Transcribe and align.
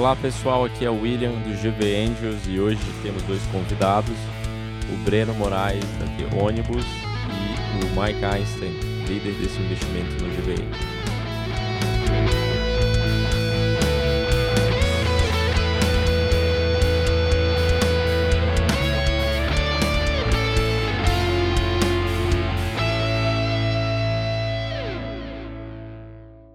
Olá 0.00 0.16
pessoal, 0.16 0.64
aqui 0.64 0.82
é 0.82 0.88
o 0.88 1.02
William 1.02 1.30
do 1.30 1.50
GV 1.50 1.94
Angels 1.94 2.46
e 2.48 2.58
hoje 2.58 2.80
temos 3.02 3.22
dois 3.24 3.42
convidados, 3.52 4.16
o 4.90 4.96
Breno 5.04 5.34
Moraes 5.34 5.84
da 5.98 6.42
Ônibus 6.42 6.86
e 6.86 7.84
o 7.84 8.00
Mike 8.00 8.24
Einstein, 8.24 8.72
líder 9.06 9.34
desse 9.34 9.60
investimento 9.60 10.24
no 10.24 10.30
GV 10.30 10.52
Angels. 10.52 10.99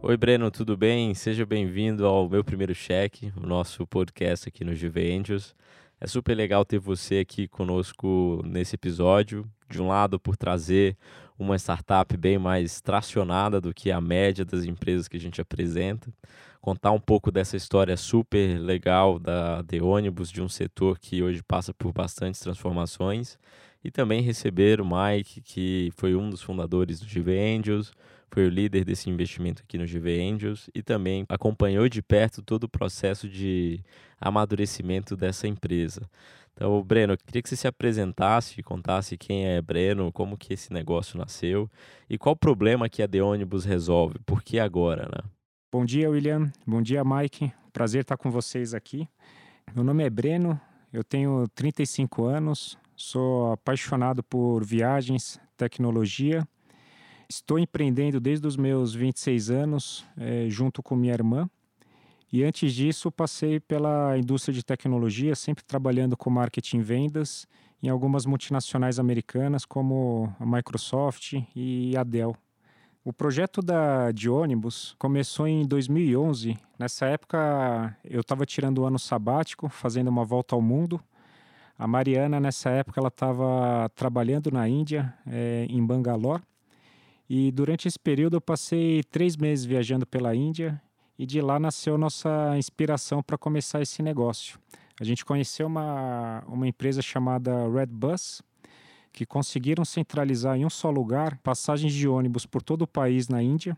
Oi, 0.07 0.15
Breno, 0.17 0.51
tudo 0.51 0.77
bem? 0.77 1.15
Seja 1.15 1.47
bem-vindo 1.47 2.05
ao 2.05 2.29
meu 2.29 2.43
primeiro 2.43 2.75
cheque, 2.75 3.33
o 3.35 3.47
nosso 3.47 3.87
podcast 3.87 4.47
aqui 4.47 4.63
no 4.63 4.75
GV 4.75 5.17
Angels. 5.17 5.55
É 5.99 6.05
super 6.05 6.35
legal 6.35 6.63
ter 6.63 6.77
você 6.77 7.17
aqui 7.17 7.47
conosco 7.47 8.39
nesse 8.45 8.75
episódio. 8.75 9.49
De 9.67 9.81
um 9.81 9.87
lado, 9.87 10.19
por 10.19 10.37
trazer 10.37 10.95
uma 11.39 11.55
startup 11.57 12.15
bem 12.17 12.37
mais 12.37 12.79
tracionada 12.81 13.59
do 13.59 13.73
que 13.73 13.89
a 13.89 13.99
média 13.99 14.45
das 14.45 14.63
empresas 14.63 15.07
que 15.07 15.17
a 15.17 15.19
gente 15.19 15.41
apresenta. 15.41 16.13
Contar 16.61 16.91
um 16.91 16.99
pouco 16.99 17.31
dessa 17.31 17.57
história 17.57 17.97
super 17.97 18.59
legal 18.59 19.17
da 19.17 19.63
The 19.63 19.81
Ônibus, 19.81 20.31
de 20.31 20.39
um 20.39 20.47
setor 20.47 20.99
que 20.99 21.23
hoje 21.23 21.41
passa 21.41 21.73
por 21.73 21.91
bastantes 21.91 22.39
transformações. 22.41 23.39
E 23.83 23.89
também 23.89 24.21
receber 24.21 24.79
o 24.79 24.85
Mike, 24.85 25.41
que 25.41 25.91
foi 25.97 26.13
um 26.13 26.29
dos 26.29 26.43
fundadores 26.43 26.99
do 26.99 27.07
GV 27.07 27.39
Angels, 27.39 27.91
foi 28.35 28.47
o 28.47 28.49
líder 28.49 28.83
desse 28.83 29.09
investimento 29.09 29.63
aqui 29.63 29.77
no 29.77 29.85
GV 29.85 30.21
Angels 30.21 30.69
e 30.75 30.83
também 30.83 31.25
acompanhou 31.29 31.87
de 31.87 32.01
perto 32.01 32.41
todo 32.41 32.65
o 32.65 32.69
processo 32.69 33.29
de 33.29 33.79
amadurecimento 34.19 35.15
dessa 35.15 35.47
empresa. 35.47 36.01
Então, 36.51 36.83
Breno, 36.83 37.13
eu 37.13 37.17
queria 37.17 37.41
que 37.41 37.47
você 37.47 37.55
se 37.55 37.65
apresentasse, 37.65 38.61
contasse 38.61 39.17
quem 39.17 39.47
é 39.47 39.61
Breno, 39.61 40.11
como 40.11 40.37
que 40.37 40.53
esse 40.53 40.73
negócio 40.73 41.17
nasceu 41.17 41.71
e 42.09 42.17
qual 42.17 42.35
problema 42.35 42.89
que 42.89 43.01
a 43.01 43.07
The 43.07 43.23
Ônibus 43.23 43.63
resolve, 43.63 44.19
por 44.25 44.43
que 44.43 44.59
agora, 44.59 45.03
né? 45.03 45.29
Bom 45.71 45.85
dia, 45.85 46.09
William. 46.09 46.51
Bom 46.67 46.81
dia, 46.81 47.05
Mike. 47.05 47.53
Prazer 47.71 48.01
estar 48.01 48.17
com 48.17 48.29
vocês 48.29 48.73
aqui. 48.73 49.07
Meu 49.73 49.83
nome 49.83 50.03
é 50.03 50.09
Breno, 50.09 50.59
eu 50.91 51.05
tenho 51.05 51.47
35 51.55 52.25
anos, 52.25 52.77
sou 52.97 53.53
apaixonado 53.53 54.21
por 54.21 54.61
viagens, 54.65 55.39
tecnologia 55.55 56.45
Estou 57.27 57.57
empreendendo 57.57 58.19
desde 58.19 58.45
os 58.45 58.55
meus 58.55 58.93
26 58.93 59.49
anos, 59.49 60.05
é, 60.17 60.47
junto 60.49 60.83
com 60.83 60.95
minha 60.95 61.13
irmã. 61.13 61.49
E 62.31 62.43
antes 62.43 62.73
disso, 62.73 63.11
passei 63.11 63.59
pela 63.59 64.17
indústria 64.17 64.53
de 64.53 64.63
tecnologia, 64.63 65.35
sempre 65.35 65.63
trabalhando 65.63 66.17
com 66.17 66.29
marketing 66.29 66.79
e 66.79 66.83
vendas 66.83 67.47
em 67.81 67.89
algumas 67.89 68.25
multinacionais 68.25 68.99
americanas, 68.99 69.65
como 69.65 70.33
a 70.39 70.45
Microsoft 70.45 71.33
e 71.55 71.95
a 71.95 72.03
Dell. 72.03 72.35
O 73.03 73.13
projeto 73.13 73.61
da, 73.61 74.11
de 74.11 74.29
ônibus 74.29 74.95
começou 74.97 75.47
em 75.47 75.63
2011. 75.63 76.57
Nessa 76.79 77.05
época, 77.05 77.95
eu 78.03 78.21
estava 78.21 78.45
tirando 78.45 78.79
o 78.79 78.85
ano 78.85 78.97
sabático, 78.97 79.69
fazendo 79.69 80.07
uma 80.07 80.25
volta 80.25 80.55
ao 80.55 80.61
mundo. 80.61 80.99
A 81.77 81.87
Mariana, 81.87 82.39
nessa 82.39 82.69
época, 82.71 82.99
ela 82.99 83.09
estava 83.09 83.89
trabalhando 83.93 84.49
na 84.49 84.67
Índia, 84.67 85.13
é, 85.27 85.67
em 85.69 85.85
Bangalore. 85.85 86.41
E 87.29 87.51
durante 87.51 87.87
esse 87.87 87.97
período 87.97 88.37
eu 88.37 88.41
passei 88.41 89.03
três 89.03 89.35
meses 89.35 89.65
viajando 89.65 90.05
pela 90.05 90.35
Índia 90.35 90.81
e 91.17 91.25
de 91.25 91.41
lá 91.41 91.59
nasceu 91.59 91.97
nossa 91.97 92.57
inspiração 92.57 93.23
para 93.23 93.37
começar 93.37 93.81
esse 93.81 94.03
negócio. 94.03 94.59
A 94.99 95.03
gente 95.03 95.25
conheceu 95.25 95.67
uma, 95.67 96.43
uma 96.47 96.67
empresa 96.67 97.01
chamada 97.01 97.67
Redbus, 97.69 98.41
que 99.11 99.25
conseguiram 99.25 99.83
centralizar 99.85 100.57
em 100.57 100.65
um 100.65 100.69
só 100.69 100.89
lugar 100.89 101.37
passagens 101.37 101.93
de 101.93 102.07
ônibus 102.07 102.45
por 102.45 102.61
todo 102.61 102.83
o 102.83 102.87
país 102.87 103.27
na 103.27 103.41
Índia. 103.41 103.77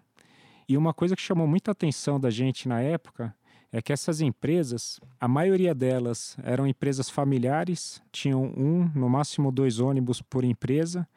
E 0.68 0.76
uma 0.76 0.94
coisa 0.94 1.16
que 1.16 1.22
chamou 1.22 1.48
muita 1.48 1.72
atenção 1.72 2.20
da 2.20 2.30
gente 2.30 2.68
na 2.68 2.82
época 2.82 3.34
é 3.72 3.82
que 3.82 3.94
essas 3.94 4.20
empresas, 4.22 5.00
a 5.20 5.28
maioria 5.28 5.76
delas 5.76 6.36
eram 6.44 6.68
empresas 6.68 7.10
familiares, 7.10 8.02
tinham 8.12 8.44
um, 8.44 8.90
no 8.96 9.10
máximo 9.10 9.52
dois 9.52 9.80
ônibus 9.80 10.22
por 10.22 10.44
empresa. 10.44 11.08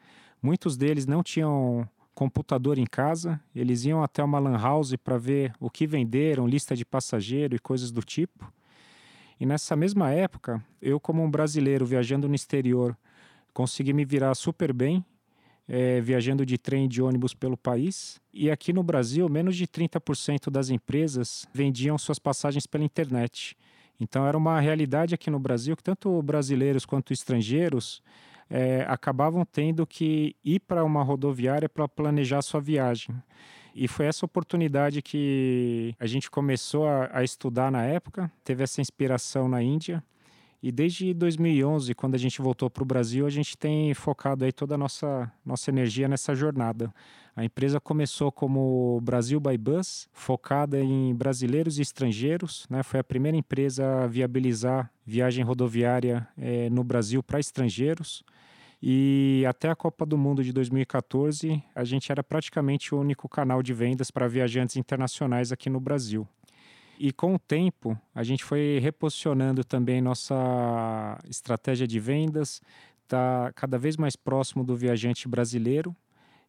Muitos 0.41 0.77
deles 0.77 1.05
não 1.05 1.23
tinham 1.23 1.87
computador 2.13 2.77
em 2.77 2.85
casa, 2.85 3.39
eles 3.55 3.85
iam 3.85 4.03
até 4.03 4.23
uma 4.23 4.39
lan 4.39 4.57
house 4.57 4.95
para 4.95 5.17
ver 5.17 5.53
o 5.59 5.69
que 5.69 5.87
venderam, 5.87 6.47
lista 6.47 6.75
de 6.75 6.85
passageiro 6.85 7.55
e 7.55 7.59
coisas 7.59 7.91
do 7.91 8.01
tipo. 8.01 8.51
E 9.39 9.45
nessa 9.45 9.75
mesma 9.75 10.11
época, 10.11 10.63
eu 10.81 10.99
como 10.99 11.23
um 11.23 11.31
brasileiro 11.31 11.85
viajando 11.85 12.27
no 12.27 12.35
exterior, 12.35 12.95
consegui 13.53 13.93
me 13.93 14.05
virar 14.05 14.35
super 14.35 14.71
bem, 14.71 15.03
é, 15.67 16.01
viajando 16.01 16.45
de 16.45 16.57
trem 16.57 16.85
e 16.85 16.87
de 16.87 17.01
ônibus 17.01 17.33
pelo 17.33 17.57
país. 17.57 18.21
E 18.33 18.51
aqui 18.51 18.71
no 18.71 18.83
Brasil, 18.83 19.27
menos 19.29 19.55
de 19.55 19.65
30% 19.65 20.51
das 20.51 20.69
empresas 20.69 21.47
vendiam 21.53 21.97
suas 21.97 22.19
passagens 22.19 22.67
pela 22.67 22.83
internet. 22.83 23.57
Então 23.99 24.27
era 24.27 24.37
uma 24.37 24.59
realidade 24.59 25.13
aqui 25.15 25.29
no 25.29 25.39
Brasil 25.39 25.75
que 25.77 25.83
tanto 25.83 26.21
brasileiros 26.21 26.85
quanto 26.85 27.13
estrangeiros 27.13 28.01
é, 28.51 28.85
acabavam 28.87 29.45
tendo 29.45 29.87
que 29.87 30.35
ir 30.43 30.59
para 30.59 30.83
uma 30.83 31.01
rodoviária 31.01 31.69
para 31.69 31.87
planejar 31.87 32.41
sua 32.41 32.59
viagem. 32.59 33.15
E 33.73 33.87
foi 33.87 34.07
essa 34.07 34.25
oportunidade 34.25 35.01
que 35.01 35.95
a 35.97 36.05
gente 36.05 36.29
começou 36.29 36.85
a, 36.85 37.09
a, 37.13 37.23
estudar 37.23 37.71
na 37.71 37.83
época, 37.83 38.29
teve 38.43 38.61
essa 38.61 38.81
inspiração 38.81 39.47
na 39.47 39.63
Índia. 39.63 40.03
E 40.61 40.71
desde 40.71 41.13
2011, 41.13 41.95
quando 41.95 42.13
a 42.13 42.17
gente 42.17 42.41
voltou 42.41 42.69
para 42.69 42.83
o 42.83 42.85
Brasil, 42.85 43.25
a 43.25 43.29
gente 43.29 43.57
tem 43.57 43.93
focado 43.93 44.43
aí 44.43 44.51
toda 44.51 44.75
a 44.75 44.77
nossa, 44.77 45.31
nossa 45.45 45.71
energia 45.71 46.09
nessa 46.09 46.35
jornada. 46.35 46.93
A 47.33 47.45
empresa 47.45 47.79
começou 47.79 48.31
como 48.31 48.99
Brasil 49.01 49.39
by 49.39 49.57
Bus, 49.57 50.09
focada 50.11 50.77
em 50.79 51.15
brasileiros 51.15 51.79
e 51.79 51.81
estrangeiros. 51.81 52.67
Né? 52.69 52.83
Foi 52.83 52.99
a 52.99 53.03
primeira 53.03 53.37
empresa 53.37 54.03
a 54.03 54.07
viabilizar 54.07 54.91
viagem 55.05 55.43
rodoviária 55.43 56.27
é, 56.37 56.69
no 56.69 56.83
Brasil 56.83 57.23
para 57.23 57.39
estrangeiros. 57.39 58.23
E 58.81 59.45
até 59.47 59.69
a 59.69 59.75
Copa 59.75 60.05
do 60.05 60.17
Mundo 60.17 60.43
de 60.43 60.51
2014, 60.51 61.63
a 61.75 61.83
gente 61.83 62.11
era 62.11 62.23
praticamente 62.23 62.95
o 62.95 62.99
único 62.99 63.29
canal 63.29 63.61
de 63.61 63.73
vendas 63.73 64.09
para 64.09 64.27
viajantes 64.27 64.75
internacionais 64.75 65.51
aqui 65.51 65.69
no 65.69 65.79
Brasil. 65.79 66.27
E 66.99 67.11
com 67.11 67.35
o 67.35 67.39
tempo, 67.39 67.97
a 68.13 68.23
gente 68.23 68.43
foi 68.43 68.79
reposicionando 68.81 69.63
também 69.63 70.01
nossa 70.01 71.17
estratégia 71.29 71.87
de 71.87 71.99
vendas, 71.99 72.61
está 73.03 73.51
cada 73.55 73.77
vez 73.77 73.97
mais 73.97 74.15
próximo 74.15 74.63
do 74.63 74.75
viajante 74.75 75.27
brasileiro 75.27 75.95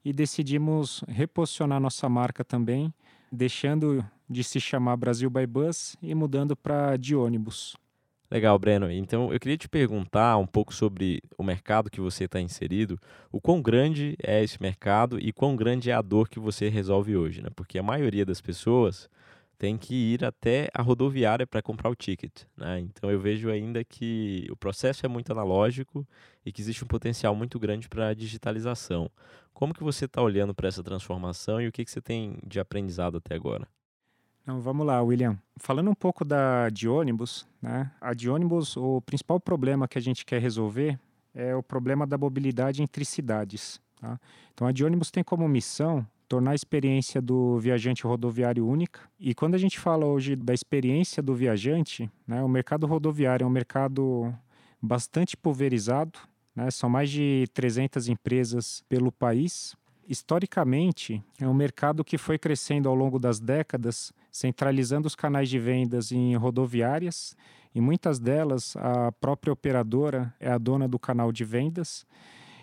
e 0.05 0.13
decidimos 0.13 1.05
reposicionar 1.09 1.81
nossa 1.81 2.09
marca 2.09 2.45
também, 2.45 2.93
deixando 3.31 4.05
de 4.29 4.43
se 4.43 4.59
chamar 4.59 4.97
Brasil 4.97 5.29
by 5.29 5.47
Bus 5.47 5.97
e 6.03 6.15
mudando 6.15 6.57
para 6.57 6.97
de 6.97 7.15
ônibus. 7.15 7.77
Legal, 8.33 8.59
Breno. 8.59 8.91
Então 8.91 9.31
eu 9.31 9.39
queria 9.39 9.59
te 9.59 9.69
perguntar 9.69 10.39
um 10.39 10.47
pouco 10.47 10.73
sobre 10.73 11.23
o 11.37 11.43
mercado 11.43 11.91
que 11.91 12.01
você 12.01 12.25
está 12.25 12.41
inserido, 12.41 12.99
o 13.31 13.39
quão 13.43 13.61
grande 13.61 14.17
é 14.23 14.43
esse 14.43 14.57
mercado 14.63 15.19
e 15.21 15.35
quão 15.35 15.55
grande 15.55 15.91
é 15.91 15.93
a 15.93 16.01
dor 16.01 16.31
que 16.31 16.41
você 16.41 16.71
resolve 16.71 17.15
hoje, 17.15 17.43
né? 17.43 17.51
Porque 17.55 17.79
a 17.79 17.83
maioria 17.83 18.25
das 18.25 18.41
pessoas 18.41 19.07
tem 19.59 19.77
que 19.77 19.95
ir 19.95 20.25
até 20.25 20.71
a 20.73 20.81
rodoviária 20.81 21.47
para 21.47 21.61
comprar 21.61 21.91
o 21.91 21.95
ticket, 21.95 22.45
né? 22.57 22.81
Então 22.81 23.11
eu 23.11 23.21
vejo 23.21 23.51
ainda 23.51 23.85
que 23.85 24.47
o 24.51 24.57
processo 24.57 25.05
é 25.05 25.09
muito 25.11 25.31
analógico 25.31 26.09
e 26.43 26.51
que 26.51 26.63
existe 26.63 26.83
um 26.85 26.89
potencial 26.89 27.35
muito 27.35 27.59
grande 27.61 27.87
para 27.87 28.09
a 28.09 28.15
digitalização. 28.15 29.11
Como 29.53 29.75
que 29.75 29.85
você 29.85 30.07
está 30.07 30.23
olhando 30.23 30.55
para 30.55 30.69
essa 30.69 30.83
transformação 30.83 31.61
e 31.61 31.69
o 31.69 31.73
que, 31.73 31.85
que 31.85 31.91
você 31.91 32.01
tem 32.01 32.39
de 32.47 32.59
aprendizado 32.59 33.19
até 33.19 33.35
agora? 33.35 33.69
Então, 34.43 34.61
vamos 34.61 34.85
lá, 34.85 35.01
William. 35.01 35.39
Falando 35.57 35.91
um 35.91 35.95
pouco 35.95 36.25
da 36.25 36.69
de 36.69 36.89
ônibus, 36.89 37.47
né? 37.61 37.91
A 38.01 38.13
de 38.13 38.29
ônibus, 38.29 38.77
o 38.77 39.01
principal 39.01 39.39
problema 39.39 39.87
que 39.87 39.97
a 39.97 40.01
gente 40.01 40.25
quer 40.25 40.41
resolver 40.41 40.99
é 41.35 41.55
o 41.55 41.63
problema 41.63 42.07
da 42.07 42.19
mobilidade 42.19 42.83
entre 42.83 43.05
cidades. 43.05 43.81
Tá? 44.01 44.19
Então, 44.53 44.67
a 44.67 44.73
de 44.73 44.85
ônibus 44.85 45.11
tem 45.11 45.23
como 45.23 45.49
missão 45.49 46.07
tornar 46.29 46.53
a 46.53 46.55
experiência 46.55 47.21
do 47.21 47.59
viajante 47.59 48.05
rodoviário 48.05 48.67
única. 48.67 49.01
E 49.21 49.35
quando 49.35 49.55
a 49.55 49.59
gente 49.59 49.79
fala 49.79 50.07
hoje 50.07 50.35
da 50.35 50.55
experiência 50.55 51.23
do 51.23 51.35
viajante, 51.35 52.11
né, 52.27 52.43
o 52.43 52.49
mercado 52.49 52.87
rodoviário 52.87 53.45
é 53.45 53.47
um 53.47 53.51
mercado 53.51 54.35
bastante 54.81 55.37
pulverizado, 55.37 56.19
né, 56.57 56.71
são 56.71 56.89
mais 56.89 57.11
de 57.11 57.45
300 57.53 58.09
empresas 58.09 58.83
pelo 58.89 59.13
país 59.13 59.77
historicamente, 60.09 61.23
é 61.41 61.47
um 61.47 61.55
mercado 61.55 62.05
que 62.05 62.19
foi 62.19 62.39
crescendo 62.39 62.89
ao 62.89 62.95
longo 62.95 63.19
das 63.19 63.39
décadas, 63.39 64.13
centralizando 64.33 65.07
os 65.07 65.15
canais 65.15 65.49
de 65.51 65.59
vendas 65.59 66.11
em 66.11 66.35
rodoviárias. 66.35 67.37
e 67.75 67.81
muitas 67.81 68.19
delas, 68.19 68.77
a 68.77 69.13
própria 69.13 69.53
operadora 69.53 70.35
é 70.41 70.51
a 70.51 70.59
dona 70.59 70.89
do 70.89 70.99
canal 70.99 71.31
de 71.31 71.45
vendas. 71.45 72.07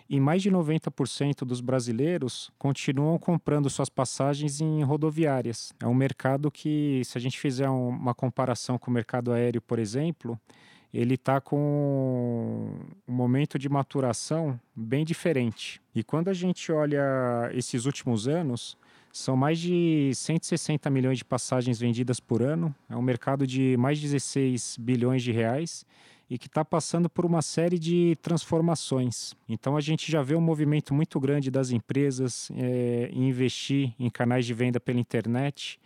e 0.10 0.20
mais 0.20 0.42
de 0.42 0.50
90% 0.50 1.46
dos 1.46 1.62
brasileiros 1.62 2.52
continuam 2.58 3.20
comprando 3.20 3.70
suas 3.70 3.90
passagens 3.90 4.60
em 4.60 4.82
rodoviárias. 4.82 5.72
É 5.80 5.86
um 5.86 5.94
mercado 5.94 6.50
que, 6.50 7.04
se 7.06 7.16
a 7.16 7.22
gente 7.22 7.40
fizer 7.40 7.70
uma 7.70 8.16
comparação 8.16 8.80
com 8.80 8.90
o 8.90 8.94
mercado 8.94 9.32
aéreo, 9.32 9.62
por 9.62 9.78
exemplo, 9.78 10.40
ele 10.92 11.14
está 11.14 11.40
com 11.40 12.74
um 13.08 13.14
momento 13.14 13.60
de 13.60 13.70
maturação 13.70 14.60
bem 14.76 15.06
diferente. 15.06 15.80
E 15.94 16.04
quando 16.04 16.30
a 16.30 16.34
gente 16.34 16.72
olha 16.72 17.04
esses 17.54 17.86
últimos 17.86 18.28
anos, 18.28 18.76
são 19.12 19.36
mais 19.36 19.60
de 19.60 20.12
160 20.14 20.90
milhões 20.90 21.18
de 21.18 21.26
passagens 21.26 21.80
vendidas 21.80 22.20
por 22.20 22.42
ano, 22.42 22.74
é 22.90 22.96
um 22.96 23.02
mercado 23.02 23.46
de 23.46 23.76
mais 23.78 23.98
de 24.00 24.08
16 24.08 24.78
bilhões 24.80 25.24
de 25.24 25.32
reais 25.32 25.86
e 26.30 26.38
que 26.38 26.46
está 26.46 26.64
passando 26.64 27.10
por 27.10 27.26
uma 27.26 27.42
série 27.42 27.80
de 27.80 28.16
transformações. 28.22 29.34
Então 29.48 29.76
a 29.76 29.82
gente 29.82 30.12
já 30.12 30.22
vê 30.22 30.36
um 30.36 30.42
movimento 30.42 30.94
muito 30.94 31.20
grande 31.20 31.50
das 31.50 31.72
empresas 31.72 32.52
é, 32.56 33.10
em 33.12 33.28
investir 33.28 33.94
em 34.00 34.10
canais 34.10 34.46
de 34.46 34.54
venda 34.54 34.80
pela 34.80 35.00
internet 35.00 35.80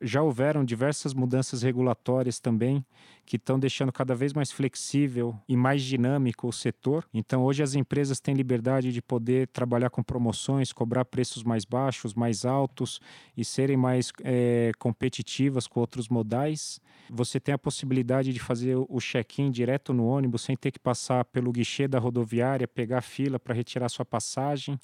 já 0.00 0.22
houveram 0.22 0.64
diversas 0.64 1.14
mudanças 1.14 1.62
regulatórias 1.62 2.38
também 2.38 2.84
que 3.24 3.36
estão 3.36 3.58
deixando 3.58 3.92
cada 3.92 4.14
vez 4.14 4.32
mais 4.32 4.52
flexível 4.52 5.36
e 5.48 5.56
mais 5.56 5.82
dinâmico 5.82 6.46
o 6.46 6.52
setor. 6.52 7.04
Então, 7.12 7.42
hoje 7.42 7.62
as 7.62 7.74
empresas 7.74 8.20
têm 8.20 8.34
liberdade 8.34 8.92
de 8.92 9.02
poder 9.02 9.48
trabalhar 9.48 9.90
com 9.90 10.02
promoções, 10.02 10.72
cobrar 10.72 11.04
preços 11.04 11.42
mais 11.42 11.64
baixos, 11.64 12.14
mais 12.14 12.44
altos 12.44 13.00
e 13.36 13.44
serem 13.44 13.76
mais 13.76 14.12
é, 14.22 14.70
competitivas 14.78 15.66
com 15.66 15.80
outros 15.80 16.08
modais. 16.08 16.80
Você 17.10 17.40
tem 17.40 17.52
a 17.54 17.58
possibilidade 17.58 18.32
de 18.32 18.38
fazer 18.38 18.76
o 18.76 18.98
check-in 19.00 19.50
direto 19.50 19.92
no 19.92 20.06
ônibus 20.06 20.42
sem 20.42 20.56
ter 20.56 20.70
que 20.70 20.78
passar 20.78 21.24
pelo 21.24 21.50
guichê 21.50 21.88
da 21.88 21.98
rodoviária, 21.98 22.68
pegar 22.68 23.00
fila 23.00 23.38
para 23.38 23.54
retirar 23.54 23.88
sua 23.88 24.04
passagem. 24.04 24.78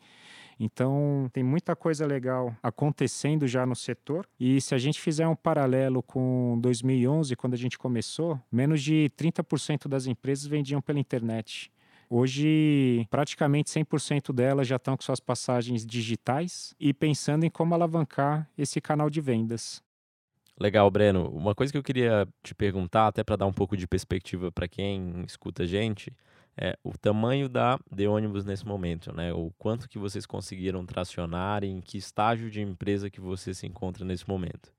Então, 0.58 1.28
tem 1.32 1.42
muita 1.42 1.74
coisa 1.74 2.06
legal 2.06 2.54
acontecendo 2.62 3.46
já 3.46 3.66
no 3.66 3.74
setor. 3.74 4.26
E 4.38 4.60
se 4.60 4.74
a 4.74 4.78
gente 4.78 5.00
fizer 5.00 5.26
um 5.26 5.36
paralelo 5.36 6.02
com 6.02 6.58
2011, 6.60 7.34
quando 7.36 7.54
a 7.54 7.58
gente 7.58 7.78
começou, 7.78 8.40
menos 8.50 8.82
de 8.82 9.10
30% 9.16 9.88
das 9.88 10.06
empresas 10.06 10.46
vendiam 10.46 10.80
pela 10.80 10.98
internet. 10.98 11.70
Hoje, 12.14 13.06
praticamente 13.10 13.70
100% 13.70 14.34
delas 14.34 14.68
já 14.68 14.76
estão 14.76 14.96
com 14.96 15.02
suas 15.02 15.18
passagens 15.18 15.86
digitais 15.86 16.74
e 16.78 16.92
pensando 16.92 17.44
em 17.44 17.50
como 17.50 17.74
alavancar 17.74 18.46
esse 18.56 18.82
canal 18.82 19.08
de 19.08 19.20
vendas. 19.20 19.82
Legal, 20.60 20.90
Breno. 20.90 21.30
Uma 21.30 21.54
coisa 21.54 21.72
que 21.72 21.78
eu 21.78 21.82
queria 21.82 22.28
te 22.42 22.54
perguntar, 22.54 23.06
até 23.06 23.24
para 23.24 23.36
dar 23.36 23.46
um 23.46 23.52
pouco 23.52 23.76
de 23.76 23.86
perspectiva 23.86 24.52
para 24.52 24.68
quem 24.68 25.24
escuta 25.26 25.62
a 25.62 25.66
gente, 25.66 26.12
é, 26.56 26.76
o 26.84 26.96
tamanho 26.96 27.48
da 27.48 27.78
de 27.90 28.06
ônibus 28.06 28.44
nesse 28.44 28.66
momento, 28.66 29.14
né? 29.14 29.32
O 29.32 29.52
quanto 29.58 29.88
que 29.88 29.98
vocês 29.98 30.26
conseguiram 30.26 30.84
tracionar 30.84 31.64
em 31.64 31.80
que 31.80 31.96
estágio 31.96 32.50
de 32.50 32.60
empresa 32.60 33.10
que 33.10 33.20
você 33.20 33.54
se 33.54 33.66
encontra 33.66 34.04
nesse 34.04 34.28
momento? 34.28 34.72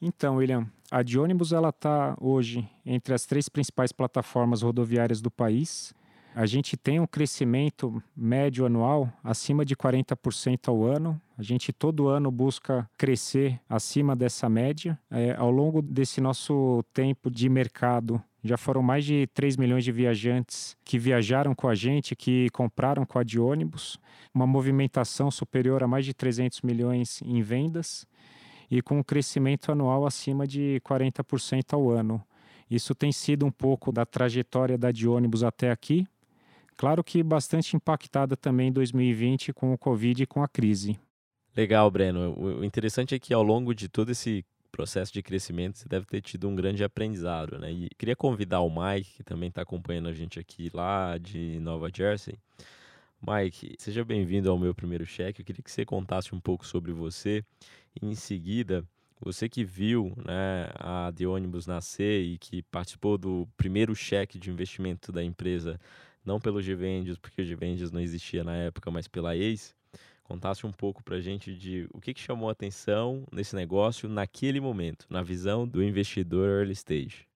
Então, 0.00 0.36
William, 0.36 0.66
a 0.90 1.02
de 1.02 1.18
ônibus 1.18 1.52
ela 1.52 1.68
está 1.68 2.16
hoje 2.20 2.68
entre 2.84 3.14
as 3.14 3.24
três 3.24 3.48
principais 3.48 3.92
plataformas 3.92 4.62
rodoviárias 4.62 5.20
do 5.20 5.30
país. 5.30 5.94
A 6.34 6.46
gente 6.46 6.76
tem 6.76 6.98
um 6.98 7.06
crescimento 7.06 8.02
médio 8.16 8.64
anual 8.64 9.12
acima 9.22 9.64
de 9.64 9.76
40% 9.76 10.68
ao 10.68 10.82
ano. 10.82 11.20
A 11.36 11.42
gente 11.42 11.72
todo 11.72 12.08
ano 12.08 12.30
busca 12.30 12.88
crescer 12.96 13.60
acima 13.68 14.16
dessa 14.16 14.48
média. 14.48 14.98
É, 15.10 15.36
ao 15.36 15.50
longo 15.50 15.82
desse 15.82 16.20
nosso 16.20 16.82
tempo 16.92 17.30
de 17.30 17.48
mercado, 17.48 18.20
já 18.42 18.56
foram 18.56 18.82
mais 18.82 19.04
de 19.04 19.26
3 19.28 19.56
milhões 19.56 19.84
de 19.84 19.92
viajantes 19.92 20.76
que 20.84 20.98
viajaram 20.98 21.54
com 21.54 21.68
a 21.68 21.74
gente, 21.74 22.16
que 22.16 22.48
compraram 22.50 23.06
com 23.06 23.18
a 23.18 23.22
de 23.22 23.38
ônibus, 23.38 23.98
uma 24.34 24.46
movimentação 24.46 25.30
superior 25.30 25.82
a 25.82 25.86
mais 25.86 26.04
de 26.04 26.12
300 26.12 26.62
milhões 26.62 27.22
em 27.22 27.40
vendas 27.40 28.06
e 28.70 28.82
com 28.82 28.98
um 28.98 29.02
crescimento 29.02 29.70
anual 29.70 30.06
acima 30.06 30.46
de 30.46 30.80
40% 30.84 31.72
ao 31.72 31.90
ano. 31.90 32.22
Isso 32.70 32.94
tem 32.94 33.12
sido 33.12 33.46
um 33.46 33.50
pouco 33.50 33.92
da 33.92 34.06
trajetória 34.06 34.78
da 34.78 34.90
de 34.90 35.06
ônibus 35.06 35.44
até 35.44 35.70
aqui. 35.70 36.06
Claro 36.76 37.04
que 37.04 37.22
bastante 37.22 37.76
impactada 37.76 38.36
também 38.36 38.68
em 38.68 38.72
2020 38.72 39.52
com 39.52 39.72
o 39.72 39.78
Covid 39.78 40.22
e 40.22 40.26
com 40.26 40.42
a 40.42 40.48
crise. 40.48 40.98
Legal, 41.54 41.90
Breno. 41.90 42.34
O 42.34 42.64
interessante 42.64 43.14
é 43.14 43.18
que 43.18 43.34
ao 43.34 43.42
longo 43.42 43.74
de 43.74 43.88
todo 43.88 44.10
esse 44.10 44.42
processo 44.72 45.12
de 45.12 45.22
crescimento, 45.22 45.78
você 45.78 45.88
deve 45.88 46.06
ter 46.06 46.22
tido 46.22 46.48
um 46.48 46.56
grande 46.56 46.82
aprendizado, 46.82 47.58
né? 47.58 47.70
E 47.70 47.90
queria 47.98 48.16
convidar 48.16 48.60
o 48.60 48.70
Mike, 48.70 49.16
que 49.16 49.22
também 49.22 49.50
está 49.50 49.60
acompanhando 49.62 50.08
a 50.08 50.12
gente 50.12 50.40
aqui 50.40 50.70
lá 50.72 51.18
de 51.18 51.60
Nova 51.60 51.90
Jersey. 51.94 52.34
Mike, 53.20 53.76
seja 53.78 54.04
bem-vindo 54.04 54.50
ao 54.50 54.58
meu 54.58 54.74
primeiro 54.74 55.06
cheque. 55.06 55.42
Eu 55.42 55.44
queria 55.44 55.62
que 55.62 55.70
você 55.70 55.84
contasse 55.84 56.34
um 56.34 56.40
pouco 56.40 56.66
sobre 56.66 56.90
você 56.92 57.44
em 58.00 58.14
seguida, 58.14 58.84
você 59.20 59.48
que 59.48 59.62
viu 59.62 60.12
né, 60.16 60.68
a 60.74 61.12
de 61.14 61.26
ônibus 61.26 61.66
nascer 61.66 62.22
e 62.24 62.38
que 62.38 62.62
participou 62.64 63.16
do 63.16 63.46
primeiro 63.56 63.94
cheque 63.94 64.38
de 64.38 64.50
investimento 64.50 65.12
da 65.12 65.22
empresa, 65.22 65.78
não 66.24 66.40
pelo 66.40 66.60
Gvendios, 66.60 67.18
porque 67.18 67.42
o 67.42 67.46
Gvendios 67.46 67.92
não 67.92 68.00
existia 68.00 68.42
na 68.42 68.56
época, 68.56 68.90
mas 68.90 69.06
pela 69.06 69.36
ACE, 69.36 69.74
contasse 70.32 70.66
um 70.66 70.72
pouco 70.72 71.04
para 71.04 71.16
a 71.16 71.20
gente 71.20 71.54
de 71.54 71.86
o 71.92 72.00
que, 72.00 72.14
que 72.14 72.20
chamou 72.20 72.48
a 72.48 72.52
atenção 72.52 73.26
nesse 73.30 73.54
negócio 73.54 74.08
naquele 74.08 74.60
momento, 74.60 75.04
na 75.10 75.22
visão 75.22 75.68
do 75.68 75.82
investidor 75.82 76.48
early 76.48 76.72
stage. 76.72 77.26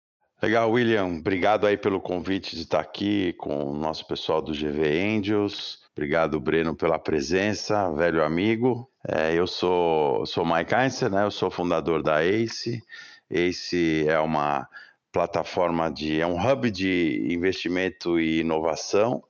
Legal, 0.43 0.71
William. 0.71 1.19
Obrigado 1.19 1.67
aí 1.67 1.77
pelo 1.77 2.01
convite 2.01 2.57
de 2.57 2.63
estar 2.63 2.81
aqui 2.81 3.35
com 3.35 3.71
o 3.71 3.77
nosso 3.77 4.07
pessoal 4.07 4.41
do 4.41 4.53
GV 4.53 5.19
Angels. 5.19 5.81
Obrigado, 5.93 6.41
Breno, 6.41 6.75
pela 6.75 6.99
presença, 6.99 7.93
velho 7.93 8.25
amigo. 8.25 8.91
É, 9.07 9.35
eu 9.35 9.47
sou, 9.47 10.25
sou 10.25 10.45
Mike 10.47 10.75
Einstein, 10.75 11.11
né? 11.11 11.25
Eu 11.25 11.31
sou 11.31 11.51
fundador 11.51 12.03
da 12.03 12.25
ACE. 12.25 12.83
ACE 13.31 14.09
é 14.09 14.19
uma 14.19 14.67
plataforma 15.13 15.91
de, 15.91 16.19
é 16.19 16.27
um 16.27 16.39
hub 16.43 16.71
de 16.71 17.27
investimento 17.31 18.19
e 18.19 18.41
inovação 18.41 19.23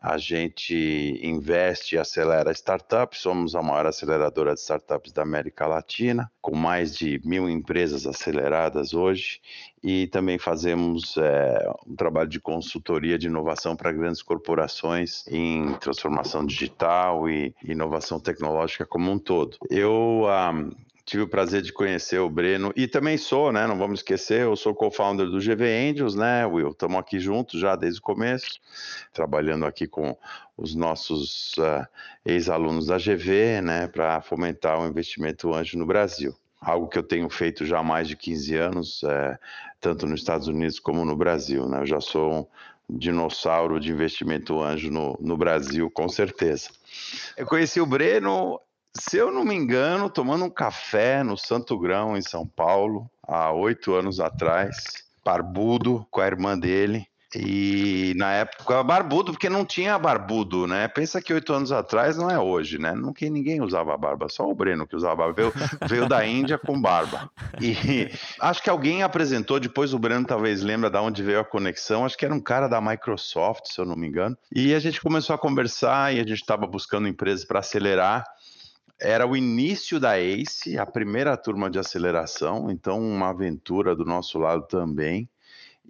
a 0.00 0.18
gente 0.18 1.20
investe 1.22 1.94
e 1.94 1.98
acelera 1.98 2.52
startups, 2.52 3.20
somos 3.20 3.54
a 3.54 3.62
maior 3.62 3.86
aceleradora 3.86 4.54
de 4.54 4.60
startups 4.60 5.12
da 5.12 5.22
América 5.22 5.66
Latina, 5.66 6.30
com 6.40 6.56
mais 6.56 6.96
de 6.96 7.20
mil 7.24 7.48
empresas 7.48 8.06
aceleradas 8.06 8.92
hoje, 8.92 9.40
e 9.82 10.06
também 10.08 10.38
fazemos 10.38 11.16
é, 11.16 11.70
um 11.86 11.94
trabalho 11.94 12.28
de 12.28 12.40
consultoria 12.40 13.18
de 13.18 13.26
inovação 13.26 13.76
para 13.76 13.92
grandes 13.92 14.22
corporações 14.22 15.24
em 15.28 15.74
transformação 15.74 16.44
digital 16.44 17.28
e 17.28 17.54
inovação 17.62 18.18
tecnológica 18.18 18.84
como 18.84 19.10
um 19.10 19.18
todo. 19.18 19.56
Eu 19.70 20.24
um, 20.26 20.70
tive 21.04 21.22
o 21.22 21.28
prazer 21.28 21.60
de 21.60 21.72
conhecer 21.72 22.18
o 22.18 22.30
Breno 22.30 22.72
e 22.74 22.88
também 22.88 23.18
sou, 23.18 23.52
né? 23.52 23.66
Não 23.66 23.76
vamos 23.76 24.00
esquecer, 24.00 24.42
eu 24.42 24.56
sou 24.56 24.74
co-founder 24.74 25.26
do 25.26 25.38
GV 25.38 25.64
Angels, 25.64 26.14
né, 26.14 26.46
Will? 26.46 26.70
Estamos 26.70 26.98
aqui 26.98 27.20
juntos 27.20 27.60
já 27.60 27.76
desde 27.76 28.00
o 28.00 28.02
começo, 28.02 28.58
trabalhando 29.12 29.66
aqui 29.66 29.86
com 29.86 30.16
os 30.56 30.74
nossos 30.74 31.54
uh, 31.58 31.86
ex-alunos 32.24 32.86
da 32.86 32.96
GV, 32.96 33.60
né, 33.60 33.86
para 33.86 34.22
fomentar 34.22 34.80
o 34.80 34.86
investimento 34.86 35.52
anjo 35.52 35.76
no 35.78 35.86
Brasil. 35.86 36.34
Algo 36.60 36.88
que 36.88 36.98
eu 36.98 37.02
tenho 37.02 37.28
feito 37.28 37.66
já 37.66 37.80
há 37.80 37.82
mais 37.82 38.08
de 38.08 38.16
15 38.16 38.56
anos, 38.56 39.02
é, 39.04 39.38
tanto 39.78 40.06
nos 40.06 40.20
Estados 40.20 40.48
Unidos 40.48 40.78
como 40.78 41.04
no 41.04 41.14
Brasil. 41.14 41.68
Né? 41.68 41.80
Eu 41.80 41.86
já 41.86 42.00
sou 42.00 42.48
um 42.88 42.96
dinossauro 42.96 43.78
de 43.78 43.92
investimento 43.92 44.62
anjo 44.62 44.90
no, 44.90 45.18
no 45.20 45.36
Brasil, 45.36 45.90
com 45.90 46.08
certeza. 46.08 46.70
Eu 47.36 47.44
conheci 47.44 47.82
o 47.82 47.86
Breno 47.86 48.58
se 48.96 49.16
eu 49.16 49.32
não 49.32 49.44
me 49.44 49.54
engano, 49.54 50.08
tomando 50.08 50.44
um 50.44 50.50
café 50.50 51.22
no 51.22 51.36
Santo 51.36 51.78
Grão, 51.78 52.16
em 52.16 52.22
São 52.22 52.46
Paulo, 52.46 53.10
há 53.26 53.50
oito 53.52 53.94
anos 53.94 54.20
atrás, 54.20 54.76
barbudo, 55.24 56.06
com 56.10 56.20
a 56.20 56.26
irmã 56.26 56.58
dele. 56.58 57.06
E 57.36 58.14
na 58.16 58.32
época, 58.32 58.82
barbudo, 58.84 59.32
porque 59.32 59.48
não 59.48 59.64
tinha 59.64 59.98
barbudo, 59.98 60.68
né? 60.68 60.86
Pensa 60.86 61.20
que 61.20 61.34
oito 61.34 61.52
anos 61.52 61.72
atrás 61.72 62.16
não 62.16 62.30
é 62.30 62.38
hoje, 62.38 62.78
né? 62.78 62.94
Que 63.16 63.28
ninguém 63.28 63.60
usava 63.60 63.96
barba, 63.96 64.28
só 64.28 64.48
o 64.48 64.54
Breno 64.54 64.86
que 64.86 64.94
usava 64.94 65.16
barba. 65.16 65.34
Veio, 65.34 65.52
veio 65.88 66.08
da 66.08 66.24
Índia 66.24 66.56
com 66.56 66.80
barba. 66.80 67.28
E 67.60 68.08
acho 68.38 68.62
que 68.62 68.70
alguém 68.70 69.02
apresentou, 69.02 69.58
depois 69.58 69.92
o 69.92 69.98
Breno 69.98 70.24
talvez 70.24 70.62
lembra 70.62 70.88
de 70.88 70.98
onde 70.98 71.22
veio 71.24 71.40
a 71.40 71.44
conexão. 71.44 72.04
Acho 72.04 72.16
que 72.16 72.24
era 72.24 72.34
um 72.34 72.40
cara 72.40 72.68
da 72.68 72.80
Microsoft, 72.80 73.66
se 73.66 73.80
eu 73.80 73.84
não 73.84 73.96
me 73.96 74.06
engano. 74.06 74.36
E 74.54 74.72
a 74.72 74.78
gente 74.78 75.00
começou 75.00 75.34
a 75.34 75.38
conversar 75.38 76.14
e 76.14 76.20
a 76.20 76.22
gente 76.22 76.34
estava 76.34 76.66
buscando 76.68 77.08
empresas 77.08 77.44
para 77.44 77.58
acelerar 77.58 78.24
era 79.04 79.26
o 79.26 79.36
início 79.36 80.00
da 80.00 80.18
ACE, 80.18 80.78
a 80.78 80.86
primeira 80.86 81.36
turma 81.36 81.70
de 81.70 81.78
aceleração, 81.78 82.70
então 82.70 82.98
uma 82.98 83.28
aventura 83.28 83.94
do 83.94 84.04
nosso 84.04 84.38
lado 84.38 84.66
também. 84.66 85.28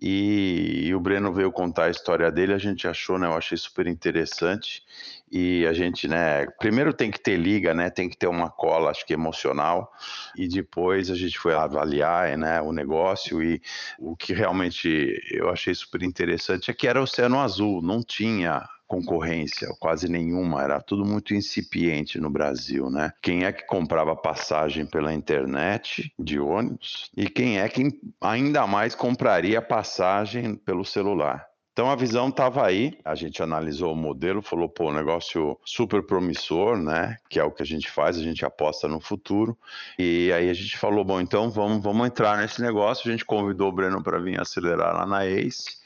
E, 0.02 0.86
e, 0.86 0.94
o 0.94 0.98
Breno 0.98 1.32
veio 1.32 1.52
contar 1.52 1.84
a 1.84 1.90
história 1.90 2.30
dele, 2.30 2.52
a 2.52 2.58
gente 2.58 2.88
achou, 2.88 3.16
né? 3.16 3.28
Eu 3.28 3.34
achei 3.34 3.56
super 3.56 3.86
interessante. 3.86 4.82
E 5.30 5.64
a 5.66 5.72
gente, 5.72 6.08
né? 6.08 6.46
Primeiro 6.58 6.92
tem 6.92 7.12
que 7.12 7.20
ter 7.20 7.36
liga, 7.36 7.72
né? 7.72 7.88
Tem 7.88 8.08
que 8.08 8.16
ter 8.16 8.26
uma 8.26 8.50
cola, 8.50 8.90
acho 8.90 9.06
que 9.06 9.14
emocional. 9.14 9.92
E 10.36 10.48
depois 10.48 11.10
a 11.10 11.14
gente 11.14 11.38
foi 11.38 11.54
avaliar, 11.54 12.36
né? 12.36 12.60
O 12.60 12.72
negócio 12.72 13.40
e 13.40 13.62
o 13.98 14.16
que 14.16 14.32
realmente 14.32 15.16
eu 15.30 15.48
achei 15.48 15.74
super 15.74 16.02
interessante 16.02 16.72
é 16.72 16.74
que 16.74 16.88
era 16.88 17.00
o 17.00 17.04
Oceano 17.04 17.38
Azul, 17.38 17.80
não 17.80 18.02
tinha 18.02 18.68
concorrência, 18.86 19.68
quase 19.78 20.08
nenhuma, 20.08 20.62
era 20.62 20.80
tudo 20.80 21.04
muito 21.04 21.34
incipiente 21.34 22.18
no 22.20 22.30
Brasil, 22.30 22.90
né? 22.90 23.12
Quem 23.22 23.44
é 23.44 23.52
que 23.52 23.66
comprava 23.66 24.14
passagem 24.14 24.86
pela 24.86 25.12
internet 25.12 26.12
de 26.18 26.38
ônibus 26.38 27.10
e 27.16 27.28
quem 27.28 27.58
é 27.58 27.68
que 27.68 27.88
ainda 28.20 28.66
mais 28.66 28.94
compraria 28.94 29.60
passagem 29.62 30.54
pelo 30.54 30.84
celular? 30.84 31.46
Então 31.74 31.90
a 31.90 31.96
visão 31.96 32.28
estava 32.28 32.64
aí, 32.64 32.96
a 33.04 33.16
gente 33.16 33.42
analisou 33.42 33.94
o 33.94 33.96
modelo, 33.96 34.40
falou, 34.40 34.68
pô, 34.68 34.92
negócio 34.92 35.58
super 35.64 36.06
promissor, 36.06 36.76
né? 36.76 37.16
Que 37.28 37.40
é 37.40 37.42
o 37.42 37.50
que 37.50 37.64
a 37.64 37.66
gente 37.66 37.90
faz, 37.90 38.16
a 38.16 38.22
gente 38.22 38.44
aposta 38.44 38.86
no 38.86 39.00
futuro. 39.00 39.58
E 39.98 40.30
aí 40.32 40.48
a 40.48 40.54
gente 40.54 40.78
falou, 40.78 41.04
bom, 41.04 41.20
então 41.20 41.50
vamos, 41.50 41.82
vamos 41.82 42.06
entrar 42.06 42.38
nesse 42.38 42.62
negócio. 42.62 43.08
A 43.08 43.10
gente 43.10 43.24
convidou 43.24 43.70
o 43.70 43.72
Breno 43.72 44.00
para 44.00 44.20
vir 44.20 44.40
acelerar 44.40 44.94
lá 44.94 45.04
na 45.04 45.26
Ace. 45.26 45.82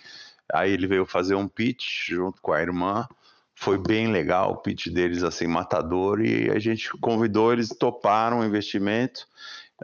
Aí 0.53 0.73
ele 0.73 0.87
veio 0.87 1.07
fazer 1.07 1.35
um 1.35 1.49
pitch 1.49 2.09
junto 2.09 2.41
com 2.41 2.53
a 2.53 2.61
irmã. 2.61 3.07
Foi 3.55 3.77
bem 3.77 4.11
legal 4.11 4.53
o 4.53 4.57
pitch 4.57 4.89
deles, 4.89 5.23
assim, 5.23 5.47
matador. 5.47 6.21
E 6.21 6.51
a 6.51 6.59
gente 6.59 6.91
convidou, 6.99 7.53
eles 7.53 7.69
toparam 7.69 8.41
o 8.41 8.45
investimento. 8.45 9.27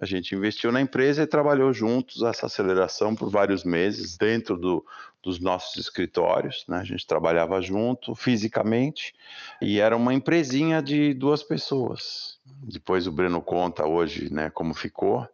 A 0.00 0.06
gente 0.06 0.35
investiu 0.35 0.73
na 0.73 0.80
empresa 0.80 1.23
e 1.23 1.26
trabalhou 1.26 1.73
juntos 1.73 2.23
essa 2.23 2.47
aceleração 2.47 3.14
por 3.14 3.30
vários 3.30 3.62
meses 3.62 4.16
dentro 4.16 4.56
do, 4.56 4.85
dos 5.23 5.40
nossos 5.40 5.76
escritórios. 5.76 6.64
Né? 6.68 6.78
A 6.78 6.85
gente 6.85 7.06
trabalhava 7.06 7.61
junto 7.62 8.14
fisicamente 8.14 9.14
e 9.61 9.80
era 9.80 9.97
uma 9.97 10.12
empresinha 10.12 10.83
de 10.83 11.14
duas 11.14 11.42
pessoas. 11.42 12.38
Depois 12.44 13.06
o 13.06 13.12
Breno 13.12 13.40
conta 13.40 13.87
hoje 13.87 14.33
né, 14.33 14.50
como 14.50 14.75
ficou. 14.75 15.26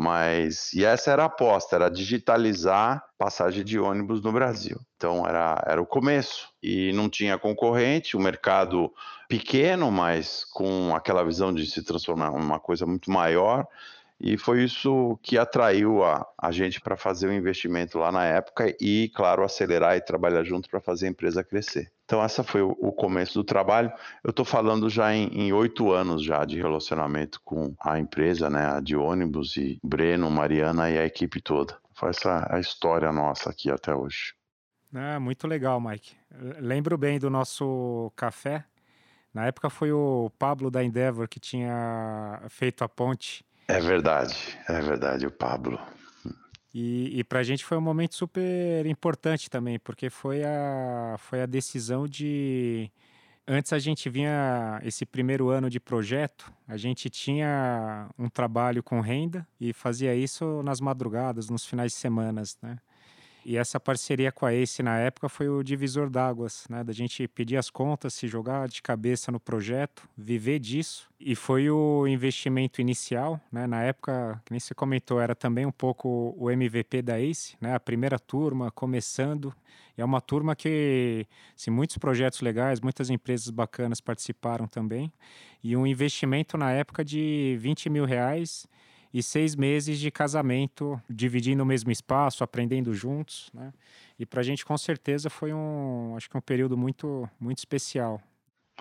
Mas, 0.00 0.72
e 0.74 0.84
essa 0.84 1.10
era 1.10 1.24
a 1.24 1.26
aposta, 1.26 1.74
era 1.74 1.90
digitalizar 1.90 3.04
passagem 3.18 3.64
de 3.64 3.80
ônibus 3.80 4.22
no 4.22 4.30
Brasil. 4.30 4.78
Então 4.96 5.26
era, 5.26 5.60
era 5.66 5.82
o 5.82 5.86
começo. 5.86 6.48
E 6.62 6.92
não 6.92 7.08
tinha 7.08 7.36
concorrente, 7.36 8.16
o 8.16 8.20
mercado 8.20 8.92
pequeno, 9.28 9.90
mas 9.90 10.44
com 10.52 10.94
aquela 10.94 11.24
visão 11.24 11.52
de 11.52 11.66
se 11.66 11.82
transformar 11.82 12.28
em 12.28 12.36
uma 12.36 12.60
coisa 12.60 12.86
muito 12.86 13.10
maior. 13.10 13.66
E 14.20 14.38
foi 14.38 14.62
isso 14.62 15.18
que 15.20 15.36
atraiu 15.36 16.04
a, 16.04 16.24
a 16.40 16.52
gente 16.52 16.80
para 16.80 16.96
fazer 16.96 17.26
o 17.26 17.30
um 17.30 17.34
investimento 17.34 17.98
lá 17.98 18.12
na 18.12 18.24
época 18.24 18.72
e, 18.80 19.10
claro, 19.16 19.42
acelerar 19.42 19.96
e 19.96 20.00
trabalhar 20.00 20.44
junto 20.44 20.70
para 20.70 20.80
fazer 20.80 21.06
a 21.06 21.10
empresa 21.10 21.42
crescer. 21.42 21.90
Então, 22.08 22.24
essa 22.24 22.42
foi 22.42 22.62
o, 22.62 22.70
o 22.80 22.90
começo 22.90 23.34
do 23.34 23.44
trabalho. 23.44 23.92
Eu 24.24 24.30
estou 24.30 24.42
falando 24.42 24.88
já 24.88 25.14
em 25.14 25.52
oito 25.52 25.92
anos 25.92 26.24
já 26.24 26.42
de 26.46 26.56
relacionamento 26.56 27.38
com 27.44 27.74
a 27.78 27.98
empresa, 27.98 28.48
né, 28.48 28.64
a 28.64 28.80
de 28.80 28.96
ônibus 28.96 29.58
e 29.58 29.78
Breno, 29.84 30.30
Mariana 30.30 30.90
e 30.90 30.96
a 30.96 31.04
equipe 31.04 31.38
toda. 31.38 31.76
Foi 31.92 32.08
essa 32.08 32.48
a 32.50 32.58
história 32.58 33.12
nossa 33.12 33.50
aqui 33.50 33.70
até 33.70 33.94
hoje. 33.94 34.32
Ah, 34.94 35.20
muito 35.20 35.46
legal, 35.46 35.78
Mike. 35.78 36.16
Lembro 36.58 36.96
bem 36.96 37.18
do 37.18 37.28
nosso 37.28 38.10
café. 38.16 38.64
Na 39.34 39.46
época 39.46 39.68
foi 39.68 39.92
o 39.92 40.32
Pablo 40.38 40.70
da 40.70 40.82
Endeavor 40.82 41.28
que 41.28 41.38
tinha 41.38 42.40
feito 42.48 42.82
a 42.82 42.88
ponte 42.88 43.44
é 43.70 43.80
verdade, 43.80 44.58
é 44.66 44.80
verdade, 44.80 45.26
o 45.26 45.30
Pablo. 45.30 45.78
E, 46.74 47.18
e 47.20 47.24
para 47.24 47.40
a 47.40 47.42
gente 47.42 47.64
foi 47.64 47.78
um 47.78 47.80
momento 47.80 48.14
super 48.14 48.84
importante 48.86 49.48
também, 49.48 49.78
porque 49.78 50.10
foi 50.10 50.44
a, 50.44 51.16
foi 51.18 51.42
a 51.42 51.46
decisão 51.46 52.06
de. 52.06 52.90
Antes 53.46 53.72
a 53.72 53.78
gente 53.78 54.10
vinha, 54.10 54.78
esse 54.84 55.06
primeiro 55.06 55.48
ano 55.48 55.70
de 55.70 55.80
projeto, 55.80 56.52
a 56.66 56.76
gente 56.76 57.08
tinha 57.08 58.06
um 58.18 58.28
trabalho 58.28 58.82
com 58.82 59.00
renda 59.00 59.46
e 59.58 59.72
fazia 59.72 60.14
isso 60.14 60.62
nas 60.62 60.80
madrugadas, 60.80 61.48
nos 61.48 61.64
finais 61.64 61.92
de 61.92 61.98
semana, 61.98 62.42
né? 62.62 62.78
E 63.48 63.56
essa 63.56 63.80
parceria 63.80 64.30
com 64.30 64.44
a 64.44 64.52
Ace 64.52 64.82
na 64.82 64.98
época 64.98 65.26
foi 65.26 65.48
o 65.48 65.62
divisor 65.62 66.10
d'águas, 66.10 66.66
né? 66.68 66.84
Da 66.84 66.92
gente 66.92 67.26
pedir 67.26 67.56
as 67.56 67.70
contas, 67.70 68.12
se 68.12 68.28
jogar 68.28 68.68
de 68.68 68.82
cabeça 68.82 69.32
no 69.32 69.40
projeto, 69.40 70.06
viver 70.14 70.58
disso. 70.58 71.08
E 71.18 71.34
foi 71.34 71.70
o 71.70 72.06
investimento 72.06 72.78
inicial, 72.78 73.40
né? 73.50 73.66
Na 73.66 73.82
época, 73.82 74.38
que 74.44 74.52
nem 74.52 74.60
você 74.60 74.74
comentou, 74.74 75.18
era 75.18 75.34
também 75.34 75.64
um 75.64 75.72
pouco 75.72 76.36
o 76.36 76.50
MVP 76.50 77.00
da 77.00 77.18
Ace, 77.18 77.56
né? 77.58 77.74
A 77.74 77.80
primeira 77.80 78.18
turma 78.18 78.70
começando. 78.70 79.54
E 79.96 80.02
é 80.02 80.04
uma 80.04 80.20
turma 80.20 80.54
que, 80.54 81.26
assim, 81.56 81.70
muitos 81.70 81.96
projetos 81.96 82.42
legais, 82.42 82.82
muitas 82.82 83.08
empresas 83.08 83.48
bacanas 83.48 83.98
participaram 83.98 84.66
também. 84.66 85.10
E 85.64 85.74
um 85.74 85.86
investimento 85.86 86.58
na 86.58 86.70
época 86.72 87.02
de 87.02 87.56
20 87.58 87.88
mil 87.88 88.04
reais 88.04 88.68
e 89.12 89.22
seis 89.22 89.54
meses 89.54 89.98
de 89.98 90.10
casamento, 90.10 91.00
dividindo 91.08 91.62
o 91.62 91.66
mesmo 91.66 91.90
espaço, 91.90 92.44
aprendendo 92.44 92.92
juntos, 92.92 93.50
né? 93.52 93.72
E 94.18 94.26
para 94.26 94.40
a 94.40 94.42
gente, 94.42 94.64
com 94.64 94.76
certeza, 94.76 95.30
foi 95.30 95.52
um, 95.52 96.14
acho 96.16 96.28
que 96.28 96.36
um 96.36 96.40
período 96.40 96.76
muito, 96.76 97.28
muito 97.40 97.58
especial. 97.58 98.20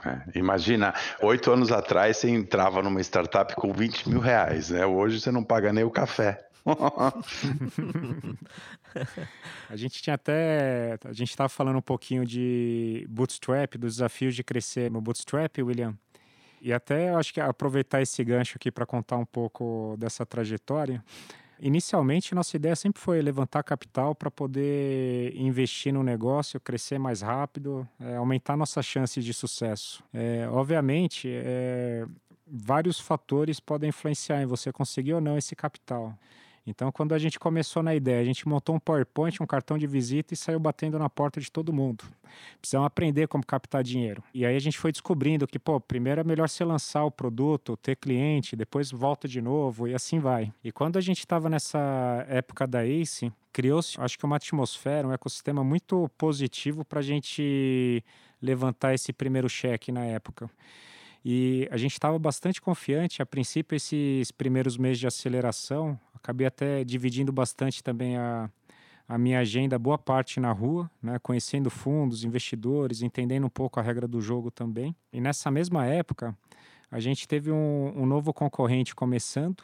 É, 0.06 0.38
imagina, 0.38 0.94
oito 1.22 1.52
anos 1.52 1.72
atrás 1.72 2.18
você 2.18 2.30
entrava 2.30 2.84
numa 2.84 3.02
startup 3.02 3.56
com 3.56 3.74
20 3.74 4.10
mil 4.10 4.20
reais, 4.20 4.70
né? 4.70 4.86
Hoje 4.86 5.20
você 5.20 5.32
não 5.32 5.44
paga 5.44 5.74
nem 5.74 5.84
o 5.84 5.90
café. 5.90 6.48
a 9.70 9.76
gente 9.76 10.02
tinha 10.02 10.16
até. 10.16 10.98
A 11.06 11.14
gente 11.14 11.30
estava 11.30 11.50
falando 11.50 11.78
um 11.78 11.82
pouquinho 11.82 12.26
de 12.26 13.06
bootstrap, 13.10 13.76
dos 13.76 13.96
desafios 13.96 14.36
de 14.36 14.44
crescer 14.44 14.92
no 14.92 15.00
bootstrap, 15.00 15.60
William. 15.60 15.98
E 16.62 16.74
até 16.74 17.10
acho 17.10 17.34
que 17.34 17.40
aproveitar 17.40 18.02
esse 18.02 18.24
gancho 18.24 18.58
aqui 18.58 18.72
para 18.72 18.86
contar 18.86 19.18
um 19.18 19.26
pouco 19.26 19.96
dessa 19.98 20.26
trajetória. 20.26 21.04
Inicialmente, 21.60 22.36
nossa 22.36 22.56
ideia 22.56 22.76
sempre 22.76 23.02
foi 23.02 23.20
levantar 23.22 23.64
capital 23.64 24.14
para 24.14 24.30
poder 24.30 25.36
investir 25.36 25.92
no 25.92 26.04
negócio, 26.04 26.60
crescer 26.60 27.00
mais 27.00 27.22
rápido, 27.22 27.88
é, 28.00 28.16
aumentar 28.16 28.56
nossas 28.56 28.86
chances 28.86 29.26
de 29.26 29.34
sucesso. 29.34 30.04
É, 30.14 30.48
obviamente, 30.52 31.28
é, 31.32 32.06
vários 32.46 33.00
fatores 33.00 33.60
podem 33.60 33.90
influenciar 33.90 34.42
em 34.42 34.46
você 34.46 34.72
conseguir 34.72 35.14
ou 35.14 35.22
não 35.22 35.38
esse 35.38 35.56
capital. 35.56 36.16
Então, 36.68 36.92
quando 36.92 37.14
a 37.14 37.18
gente 37.18 37.40
começou 37.40 37.82
na 37.82 37.96
ideia, 37.96 38.20
a 38.20 38.26
gente 38.26 38.46
montou 38.46 38.76
um 38.76 38.80
PowerPoint, 38.80 39.42
um 39.42 39.48
cartão 39.48 39.78
de 39.78 39.88
visita 39.88 40.34
e 40.34 40.38
saiu 40.38 40.60
batendo 40.60 41.00
na 41.00 41.10
porta 41.10 41.40
de 41.40 41.50
todo 41.50 41.72
mundo. 41.72 42.04
Precisamos 42.60 42.86
aprender 42.86 43.26
como 43.30 43.46
captar 43.46 43.82
dinheiro. 43.82 44.22
E 44.34 44.46
aí 44.46 44.54
a 44.54 44.60
gente 44.60 44.78
foi 44.78 44.92
descobrindo 44.92 45.48
que, 45.48 45.58
pô, 45.58 45.80
primeiro 45.80 46.20
é 46.20 46.24
melhor 46.26 46.50
você 46.50 46.66
lançar 46.66 47.06
o 47.06 47.12
produto, 47.12 47.78
ter 47.78 47.96
cliente, 47.96 48.54
depois 48.54 48.92
volta 48.92 49.30
de 49.30 49.42
novo 49.42 49.88
e 49.88 49.96
assim 49.96 50.20
vai. 50.20 50.52
E 50.62 50.70
quando 50.70 50.98
a 50.98 51.02
gente 51.02 51.20
estava 51.20 51.50
nessa 51.50 52.26
época 52.28 52.68
da 52.68 52.86
ACE, 52.86 53.32
criou-se, 53.54 54.00
acho 54.02 54.20
que 54.20 54.26
uma 54.26 54.36
atmosfera, 54.36 55.08
um 55.08 55.14
ecossistema 55.14 55.64
muito 55.64 56.12
positivo 56.18 56.84
para 56.84 57.00
a 57.00 57.04
gente 57.04 58.04
levantar 58.42 58.94
esse 58.94 59.14
primeiro 59.14 59.48
cheque 59.48 59.90
na 59.90 60.04
época. 60.04 60.50
E 61.30 61.68
a 61.72 61.76
gente 61.76 61.92
estava 61.92 62.18
bastante 62.18 62.62
confiante. 62.62 63.22
A 63.22 63.26
princípio, 63.26 63.76
esses 63.76 64.32
primeiros 64.32 64.78
meses 64.78 65.00
de 65.00 65.08
aceleração, 65.08 66.00
acabei 66.18 66.46
até 66.46 66.84
dividindo 66.84 67.32
bastante 67.32 67.84
também 67.84 68.18
a, 68.18 68.50
a 69.08 69.18
minha 69.18 69.40
agenda, 69.40 69.80
boa 69.80 69.98
parte 69.98 70.40
na 70.40 70.52
rua, 70.52 70.90
né, 71.02 71.18
conhecendo 71.20 71.70
fundos, 71.70 72.24
investidores, 72.24 73.02
entendendo 73.02 73.46
um 73.46 73.50
pouco 73.50 73.80
a 73.80 73.84
regra 73.84 74.08
do 74.08 74.20
jogo 74.22 74.52
também. 74.52 74.96
E 75.14 75.22
nessa 75.22 75.50
mesma 75.50 75.86
época, 75.86 76.38
a 76.92 77.00
gente 77.00 77.28
teve 77.28 77.52
um, 77.52 77.94
um 77.96 78.06
novo 78.06 78.34
concorrente 78.34 78.94
começando. 78.94 79.64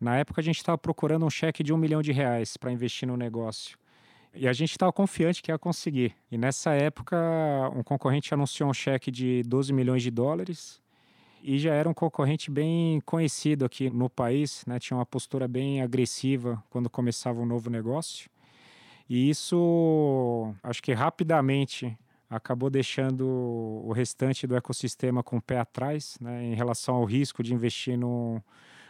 Na 0.00 0.16
época, 0.16 0.40
a 0.40 0.44
gente 0.44 0.58
estava 0.58 0.78
procurando 0.78 1.24
um 1.24 1.30
cheque 1.30 1.62
de 1.62 1.72
um 1.72 1.76
milhão 1.76 2.02
de 2.02 2.12
reais 2.12 2.56
para 2.56 2.72
investir 2.72 3.06
no 3.06 3.16
negócio. 3.16 3.78
E 4.34 4.46
a 4.46 4.52
gente 4.52 4.72
estava 4.72 4.92
confiante 4.92 5.42
que 5.42 5.50
ia 5.50 5.58
conseguir. 5.58 6.14
E 6.30 6.38
nessa 6.38 6.72
época, 6.72 7.16
um 7.74 7.82
concorrente 7.82 8.32
anunciou 8.34 8.70
um 8.70 8.74
cheque 8.74 9.10
de 9.10 9.42
12 9.44 9.72
milhões 9.72 10.02
de 10.02 10.10
dólares 10.10 10.80
e 11.42 11.58
já 11.58 11.74
era 11.74 11.88
um 11.88 11.94
concorrente 11.94 12.50
bem 12.50 13.00
conhecido 13.02 13.64
aqui 13.64 13.90
no 13.90 14.10
país, 14.10 14.64
né? 14.66 14.78
tinha 14.78 14.96
uma 14.96 15.06
postura 15.06 15.46
bem 15.46 15.82
agressiva 15.82 16.62
quando 16.70 16.90
começava 16.90 17.40
um 17.40 17.46
novo 17.46 17.70
negócio. 17.70 18.28
E 19.08 19.30
isso, 19.30 20.52
acho 20.62 20.82
que 20.82 20.92
rapidamente 20.92 21.96
acabou 22.28 22.68
deixando 22.68 23.26
o 23.26 23.92
restante 23.92 24.46
do 24.46 24.54
ecossistema 24.54 25.22
com 25.22 25.38
o 25.38 25.42
pé 25.42 25.58
atrás, 25.58 26.18
né? 26.20 26.44
em 26.44 26.54
relação 26.54 26.96
ao 26.96 27.04
risco 27.04 27.42
de 27.42 27.54
investir 27.54 27.96
no, 27.96 28.42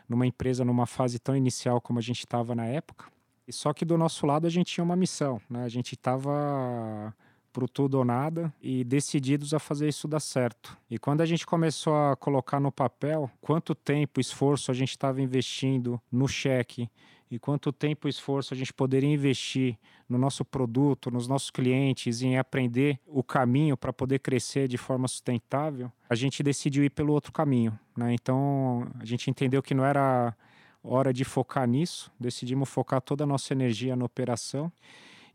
numa 0.09 0.27
empresa 0.27 0.65
numa 0.65 0.87
fase 0.87 1.19
tão 1.19 1.37
inicial 1.37 1.81
como 1.81 1.99
a 1.99 2.03
gente 2.03 2.21
estava 2.21 2.55
na 2.55 2.65
época. 2.65 3.07
Só 3.51 3.73
que 3.73 3.85
do 3.85 3.97
nosso 3.97 4.27
lado 4.27 4.47
a 4.47 4.51
gente 4.51 4.73
tinha 4.73 4.85
uma 4.85 4.97
missão, 4.97 5.41
né? 5.49 5.65
A 5.65 5.69
gente 5.69 5.95
estava 5.95 7.15
pro 7.59 7.67
tudo 7.67 7.99
ou 7.99 8.05
nada 8.05 8.55
e 8.63 8.85
decididos 8.85 9.53
a 9.53 9.59
fazer 9.59 9.89
isso 9.89 10.07
dar 10.07 10.21
certo. 10.21 10.79
E 10.89 10.97
quando 10.97 11.23
a 11.23 11.27
gente 11.27 11.45
começou 11.45 11.93
a 11.93 12.15
colocar 12.15 12.61
no 12.61 12.71
papel 12.71 13.29
quanto 13.41 13.75
tempo, 13.75 14.21
esforço 14.21 14.71
a 14.71 14.75
gente 14.75 14.91
estava 14.91 15.21
investindo 15.21 16.01
no 16.11 16.29
cheque 16.29 16.89
e 17.29 17.37
quanto 17.37 17.73
tempo 17.73 18.07
e 18.07 18.11
esforço 18.11 18.55
a 18.55 18.57
gente 18.57 18.73
poderia 18.73 19.13
investir 19.13 19.77
no 20.09 20.17
nosso 20.17 20.45
produto, 20.45 21.11
nos 21.11 21.27
nossos 21.27 21.51
clientes, 21.51 22.23
em 22.23 22.39
aprender 22.39 23.01
o 23.05 23.25
caminho 23.25 23.77
para 23.77 23.93
poder 23.93 24.21
crescer 24.21 24.69
de 24.69 24.79
forma 24.79 25.09
sustentável, 25.09 25.91
a 26.09 26.15
gente 26.15 26.45
decidiu 26.45 26.85
ir 26.85 26.91
pelo 26.91 27.13
outro 27.13 27.33
caminho. 27.33 27.77
Né? 27.97 28.15
Então 28.15 28.87
a 29.01 29.05
gente 29.05 29.29
entendeu 29.29 29.61
que 29.61 29.75
não 29.75 29.85
era 29.85 30.33
hora 30.81 31.13
de 31.13 31.25
focar 31.25 31.67
nisso, 31.67 32.09
decidimos 32.21 32.69
focar 32.69 33.01
toda 33.01 33.25
a 33.25 33.27
nossa 33.27 33.53
energia 33.53 33.97
na 33.97 34.05
operação. 34.05 34.71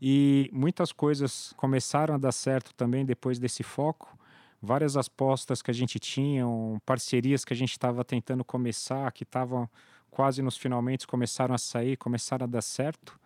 E 0.06 0.50
muitas 0.52 0.92
coisas 0.92 1.54
começaram 1.56 2.14
a 2.14 2.18
dar 2.18 2.30
certo 2.30 2.74
também 2.74 3.06
depois 3.06 3.38
desse 3.38 3.62
foco. 3.62 4.18
Várias 4.60 4.98
apostas 4.98 5.62
que 5.62 5.70
a 5.70 5.74
gente 5.74 5.98
tinha, 5.98 6.44
parcerias 6.84 7.42
que 7.42 7.54
a 7.54 7.56
gente 7.56 7.70
estava 7.70 8.04
tentando 8.04 8.44
começar, 8.44 9.10
que 9.12 9.22
estavam 9.22 9.66
quase 10.10 10.42
nos 10.42 10.58
finalmente, 10.58 11.06
começaram 11.06 11.54
a 11.54 11.58
sair, 11.58 11.96
começaram 11.96 12.44
a 12.44 12.46
dar 12.46 12.60
certo. 12.60 13.18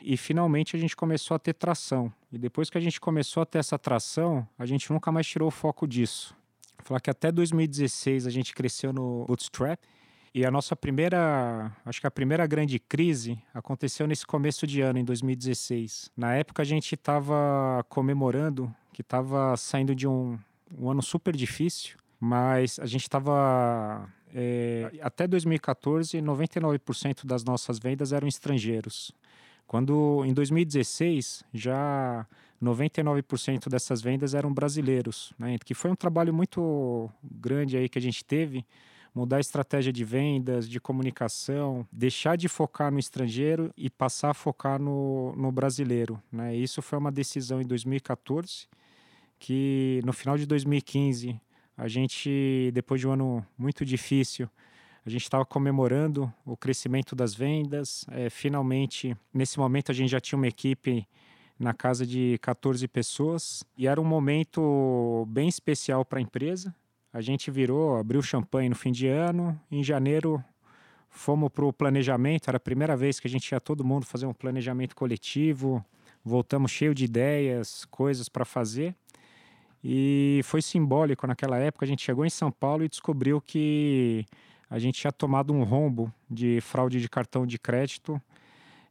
E 0.00 0.16
finalmente 0.16 0.74
a 0.74 0.78
gente 0.78 0.96
começou 0.96 1.34
a 1.34 1.38
ter 1.38 1.52
tração. 1.52 2.10
E 2.32 2.38
depois 2.38 2.70
que 2.70 2.78
a 2.78 2.80
gente 2.80 2.98
começou 2.98 3.42
a 3.42 3.46
ter 3.46 3.58
essa 3.58 3.78
tração, 3.78 4.48
a 4.58 4.64
gente 4.64 4.90
nunca 4.90 5.12
mais 5.12 5.26
tirou 5.26 5.48
o 5.48 5.50
foco 5.50 5.86
disso. 5.86 6.34
Vou 6.78 6.86
falar 6.86 7.00
que 7.00 7.10
até 7.10 7.30
2016 7.30 8.26
a 8.26 8.30
gente 8.30 8.54
cresceu 8.54 8.94
no 8.94 9.26
Bootstrap 9.26 9.78
e 10.34 10.44
a 10.44 10.50
nossa 10.50 10.74
primeira, 10.74 11.70
acho 11.84 12.00
que 12.00 12.06
a 12.08 12.10
primeira 12.10 12.44
grande 12.44 12.80
crise 12.80 13.38
aconteceu 13.54 14.04
nesse 14.04 14.26
começo 14.26 14.66
de 14.66 14.80
ano, 14.80 14.98
em 14.98 15.04
2016. 15.04 16.10
Na 16.16 16.34
época 16.34 16.60
a 16.60 16.64
gente 16.64 16.96
estava 16.96 17.86
comemorando 17.88 18.74
que 18.92 19.00
estava 19.00 19.56
saindo 19.56 19.94
de 19.94 20.08
um, 20.08 20.36
um, 20.76 20.90
ano 20.90 21.00
super 21.02 21.36
difícil, 21.36 21.96
mas 22.18 22.80
a 22.80 22.86
gente 22.86 23.02
estava. 23.02 24.08
É, 24.34 24.90
até 25.00 25.28
2014, 25.28 26.18
99% 26.18 27.24
das 27.24 27.44
nossas 27.44 27.78
vendas 27.78 28.12
eram 28.12 28.26
estrangeiros. 28.26 29.12
Quando 29.68 30.24
em 30.26 30.34
2016 30.34 31.44
já 31.52 32.26
99% 32.60 33.68
dessas 33.68 34.02
vendas 34.02 34.34
eram 34.34 34.52
brasileiros, 34.52 35.32
né? 35.38 35.56
que 35.64 35.74
foi 35.74 35.92
um 35.92 35.96
trabalho 35.96 36.34
muito 36.34 37.08
grande 37.22 37.76
aí 37.76 37.88
que 37.88 37.98
a 37.98 38.02
gente 38.02 38.24
teve 38.24 38.66
mudar 39.14 39.36
a 39.36 39.40
estratégia 39.40 39.92
de 39.92 40.04
vendas, 40.04 40.68
de 40.68 40.80
comunicação, 40.80 41.86
deixar 41.92 42.36
de 42.36 42.48
focar 42.48 42.90
no 42.90 42.98
estrangeiro 42.98 43.72
e 43.76 43.88
passar 43.88 44.30
a 44.30 44.34
focar 44.34 44.80
no, 44.80 45.32
no 45.36 45.52
brasileiro. 45.52 46.20
Né? 46.32 46.56
Isso 46.56 46.82
foi 46.82 46.98
uma 46.98 47.12
decisão 47.12 47.62
em 47.62 47.66
2014, 47.66 48.66
que 49.38 50.00
no 50.04 50.12
final 50.12 50.36
de 50.36 50.46
2015, 50.46 51.40
a 51.76 51.86
gente, 51.86 52.70
depois 52.74 53.00
de 53.00 53.06
um 53.06 53.12
ano 53.12 53.46
muito 53.56 53.84
difícil, 53.84 54.48
a 55.06 55.10
gente 55.10 55.22
estava 55.22 55.44
comemorando 55.44 56.32
o 56.44 56.56
crescimento 56.56 57.14
das 57.14 57.34
vendas. 57.34 58.06
É, 58.10 58.30
finalmente, 58.30 59.16
nesse 59.32 59.58
momento, 59.58 59.92
a 59.92 59.94
gente 59.94 60.10
já 60.10 60.20
tinha 60.20 60.36
uma 60.36 60.48
equipe 60.48 61.06
na 61.58 61.72
casa 61.72 62.06
de 62.06 62.38
14 62.40 62.88
pessoas 62.88 63.64
e 63.76 63.86
era 63.86 64.00
um 64.00 64.04
momento 64.04 65.24
bem 65.28 65.48
especial 65.48 66.04
para 66.04 66.18
a 66.18 66.22
empresa. 66.22 66.74
A 67.14 67.20
gente 67.20 67.48
virou, 67.48 67.96
abriu 67.96 68.20
champanhe 68.20 68.68
no 68.68 68.74
fim 68.74 68.90
de 68.90 69.06
ano. 69.06 69.56
Em 69.70 69.84
janeiro, 69.84 70.42
fomos 71.08 71.48
para 71.48 71.64
o 71.64 71.72
planejamento. 71.72 72.48
Era 72.48 72.56
a 72.56 72.60
primeira 72.60 72.96
vez 72.96 73.20
que 73.20 73.28
a 73.28 73.30
gente 73.30 73.52
ia 73.52 73.60
todo 73.60 73.84
mundo 73.84 74.04
fazer 74.04 74.26
um 74.26 74.34
planejamento 74.34 74.96
coletivo. 74.96 75.84
Voltamos 76.24 76.72
cheio 76.72 76.92
de 76.92 77.04
ideias, 77.04 77.84
coisas 77.84 78.28
para 78.28 78.44
fazer. 78.44 78.96
E 79.82 80.40
foi 80.42 80.60
simbólico 80.60 81.24
naquela 81.24 81.56
época. 81.56 81.84
A 81.84 81.88
gente 81.88 82.02
chegou 82.02 82.26
em 82.26 82.30
São 82.30 82.50
Paulo 82.50 82.82
e 82.82 82.88
descobriu 82.88 83.40
que 83.40 84.26
a 84.68 84.80
gente 84.80 85.00
tinha 85.00 85.12
tomado 85.12 85.52
um 85.52 85.62
rombo 85.62 86.12
de 86.28 86.60
fraude 86.62 87.00
de 87.00 87.08
cartão 87.08 87.46
de 87.46 87.60
crédito. 87.60 88.20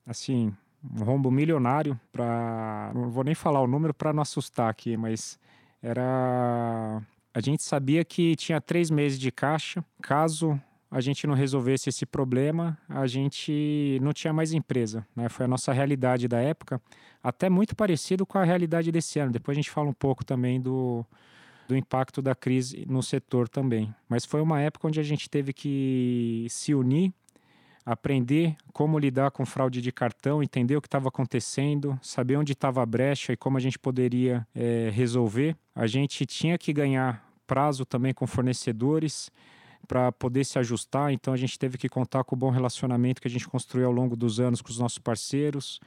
Assim, 0.07 0.55
um 0.81 1.03
rombo 1.03 1.29
milionário 1.29 1.99
para. 2.09 2.89
Não 2.95 3.09
vou 3.09 3.25
nem 3.25 3.35
falar 3.35 3.59
o 3.59 3.67
número 3.67 3.93
para 3.93 4.13
não 4.13 4.21
assustar 4.21 4.69
aqui, 4.69 4.95
mas 4.95 5.37
era 5.81 7.01
a 7.33 7.41
gente 7.41 7.63
sabia 7.63 8.05
que 8.05 8.35
tinha 8.35 8.61
três 8.61 8.91
meses 8.91 9.19
de 9.19 9.31
caixa. 9.31 9.83
Caso 10.01 10.59
a 10.91 11.01
gente 11.01 11.25
não 11.25 11.33
resolvesse 11.33 11.89
esse 11.89 12.05
problema, 12.05 12.77
a 12.87 13.07
gente 13.07 13.97
não 13.99 14.13
tinha 14.13 14.31
mais 14.31 14.53
empresa. 14.53 15.05
Né? 15.15 15.27
Foi 15.27 15.45
a 15.45 15.47
nossa 15.47 15.73
realidade 15.73 16.27
da 16.27 16.39
época, 16.39 16.79
até 17.23 17.49
muito 17.49 17.75
parecido 17.75 18.27
com 18.27 18.37
a 18.37 18.43
realidade 18.43 18.91
desse 18.91 19.17
ano. 19.17 19.31
Depois 19.31 19.55
a 19.55 19.59
gente 19.59 19.71
fala 19.71 19.89
um 19.89 19.93
pouco 19.93 20.23
também 20.23 20.61
do, 20.61 21.03
do 21.67 21.75
impacto 21.75 22.21
da 22.21 22.35
crise 22.35 22.85
no 22.87 23.01
setor 23.01 23.49
também. 23.49 23.93
Mas 24.07 24.23
foi 24.23 24.39
uma 24.39 24.61
época 24.61 24.87
onde 24.87 24.99
a 24.99 25.03
gente 25.03 25.27
teve 25.27 25.51
que 25.51 26.45
se 26.49 26.75
unir 26.75 27.11
aprender 27.85 28.55
como 28.71 28.97
lidar 28.97 29.31
com 29.31 29.45
fraude 29.45 29.81
de 29.81 29.91
cartão, 29.91 30.41
entender 30.41 30.75
o 30.77 30.81
que 30.81 30.87
estava 30.87 31.09
acontecendo, 31.09 31.99
saber 32.01 32.37
onde 32.37 32.53
estava 32.53 32.81
a 32.81 32.85
brecha 32.85 33.33
e 33.33 33.37
como 33.37 33.57
a 33.57 33.59
gente 33.59 33.77
poderia 33.77 34.47
é, 34.55 34.89
resolver. 34.93 35.55
A 35.75 35.87
gente 35.87 36.25
tinha 36.25 36.57
que 36.57 36.71
ganhar 36.71 37.27
prazo 37.45 37.85
também 37.85 38.13
com 38.13 38.25
fornecedores 38.25 39.31
para 39.87 40.11
poder 40.11 40.45
se 40.45 40.57
ajustar, 40.57 41.11
então 41.11 41.33
a 41.33 41.37
gente 41.37 41.59
teve 41.59 41.77
que 41.77 41.89
contar 41.89 42.23
com 42.23 42.35
o 42.35 42.39
bom 42.39 42.49
relacionamento 42.49 43.21
que 43.21 43.27
a 43.27 43.31
gente 43.31 43.47
construiu 43.47 43.87
ao 43.87 43.91
longo 43.91 44.15
dos 44.15 44.39
anos 44.39 44.61
com 44.61 44.69
os 44.69 44.79
nossos 44.79 44.97
parceiros 44.97 45.79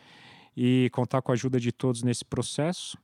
e 0.57 0.91
contar 0.93 1.23
com 1.23 1.33
a 1.33 1.35
ajuda 1.35 1.59
de 1.59 1.73
todos 1.73 2.03
nesse 2.03 2.25
processo. 2.25 2.99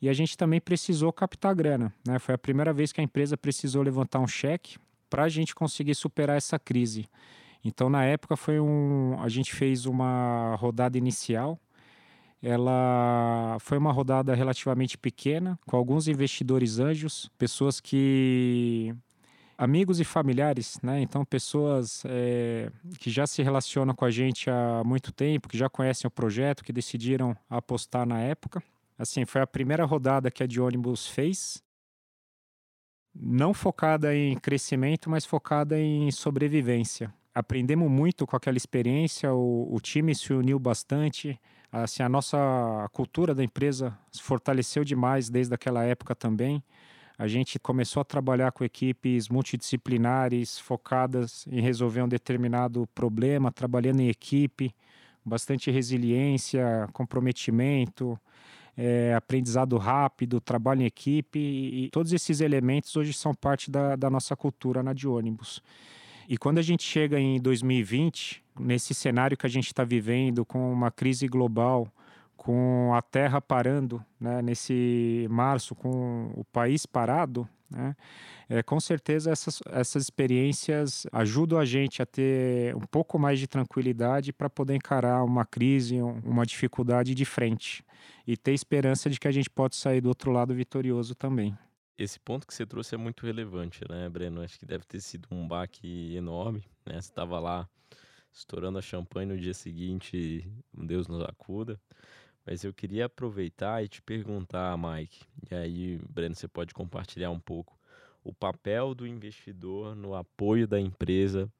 E 0.00 0.08
a 0.08 0.12
gente 0.12 0.36
também 0.36 0.60
precisou 0.60 1.12
captar 1.12 1.54
grana. 1.54 1.92
Né? 2.06 2.18
Foi 2.18 2.34
a 2.34 2.38
primeira 2.38 2.72
vez 2.72 2.92
que 2.92 3.00
a 3.00 3.04
empresa 3.04 3.36
precisou 3.36 3.82
levantar 3.82 4.20
um 4.20 4.28
cheque 4.28 4.76
para 5.10 5.24
a 5.24 5.28
gente 5.28 5.54
conseguir 5.54 5.94
superar 5.94 6.36
essa 6.36 6.58
crise. 6.58 7.08
Então, 7.64 7.90
na 7.90 8.04
época, 8.04 8.36
foi 8.36 8.60
um, 8.60 9.20
a 9.20 9.28
gente 9.28 9.54
fez 9.54 9.86
uma 9.86 10.54
rodada 10.56 10.96
inicial. 10.96 11.58
Ela 12.42 13.56
foi 13.60 13.76
uma 13.78 13.92
rodada 13.92 14.34
relativamente 14.34 14.96
pequena, 14.96 15.58
com 15.66 15.76
alguns 15.76 16.06
investidores 16.06 16.78
anjos, 16.78 17.28
pessoas 17.36 17.80
que 17.80 18.94
amigos 19.56 19.98
e 19.98 20.04
familiares, 20.04 20.78
né? 20.80 21.00
Então, 21.00 21.24
pessoas 21.24 22.04
é, 22.06 22.70
que 23.00 23.10
já 23.10 23.26
se 23.26 23.42
relacionam 23.42 23.92
com 23.92 24.04
a 24.04 24.10
gente 24.10 24.48
há 24.48 24.82
muito 24.84 25.10
tempo, 25.12 25.48
que 25.48 25.58
já 25.58 25.68
conhecem 25.68 26.06
o 26.06 26.12
projeto, 26.12 26.62
que 26.62 26.72
decidiram 26.72 27.36
apostar 27.50 28.06
na 28.06 28.20
época. 28.20 28.62
Assim, 28.96 29.24
foi 29.24 29.40
a 29.40 29.46
primeira 29.46 29.84
rodada 29.84 30.30
que 30.30 30.42
a 30.44 30.46
de 30.46 30.60
ônibus 30.60 31.08
fez. 31.08 31.60
Não 33.12 33.52
focada 33.52 34.14
em 34.14 34.36
crescimento, 34.38 35.10
mas 35.10 35.24
focada 35.24 35.76
em 35.76 36.08
sobrevivência 36.12 37.12
aprendemos 37.38 37.88
muito 37.88 38.26
com 38.26 38.36
aquela 38.36 38.56
experiência, 38.56 39.32
o, 39.32 39.72
o, 39.72 39.80
time 39.80 40.12
se 40.12 40.32
uniu 40.32 40.58
bastante, 40.58 41.40
assim, 41.70 42.02
a 42.02 42.08
nossa 42.08 42.36
cultura 42.92 43.32
da 43.32 43.44
empresa 43.44 43.96
se 44.10 44.20
fortaleceu 44.20 44.82
demais 44.82 45.30
desde 45.30 45.54
aquela 45.54 45.84
época 45.84 46.16
também. 46.16 46.60
A 47.16 47.28
gente 47.28 47.56
começou 47.58 48.00
a 48.00 48.04
trabalhar 48.04 48.50
com 48.50 48.64
equipes 48.64 49.28
multidisciplinares, 49.28 50.58
focadas 50.58 51.46
em 51.46 51.60
resolver 51.60 52.02
um 52.02 52.08
determinado 52.08 52.88
problema, 52.92 53.52
trabalhando 53.52 54.00
em 54.00 54.08
equipe, 54.08 54.74
bastante 55.24 55.70
resiliência, 55.70 56.88
comprometimento, 56.92 58.18
é, 58.76 59.14
aprendizado 59.14 59.76
rápido, 59.76 60.40
trabalho 60.40 60.82
em 60.82 60.86
equipe, 60.86 61.38
e, 61.38 61.88
todos 61.90 62.12
esses 62.12 62.40
elementos 62.40 62.96
hoje 62.96 63.12
são 63.12 63.32
parte 63.32 63.70
da, 63.70 63.94
da 63.94 64.10
nossa 64.10 64.34
cultura 64.34 64.82
na 64.82 64.92
de 64.92 65.06
ônibus. 65.06 65.62
E 66.28 66.36
quando 66.36 66.58
a 66.58 66.62
gente 66.62 66.82
chega 66.82 67.18
em 67.18 67.40
2020, 67.40 68.44
nesse 68.60 68.92
cenário 68.92 69.34
que 69.34 69.46
a 69.46 69.48
gente 69.48 69.68
está 69.68 69.82
vivendo, 69.82 70.44
com 70.44 70.70
uma 70.70 70.90
crise 70.90 71.26
global, 71.26 71.90
com 72.36 72.92
a 72.94 73.00
Terra 73.00 73.40
parando, 73.40 74.04
né, 74.20 74.42
nesse 74.42 75.26
março, 75.30 75.74
com 75.74 76.30
o 76.36 76.44
país 76.44 76.84
parado, 76.84 77.48
né, 77.70 77.96
é, 78.46 78.62
com 78.62 78.78
certeza 78.78 79.30
essas, 79.30 79.60
essas 79.70 80.02
experiências 80.02 81.06
ajudam 81.12 81.58
a 81.58 81.64
gente 81.64 82.02
a 82.02 82.06
ter 82.06 82.76
um 82.76 82.86
pouco 82.86 83.18
mais 83.18 83.38
de 83.38 83.46
tranquilidade 83.46 84.30
para 84.30 84.50
poder 84.50 84.74
encarar 84.74 85.24
uma 85.24 85.46
crise, 85.46 85.98
uma 86.02 86.44
dificuldade 86.44 87.14
de 87.14 87.24
frente 87.24 87.82
e 88.26 88.36
ter 88.36 88.52
esperança 88.52 89.08
de 89.08 89.18
que 89.18 89.28
a 89.28 89.32
gente 89.32 89.48
pode 89.48 89.76
sair 89.76 90.02
do 90.02 90.10
outro 90.10 90.30
lado 90.30 90.54
vitorioso 90.54 91.14
também. 91.14 91.56
Esse 91.98 92.20
ponto 92.20 92.46
que 92.46 92.54
você 92.54 92.64
trouxe 92.64 92.94
é 92.94 92.98
muito 92.98 93.26
relevante, 93.26 93.80
né, 93.90 94.08
Breno? 94.08 94.40
Acho 94.40 94.56
que 94.56 94.64
deve 94.64 94.84
ter 94.84 95.00
sido 95.00 95.26
um 95.32 95.48
baque 95.48 96.14
enorme, 96.14 96.60
né? 96.86 96.92
Você 96.92 97.10
estava 97.10 97.40
lá 97.40 97.68
estourando 98.32 98.78
a 98.78 98.82
champanhe 98.82 99.26
no 99.26 99.36
dia 99.36 99.52
seguinte, 99.52 100.48
Deus 100.72 101.08
nos 101.08 101.24
acuda. 101.24 101.80
Mas 102.46 102.62
eu 102.62 102.72
queria 102.72 103.06
aproveitar 103.06 103.82
e 103.82 103.88
te 103.88 104.00
perguntar, 104.00 104.78
Mike, 104.78 105.24
e 105.50 105.54
aí, 105.56 105.98
Breno, 106.08 106.36
você 106.36 106.46
pode 106.46 106.72
compartilhar 106.72 107.30
um 107.30 107.40
pouco 107.40 107.76
o 108.22 108.32
papel 108.32 108.94
do 108.94 109.04
investidor 109.04 109.96
no 109.96 110.14
apoio 110.14 110.68
da 110.68 110.78
empresa 110.78 111.50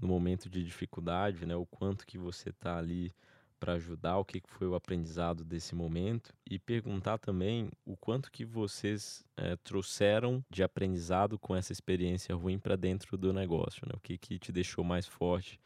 no 0.00 0.06
momento 0.06 0.48
de 0.48 0.62
dificuldade, 0.62 1.44
né? 1.44 1.56
O 1.56 1.66
quanto 1.66 2.06
que 2.06 2.16
você 2.16 2.50
está 2.50 2.78
ali 2.78 3.12
para 3.60 3.74
ajudar, 3.74 4.16
o 4.16 4.24
que 4.24 4.42
foi 4.46 4.66
o 4.66 4.74
aprendizado 4.74 5.44
desse 5.44 5.74
momento 5.74 6.32
e 6.50 6.58
perguntar 6.58 7.18
também 7.18 7.70
o 7.84 7.96
quanto 7.96 8.32
que 8.32 8.44
vocês 8.44 9.22
é, 9.36 9.54
trouxeram 9.56 10.42
de 10.48 10.62
aprendizado 10.62 11.38
com 11.38 11.54
essa 11.54 11.70
experiência 11.70 12.34
ruim 12.34 12.58
para 12.58 12.74
dentro 12.74 13.18
do 13.18 13.32
negócio, 13.32 13.86
né? 13.86 13.92
O 13.94 14.00
que, 14.00 14.16
que 14.16 14.38
te 14.38 14.50
deixou 14.50 14.82
mais 14.82 15.06
forte 15.06 15.60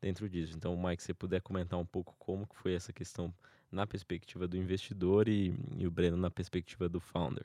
dentro 0.00 0.28
disso. 0.28 0.54
Então, 0.54 0.76
Mike, 0.76 1.02
se 1.02 1.14
puder 1.14 1.40
comentar 1.40 1.78
um 1.78 1.86
pouco 1.86 2.14
como 2.18 2.46
que 2.46 2.56
foi 2.56 2.74
essa 2.74 2.92
questão 2.92 3.34
na 3.72 3.86
perspectiva 3.86 4.46
do 4.46 4.56
investidor 4.56 5.28
e, 5.28 5.54
e 5.76 5.86
o 5.86 5.90
Breno 5.90 6.16
na 6.16 6.30
perspectiva 6.30 6.88
do 6.88 7.00
founder. 7.00 7.44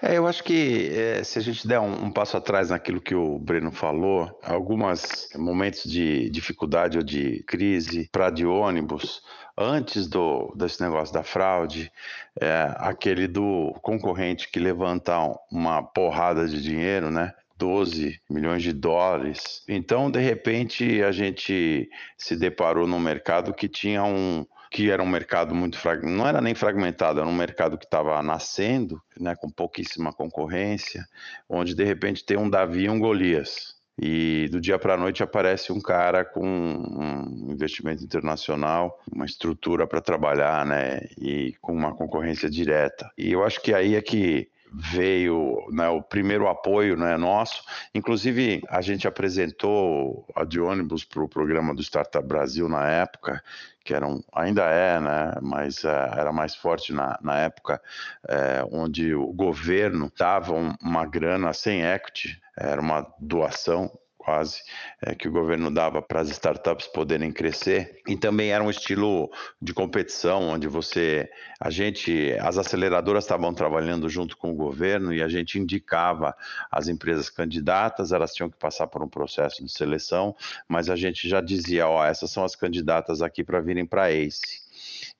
É, 0.00 0.16
eu 0.16 0.26
acho 0.26 0.42
que 0.42 0.90
é, 0.94 1.22
se 1.22 1.38
a 1.38 1.42
gente 1.42 1.66
der 1.66 1.78
um, 1.78 2.06
um, 2.06 2.10
passo 2.10 2.36
atrás 2.36 2.70
naquilo 2.70 3.00
que 3.00 3.14
o 3.14 3.38
Breno 3.38 3.70
falou, 3.70 4.38
alguns 4.42 5.28
momentos 5.36 5.84
de 5.84 6.30
dificuldade 6.30 6.98
ou 6.98 7.04
de 7.04 7.42
crise 7.44 8.08
para 8.10 8.30
de 8.30 8.46
ônibus, 8.46 9.22
antes 9.56 10.06
do, 10.08 10.52
desse 10.56 10.82
negócio 10.82 11.12
da 11.12 11.22
fraude, 11.22 11.92
é, 12.40 12.74
aquele 12.78 13.28
do 13.28 13.72
concorrente 13.82 14.50
que 14.50 14.58
levanta 14.58 15.16
uma 15.50 15.82
porrada 15.82 16.48
de 16.48 16.60
dinheiro, 16.62 17.10
né? 17.10 17.32
12 17.58 18.20
milhões 18.28 18.60
de 18.60 18.72
dólares. 18.72 19.62
Então, 19.68 20.10
de 20.10 20.18
repente, 20.18 21.00
a 21.00 21.12
gente 21.12 21.88
se 22.18 22.34
deparou 22.34 22.88
num 22.88 22.98
mercado 22.98 23.54
que 23.54 23.68
tinha 23.68 24.02
um, 24.02 24.44
que 24.72 24.90
era 24.90 25.02
um 25.02 25.06
mercado 25.06 25.54
muito 25.54 25.78
fragmentado, 25.78 26.16
não 26.16 26.26
era 26.26 26.40
nem 26.40 26.54
fragmentado, 26.54 27.20
era 27.20 27.28
um 27.28 27.34
mercado 27.34 27.76
que 27.76 27.84
estava 27.84 28.20
nascendo, 28.22 29.00
né, 29.20 29.36
com 29.36 29.50
pouquíssima 29.50 30.12
concorrência, 30.12 31.06
onde 31.46 31.74
de 31.74 31.84
repente 31.84 32.24
tem 32.24 32.38
um 32.38 32.48
Davi 32.48 32.84
e 32.84 32.90
um 32.90 32.98
Golias. 32.98 33.76
E 34.00 34.48
do 34.50 34.58
dia 34.58 34.78
para 34.78 34.94
a 34.94 34.96
noite 34.96 35.22
aparece 35.22 35.70
um 35.70 35.80
cara 35.80 36.24
com 36.24 36.42
um 36.42 37.52
investimento 37.52 38.02
internacional, 38.02 38.98
uma 39.14 39.26
estrutura 39.26 39.86
para 39.86 40.00
trabalhar, 40.00 40.64
né, 40.64 41.02
e 41.20 41.54
com 41.60 41.74
uma 41.74 41.94
concorrência 41.94 42.48
direta. 42.48 43.10
E 43.18 43.30
eu 43.30 43.44
acho 43.44 43.60
que 43.60 43.74
aí 43.74 43.94
é 43.94 44.00
que 44.00 44.48
veio 44.74 45.66
né, 45.70 45.88
o 45.88 46.02
primeiro 46.02 46.48
apoio 46.48 46.96
né, 46.96 47.16
nosso. 47.16 47.64
Inclusive, 47.94 48.62
a 48.68 48.80
gente 48.80 49.06
apresentou 49.06 50.26
a 50.34 50.44
de 50.44 50.60
ônibus 50.60 51.04
para 51.04 51.22
o 51.22 51.28
programa 51.28 51.74
do 51.74 51.82
Startup 51.82 52.26
Brasil 52.26 52.68
na 52.68 52.88
época, 52.88 53.42
que 53.84 53.92
era 53.92 54.06
um, 54.06 54.22
ainda 54.32 54.62
é, 54.64 55.00
né, 55.00 55.34
mas 55.42 55.84
uh, 55.84 55.88
era 56.16 56.32
mais 56.32 56.54
forte 56.54 56.92
na, 56.92 57.18
na 57.22 57.38
época, 57.40 57.80
uh, 58.24 58.68
onde 58.76 59.14
o 59.14 59.32
governo 59.32 60.10
dava 60.16 60.54
uma 60.80 61.04
grana 61.04 61.52
sem 61.52 61.82
equity, 61.82 62.40
era 62.56 62.80
uma 62.80 63.06
doação 63.18 63.90
quase, 64.24 64.62
é, 65.00 65.14
que 65.14 65.26
o 65.26 65.32
governo 65.32 65.70
dava 65.70 66.00
para 66.00 66.20
as 66.20 66.30
startups 66.30 66.86
poderem 66.86 67.32
crescer. 67.32 68.00
E 68.06 68.16
também 68.16 68.50
era 68.50 68.62
um 68.62 68.70
estilo 68.70 69.30
de 69.60 69.74
competição, 69.74 70.48
onde 70.48 70.68
você, 70.68 71.28
a 71.60 71.70
gente, 71.70 72.32
as 72.40 72.56
aceleradoras 72.58 73.24
estavam 73.24 73.52
trabalhando 73.52 74.08
junto 74.08 74.36
com 74.36 74.52
o 74.52 74.54
governo 74.54 75.12
e 75.12 75.22
a 75.22 75.28
gente 75.28 75.58
indicava 75.58 76.34
as 76.70 76.88
empresas 76.88 77.28
candidatas, 77.28 78.12
elas 78.12 78.32
tinham 78.32 78.50
que 78.50 78.56
passar 78.56 78.86
por 78.86 79.02
um 79.02 79.08
processo 79.08 79.64
de 79.64 79.72
seleção, 79.72 80.34
mas 80.68 80.88
a 80.88 80.96
gente 80.96 81.28
já 81.28 81.40
dizia, 81.40 81.88
ó, 81.88 82.04
essas 82.04 82.30
são 82.30 82.44
as 82.44 82.54
candidatas 82.54 83.22
aqui 83.22 83.42
para 83.42 83.60
virem 83.60 83.84
para 83.84 84.12
ACE. 84.12 84.62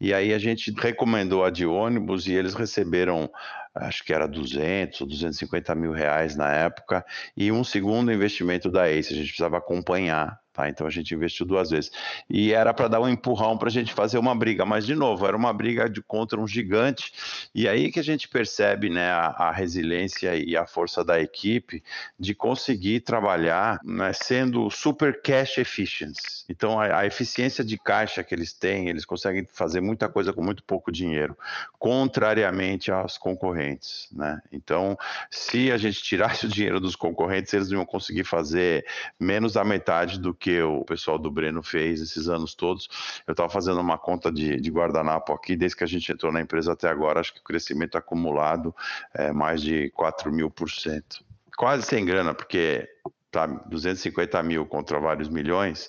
E 0.00 0.12
aí 0.12 0.34
a 0.34 0.38
gente 0.38 0.72
recomendou 0.72 1.44
a 1.44 1.50
de 1.50 1.64
ônibus 1.64 2.26
e 2.26 2.32
eles 2.32 2.54
receberam 2.54 3.30
acho 3.74 4.04
que 4.04 4.12
era 4.12 4.26
200 4.28 5.00
ou 5.00 5.06
250 5.06 5.74
mil 5.74 5.92
reais 5.92 6.36
na 6.36 6.50
época, 6.52 7.04
e 7.36 7.50
um 7.52 7.64
segundo 7.64 8.12
investimento 8.12 8.70
da 8.70 8.88
ACE, 8.88 9.12
a 9.12 9.16
gente 9.16 9.28
precisava 9.28 9.58
acompanhar 9.58 10.41
Tá? 10.52 10.68
Então 10.68 10.86
a 10.86 10.90
gente 10.90 11.14
investiu 11.14 11.46
duas 11.46 11.70
vezes. 11.70 11.90
E 12.28 12.52
era 12.52 12.74
para 12.74 12.88
dar 12.88 13.00
um 13.00 13.08
empurrão 13.08 13.56
para 13.56 13.68
a 13.68 13.72
gente 13.72 13.92
fazer 13.92 14.18
uma 14.18 14.34
briga, 14.34 14.66
mas 14.66 14.84
de 14.84 14.94
novo, 14.94 15.26
era 15.26 15.36
uma 15.36 15.52
briga 15.52 15.88
de, 15.88 16.02
contra 16.02 16.38
um 16.38 16.46
gigante. 16.46 17.12
E 17.54 17.66
aí 17.66 17.90
que 17.90 17.98
a 17.98 18.04
gente 18.04 18.28
percebe 18.28 18.90
né, 18.90 19.10
a, 19.10 19.28
a 19.28 19.50
resiliência 19.50 20.36
e 20.36 20.54
a 20.54 20.66
força 20.66 21.02
da 21.02 21.18
equipe 21.20 21.82
de 22.18 22.34
conseguir 22.34 23.00
trabalhar 23.00 23.80
né, 23.82 24.12
sendo 24.12 24.68
super 24.68 25.22
cash 25.22 25.56
efficiency. 25.56 26.44
Então 26.50 26.78
a, 26.78 26.98
a, 26.98 27.06
eficiência 27.06 27.64
de 27.64 27.78
caixa 27.78 28.22
que 28.22 28.34
eles 28.34 28.52
têm, 28.52 28.88
eles 28.88 29.06
conseguem 29.06 29.46
fazer 29.50 29.80
muita 29.80 30.06
coisa 30.06 30.34
com 30.34 30.42
muito 30.42 30.62
pouco 30.64 30.92
dinheiro, 30.92 31.36
contrariamente 31.78 32.92
aos 32.92 33.16
concorrentes. 33.16 34.08
Né? 34.12 34.38
Então, 34.52 34.98
se 35.30 35.72
a 35.72 35.78
gente 35.78 36.02
tirasse 36.02 36.44
o 36.44 36.48
dinheiro 36.48 36.78
dos 36.78 36.94
concorrentes, 36.94 37.54
eles 37.54 37.70
iam 37.70 37.86
conseguir 37.86 38.24
fazer 38.24 38.84
menos 39.18 39.54
da 39.54 39.64
metade 39.64 40.20
do 40.20 40.34
que 40.42 40.60
o 40.60 40.84
pessoal 40.84 41.18
do 41.18 41.30
Breno 41.30 41.62
fez 41.62 42.00
esses 42.00 42.28
anos 42.28 42.52
todos. 42.52 42.88
Eu 43.26 43.32
estava 43.32 43.48
fazendo 43.48 43.80
uma 43.80 43.96
conta 43.96 44.30
de, 44.30 44.60
de, 44.60 44.70
guardanapo 44.70 45.32
aqui, 45.32 45.54
desde 45.54 45.76
que 45.76 45.84
a 45.84 45.86
gente 45.86 46.10
entrou 46.10 46.32
na 46.32 46.40
empresa 46.40 46.72
até 46.72 46.88
agora, 46.88 47.20
acho 47.20 47.32
que 47.32 47.40
o 47.40 47.44
crescimento 47.44 47.96
acumulado 47.96 48.74
é 49.14 49.32
mais 49.32 49.62
de 49.62 49.88
4 49.90 50.32
mil 50.32 50.50
por 50.50 50.68
cento. 50.68 51.24
Quase 51.56 51.84
sem 51.84 52.04
grana, 52.04 52.34
porque 52.34 52.88
tá, 53.32 53.46
250 53.46 54.42
mil 54.42 54.66
contra 54.66 54.98
vários 54.98 55.28
milhões 55.28 55.88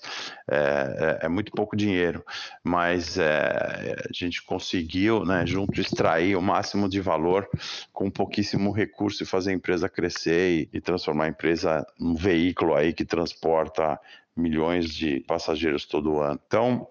é, 0.50 1.20
é, 1.22 1.26
é 1.26 1.30
muito 1.30 1.52
pouco 1.52 1.76
dinheiro, 1.76 2.24
mas 2.64 3.18
é, 3.18 3.96
a 4.10 4.14
gente 4.14 4.44
conseguiu, 4.44 5.26
né, 5.26 5.46
junto, 5.46 5.82
extrair 5.82 6.36
o 6.36 6.42
máximo 6.42 6.88
de 6.88 7.02
valor 7.02 7.48
com 7.92 8.10
pouquíssimo 8.10 8.72
recurso 8.72 9.24
e 9.24 9.26
fazer 9.26 9.52
a 9.52 9.56
empresa 9.56 9.90
crescer 9.90 10.70
e, 10.72 10.78
e 10.78 10.82
transformar 10.82 11.26
a 11.26 11.30
empresa 11.30 11.86
num 12.00 12.16
veículo 12.16 12.76
aí 12.76 12.94
que 12.94 13.04
transporta 13.04 14.00
milhões 14.36 14.90
de 14.94 15.20
passageiros 15.22 15.86
todo 15.86 16.20
ano. 16.20 16.40
Então, 16.46 16.88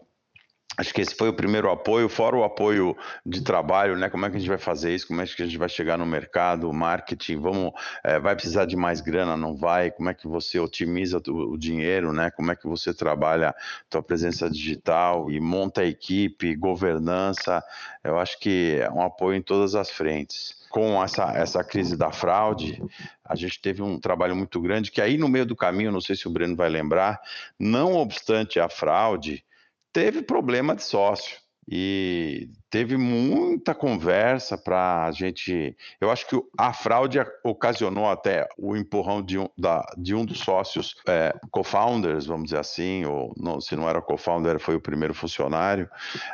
Acho 0.76 0.94
que 0.94 1.02
esse 1.02 1.14
foi 1.14 1.28
o 1.28 1.34
primeiro 1.34 1.70
apoio, 1.70 2.08
fora 2.08 2.34
o 2.34 2.44
apoio 2.44 2.96
de 3.26 3.42
trabalho, 3.42 3.96
né? 3.96 4.08
Como 4.08 4.24
é 4.24 4.30
que 4.30 4.36
a 4.36 4.38
gente 4.38 4.48
vai 4.48 4.58
fazer 4.58 4.94
isso? 4.94 5.06
Como 5.06 5.20
é 5.20 5.26
que 5.26 5.42
a 5.42 5.44
gente 5.44 5.58
vai 5.58 5.68
chegar 5.68 5.98
no 5.98 6.06
mercado, 6.06 6.72
marketing? 6.72 7.36
Vamos, 7.36 7.72
é, 8.02 8.18
vai 8.18 8.34
precisar 8.34 8.64
de 8.64 8.74
mais 8.74 9.02
grana? 9.02 9.36
Não 9.36 9.54
vai? 9.54 9.90
Como 9.90 10.08
é 10.08 10.14
que 10.14 10.26
você 10.26 10.58
otimiza 10.58 11.20
o, 11.28 11.52
o 11.52 11.58
dinheiro, 11.58 12.12
né? 12.12 12.30
Como 12.30 12.50
é 12.50 12.56
que 12.56 12.66
você 12.66 12.94
trabalha 12.94 13.54
tua 13.90 14.02
presença 14.02 14.48
digital 14.48 15.30
e 15.30 15.38
monta 15.40 15.82
a 15.82 15.86
equipe, 15.86 16.56
governança? 16.56 17.62
Eu 18.02 18.18
acho 18.18 18.38
que 18.40 18.78
é 18.80 18.90
um 18.90 19.02
apoio 19.02 19.36
em 19.36 19.42
todas 19.42 19.74
as 19.74 19.90
frentes 19.90 20.62
com 20.72 21.04
essa, 21.04 21.24
essa 21.36 21.62
crise 21.62 21.98
da 21.98 22.10
fraude, 22.10 22.82
a 23.22 23.36
gente 23.36 23.60
teve 23.60 23.82
um 23.82 24.00
trabalho 24.00 24.34
muito 24.34 24.58
grande 24.58 24.90
que 24.90 25.02
aí 25.02 25.18
no 25.18 25.28
meio 25.28 25.44
do 25.44 25.54
caminho, 25.54 25.92
não 25.92 26.00
sei 26.00 26.16
se 26.16 26.26
o 26.26 26.30
Breno 26.30 26.56
vai 26.56 26.70
lembrar, 26.70 27.20
não 27.58 27.94
obstante 27.94 28.58
a 28.58 28.70
fraude, 28.70 29.44
teve 29.92 30.22
problema 30.22 30.74
de 30.74 30.82
sócio 30.82 31.41
e 31.68 32.48
teve 32.68 32.96
muita 32.96 33.74
conversa 33.74 34.58
para 34.58 35.04
a 35.04 35.12
gente. 35.12 35.76
Eu 36.00 36.10
acho 36.10 36.26
que 36.26 36.36
a 36.58 36.72
fraude 36.72 37.18
ocasionou 37.44 38.10
até 38.10 38.48
o 38.58 38.76
empurrão 38.76 39.22
de 39.22 39.38
um, 39.38 39.48
da, 39.56 39.84
de 39.96 40.14
um 40.14 40.24
dos 40.24 40.40
sócios, 40.40 40.96
é, 41.06 41.34
co-founders, 41.50 42.26
vamos 42.26 42.44
dizer 42.44 42.58
assim, 42.58 43.04
ou 43.04 43.32
não, 43.36 43.60
se 43.60 43.76
não 43.76 43.88
era 43.88 44.02
co-founder, 44.02 44.58
foi 44.58 44.74
o 44.74 44.80
primeiro 44.80 45.14
funcionário, 45.14 45.88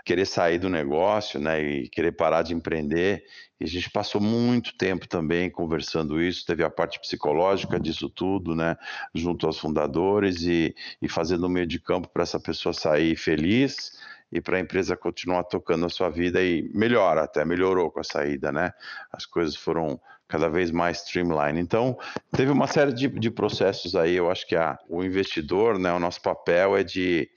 querer 0.04 0.26
sair 0.26 0.58
do 0.58 0.70
negócio 0.70 1.38
né, 1.38 1.60
e 1.62 1.88
querer 1.88 2.12
parar 2.12 2.42
de 2.42 2.54
empreender. 2.54 3.24
E 3.60 3.64
a 3.64 3.66
gente 3.68 3.90
passou 3.90 4.20
muito 4.20 4.76
tempo 4.78 5.06
também 5.08 5.50
conversando 5.50 6.22
isso, 6.22 6.46
teve 6.46 6.62
a 6.62 6.70
parte 6.70 6.98
psicológica 7.00 7.78
disso 7.78 8.08
tudo, 8.08 8.54
né, 8.54 8.76
junto 9.14 9.46
aos 9.46 9.58
fundadores 9.58 10.42
e, 10.42 10.74
e 11.02 11.08
fazendo 11.08 11.44
o 11.44 11.50
meio 11.50 11.66
de 11.66 11.78
campo 11.78 12.08
para 12.08 12.22
essa 12.22 12.40
pessoa 12.40 12.72
sair 12.72 13.14
feliz 13.16 13.98
e 14.30 14.40
para 14.40 14.56
a 14.56 14.60
empresa 14.60 14.96
continuar 14.96 15.44
tocando 15.44 15.86
a 15.86 15.88
sua 15.88 16.10
vida 16.10 16.42
e 16.42 16.70
melhora, 16.74 17.22
até 17.22 17.44
melhorou 17.44 17.90
com 17.90 18.00
a 18.00 18.04
saída, 18.04 18.52
né? 18.52 18.72
As 19.12 19.24
coisas 19.24 19.56
foram 19.56 20.00
cada 20.28 20.48
vez 20.48 20.70
mais 20.70 20.98
streamline. 20.98 21.58
Então, 21.58 21.98
teve 22.32 22.52
uma 22.52 22.66
série 22.66 22.92
de, 22.92 23.08
de 23.08 23.30
processos 23.30 23.96
aí, 23.96 24.14
eu 24.14 24.30
acho 24.30 24.46
que 24.46 24.54
a, 24.54 24.78
o 24.88 25.02
investidor, 25.02 25.78
né, 25.78 25.92
o 25.92 25.98
nosso 25.98 26.20
papel 26.20 26.76
é 26.76 26.84
de 26.84 27.28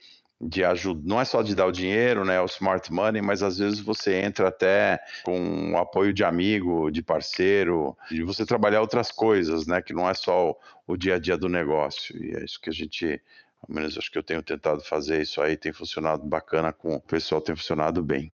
de 0.43 0.63
ajuda, 0.63 1.01
não 1.05 1.21
é 1.21 1.25
só 1.25 1.43
de 1.43 1.53
dar 1.53 1.67
o 1.67 1.71
dinheiro, 1.71 2.25
né, 2.25 2.41
o 2.41 2.45
smart 2.45 2.91
money, 2.91 3.21
mas 3.21 3.43
às 3.43 3.59
vezes 3.59 3.79
você 3.79 4.15
entra 4.15 4.47
até 4.47 4.99
com 5.23 5.73
o 5.73 5.77
apoio 5.77 6.11
de 6.11 6.23
amigo, 6.23 6.89
de 6.89 7.03
parceiro, 7.03 7.95
de 8.09 8.23
você 8.23 8.43
trabalhar 8.43 8.81
outras 8.81 9.11
coisas, 9.11 9.67
né, 9.67 9.81
que 9.83 9.93
não 9.93 10.09
é 10.09 10.15
só 10.15 10.49
o, 10.49 10.57
o 10.87 10.97
dia 10.97 11.15
a 11.15 11.19
dia 11.19 11.37
do 11.37 11.47
negócio. 11.47 12.17
E 12.17 12.35
é 12.35 12.43
isso 12.43 12.59
que 12.59 12.71
a 12.71 12.73
gente, 12.73 13.21
ao 13.67 13.73
menos 13.73 13.97
acho 13.97 14.11
que 14.11 14.17
eu 14.17 14.23
tenho 14.23 14.41
tentado 14.41 14.81
fazer 14.81 15.21
isso 15.21 15.41
aí, 15.41 15.55
tem 15.55 15.71
funcionado 15.71 16.23
bacana 16.23 16.73
com 16.73 16.95
o 16.95 17.01
pessoal, 17.01 17.41
tem 17.41 17.55
funcionado 17.55 18.03
bem. 18.03 18.31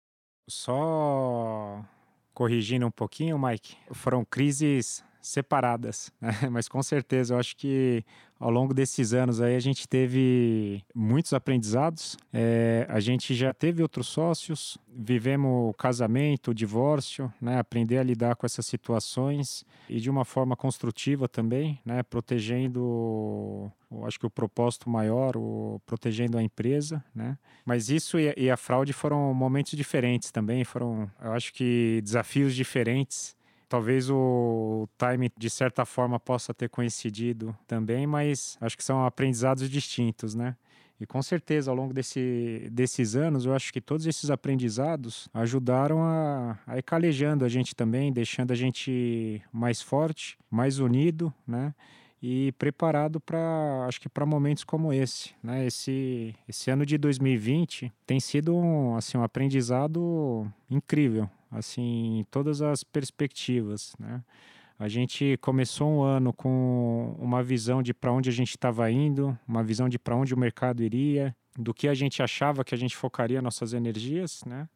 Só 0.48 1.84
corrigindo 2.32 2.86
um 2.86 2.90
pouquinho, 2.90 3.38
Mike, 3.38 3.76
foram 3.92 4.24
crises 4.24 5.04
separadas, 5.26 6.12
né? 6.20 6.30
mas 6.50 6.68
com 6.68 6.82
certeza 6.82 7.34
eu 7.34 7.38
acho 7.38 7.56
que 7.56 8.04
ao 8.38 8.50
longo 8.50 8.72
desses 8.72 9.12
anos 9.12 9.40
aí 9.40 9.56
a 9.56 9.60
gente 9.60 9.88
teve 9.88 10.84
muitos 10.94 11.32
aprendizados. 11.32 12.16
É, 12.32 12.86
a 12.88 13.00
gente 13.00 13.34
já 13.34 13.52
teve 13.52 13.82
outros 13.82 14.06
sócios, 14.06 14.78
vivemos 14.88 15.74
casamento, 15.76 16.54
divórcio, 16.54 17.32
né? 17.40 17.58
Aprender 17.58 17.98
a 17.98 18.02
lidar 18.02 18.36
com 18.36 18.46
essas 18.46 18.66
situações 18.66 19.64
e 19.88 20.00
de 20.00 20.08
uma 20.08 20.24
forma 20.24 20.54
construtiva 20.54 21.28
também, 21.28 21.80
né? 21.84 22.02
Protegendo, 22.02 23.70
acho 24.04 24.20
que 24.20 24.26
o 24.26 24.30
propósito 24.30 24.88
maior, 24.88 25.36
o, 25.36 25.80
protegendo 25.84 26.38
a 26.38 26.42
empresa, 26.42 27.02
né? 27.14 27.36
Mas 27.64 27.90
isso 27.90 28.18
e 28.18 28.32
e 28.36 28.50
a 28.50 28.56
fraude 28.56 28.92
foram 28.92 29.32
momentos 29.32 29.72
diferentes 29.72 30.30
também, 30.30 30.62
foram, 30.62 31.10
eu 31.22 31.32
acho 31.32 31.52
que 31.52 32.00
desafios 32.02 32.54
diferentes 32.54 33.35
Talvez 33.68 34.08
o 34.08 34.88
time, 34.96 35.30
de 35.36 35.50
certa 35.50 35.84
forma, 35.84 36.20
possa 36.20 36.54
ter 36.54 36.68
coincidido 36.68 37.56
também, 37.66 38.06
mas 38.06 38.56
acho 38.60 38.76
que 38.76 38.84
são 38.84 39.04
aprendizados 39.04 39.68
distintos, 39.68 40.34
né? 40.34 40.56
E 40.98 41.04
com 41.04 41.20
certeza, 41.22 41.70
ao 41.70 41.76
longo 41.76 41.92
desse, 41.92 42.68
desses 42.72 43.14
anos, 43.14 43.44
eu 43.44 43.54
acho 43.54 43.72
que 43.72 43.80
todos 43.80 44.06
esses 44.06 44.30
aprendizados 44.30 45.28
ajudaram 45.34 46.02
a, 46.02 46.58
a 46.66 46.78
ir 46.78 46.82
calejando 46.82 47.44
a 47.44 47.48
gente 47.48 47.74
também, 47.74 48.12
deixando 48.12 48.52
a 48.52 48.54
gente 48.54 49.42
mais 49.52 49.82
forte, 49.82 50.38
mais 50.50 50.78
unido, 50.78 51.32
né? 51.46 51.74
E 52.22 52.52
preparado 52.52 53.20
para, 53.20 53.84
acho 53.86 54.00
que 54.00 54.08
para 54.08 54.24
momentos 54.24 54.64
como 54.64 54.90
esse, 54.90 55.34
né? 55.42 55.66
Esse, 55.66 56.34
esse 56.48 56.70
ano 56.70 56.86
de 56.86 56.96
2020 56.96 57.92
tem 58.06 58.18
sido 58.18 58.56
um, 58.56 58.96
assim, 58.96 59.18
um 59.18 59.22
aprendizado 59.22 60.50
incrível, 60.70 61.28
assim, 61.50 62.24
todas 62.30 62.62
as 62.62 62.82
perspectivas, 62.84 63.94
né? 63.98 64.22
A 64.78 64.88
gente 64.88 65.38
começou 65.40 65.88
um 65.88 66.02
ano 66.02 66.34
com 66.34 67.16
uma 67.18 67.42
visão 67.42 67.82
de 67.82 67.94
para 67.94 68.12
onde 68.12 68.28
a 68.28 68.32
gente 68.32 68.50
estava 68.50 68.90
indo, 68.90 69.36
uma 69.48 69.64
visão 69.64 69.88
de 69.88 69.98
para 69.98 70.14
onde 70.14 70.34
o 70.34 70.38
mercado 70.38 70.82
iria, 70.82 71.34
do 71.58 71.72
que 71.72 71.88
a 71.88 71.94
gente 71.94 72.22
achava 72.22 72.62
que 72.62 72.74
a 72.74 72.78
gente 72.78 72.94
focaria 72.94 73.40
nossas 73.40 73.72
energias, 73.72 74.44
né? 74.44 74.68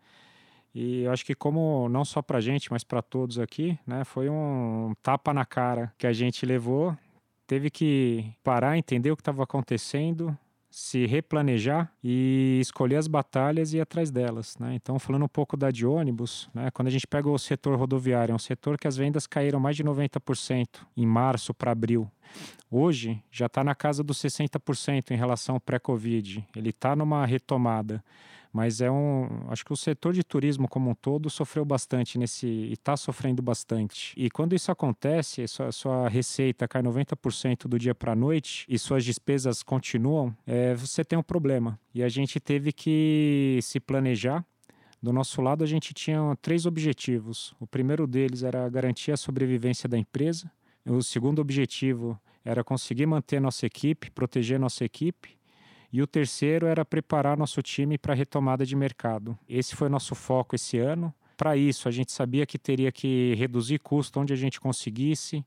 E 0.75 1.03
eu 1.03 1.13
acho 1.13 1.25
que 1.27 1.35
como 1.35 1.89
não 1.89 2.05
só 2.05 2.23
para 2.23 2.39
a 2.39 2.41
gente, 2.41 2.71
mas 2.71 2.85
para 2.85 3.03
todos 3.03 3.39
aqui, 3.39 3.79
né, 3.87 4.05
foi 4.05 4.31
um 4.31 4.95
tapa 5.03 5.35
na 5.35 5.45
cara 5.45 5.93
que 5.99 6.07
a 6.07 6.13
gente 6.13 6.47
levou. 6.47 6.97
Teve 7.47 7.71
que 7.71 8.33
parar, 8.45 8.79
entender 8.79 9.11
o 9.11 9.17
que 9.17 9.23
estava 9.23 9.43
acontecendo, 9.43 10.37
se 10.71 11.05
replanejar 11.05 11.93
e 12.03 12.59
escolher 12.61 12.97
as 12.97 13.09
batalhas 13.09 13.73
e 13.73 13.79
ir 13.79 13.81
atrás 13.81 14.11
delas. 14.11 14.57
Né? 14.59 14.75
Então, 14.75 14.99
falando 14.99 15.25
um 15.25 15.29
pouco 15.29 15.57
da 15.57 15.71
de 15.71 15.85
ônibus, 15.85 16.49
né? 16.55 16.71
quando 16.71 16.89
a 16.89 16.91
gente 16.91 17.07
pega 17.07 17.29
o 17.29 17.39
setor 17.39 17.77
rodoviário, 17.77 18.33
é 18.33 18.35
um 18.37 18.39
setor 18.39 18.79
que 18.79 18.87
as 18.87 18.97
vendas 18.97 19.27
caíram 19.27 19.59
mais 19.59 19.77
de 19.77 19.83
90% 19.83 20.67
em 20.97 21.07
março 21.07 21.53
para 21.53 21.73
abril. 21.73 22.09
Hoje 22.71 23.21
já 23.31 23.47
está 23.47 23.65
na 23.65 23.75
casa 23.75 24.05
dos 24.05 24.19
60% 24.19 25.11
em 25.11 25.17
relação 25.17 25.57
ao 25.57 25.61
pré-Covid. 25.61 26.47
Ele 26.55 26.71
está 26.71 26.95
numa 26.95 27.27
retomada 27.27 28.03
mas 28.53 28.81
é 28.81 28.91
um, 28.91 29.29
acho 29.49 29.65
que 29.65 29.73
o 29.73 29.77
setor 29.77 30.13
de 30.13 30.25
turismo 30.25 30.69
como 30.69 30.91
um 30.91 30.95
todo 30.95 31.31
sofreu 31.31 31.65
bastante 31.65 32.19
nesse 32.19 32.47
e 32.47 32.73
está 32.73 32.97
sofrendo 32.97 33.41
bastante. 33.43 34.13
E 34.17 34.29
quando 34.31 34.55
isso 34.55 34.73
acontece, 34.73 35.47
sua, 35.47 35.71
sua 35.71 36.09
receita 36.09 36.67
cai 36.67 36.83
90% 36.83 37.69
do 37.69 37.79
dia 37.79 37.95
para 37.95 38.13
a 38.13 38.17
noite 38.17 38.67
e 38.69 38.79
suas 38.79 39.05
despesas 39.05 39.63
continuam, 39.63 40.37
é, 40.47 40.75
você 40.75 41.05
tem 41.05 41.19
um 41.19 41.23
problema. 41.23 41.79
E 41.95 42.03
a 42.03 42.09
gente 42.09 42.41
teve 42.41 42.73
que 42.73 43.61
se 43.63 43.79
planejar 43.79 44.45
do 45.03 45.13
nosso 45.13 45.41
lado, 45.41 45.65
a 45.65 45.67
gente 45.67 45.95
tinha 45.95 46.37
três 46.43 46.67
objetivos. 46.67 47.55
O 47.59 47.67
primeiro 47.67 48.07
deles 48.07 48.43
era 48.43 48.69
garantir 48.69 49.13
a 49.13 49.17
sobrevivência 49.17 49.89
da 49.89 49.97
empresa. 49.97 50.51
O 50.85 51.03
segundo 51.03 51.41
objetivo 51.41 52.21
era 52.45 52.65
conseguir 52.65 53.07
manter 53.07 53.41
nossa 53.41 53.65
equipe, 53.65 54.11
proteger 54.11 54.59
nossa 54.59 54.85
equipe. 54.85 55.39
E 55.93 56.01
o 56.01 56.07
terceiro 56.07 56.67
era 56.67 56.85
preparar 56.85 57.37
nosso 57.37 57.61
time 57.63 57.99
para 57.99 58.13
a 58.13 58.17
retomada 58.17 58.65
de 58.65 58.77
mercado. 58.77 59.37
Esse 59.49 59.75
foi 59.75 59.89
nosso 59.89 60.15
foco 60.15 60.55
esse 60.55 60.79
ano. 60.79 61.13
Para 61.37 61.57
isso, 61.57 61.89
a 61.89 61.91
gente 61.91 62.13
sabia 62.13 62.47
que 62.47 62.59
teria 62.59 62.93
que 62.93 63.35
reduzir 63.35 63.79
custo 63.79 64.21
onde 64.21 64.33
a 64.33 64.37
gente 64.37 64.61
conseguisse. 64.61 65.45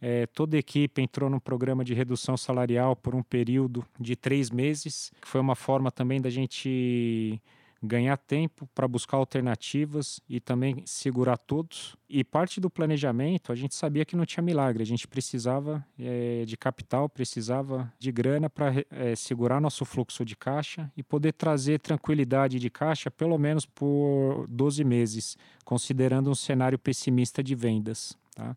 É, 0.00 0.26
toda 0.26 0.56
a 0.56 0.58
equipe 0.58 1.00
entrou 1.00 1.30
num 1.30 1.38
programa 1.38 1.84
de 1.84 1.94
redução 1.94 2.36
salarial 2.36 2.96
por 2.96 3.14
um 3.14 3.22
período 3.22 3.84
de 3.98 4.16
três 4.16 4.50
meses, 4.50 5.12
que 5.20 5.28
foi 5.28 5.40
uma 5.40 5.54
forma 5.54 5.90
também 5.90 6.20
da 6.20 6.28
gente 6.28 7.40
ganhar 7.86 8.16
tempo 8.16 8.68
para 8.74 8.88
buscar 8.88 9.16
alternativas 9.16 10.20
e 10.28 10.40
também 10.40 10.82
segurar 10.86 11.36
todos. 11.36 11.96
E 12.08 12.24
parte 12.24 12.60
do 12.60 12.70
planejamento, 12.70 13.52
a 13.52 13.54
gente 13.54 13.74
sabia 13.74 14.04
que 14.04 14.16
não 14.16 14.24
tinha 14.24 14.42
milagre, 14.42 14.82
a 14.82 14.86
gente 14.86 15.06
precisava 15.06 15.84
é, 15.98 16.44
de 16.44 16.56
capital, 16.56 17.08
precisava 17.08 17.92
de 17.98 18.10
grana 18.12 18.48
para 18.48 18.72
é, 18.90 19.14
segurar 19.14 19.60
nosso 19.60 19.84
fluxo 19.84 20.24
de 20.24 20.36
caixa 20.36 20.90
e 20.96 21.02
poder 21.02 21.32
trazer 21.32 21.80
tranquilidade 21.80 22.58
de 22.58 22.70
caixa 22.70 23.10
pelo 23.10 23.38
menos 23.38 23.66
por 23.66 24.46
12 24.48 24.84
meses, 24.84 25.36
considerando 25.64 26.30
um 26.30 26.34
cenário 26.34 26.78
pessimista 26.78 27.42
de 27.42 27.54
vendas. 27.54 28.16
Tá? 28.34 28.56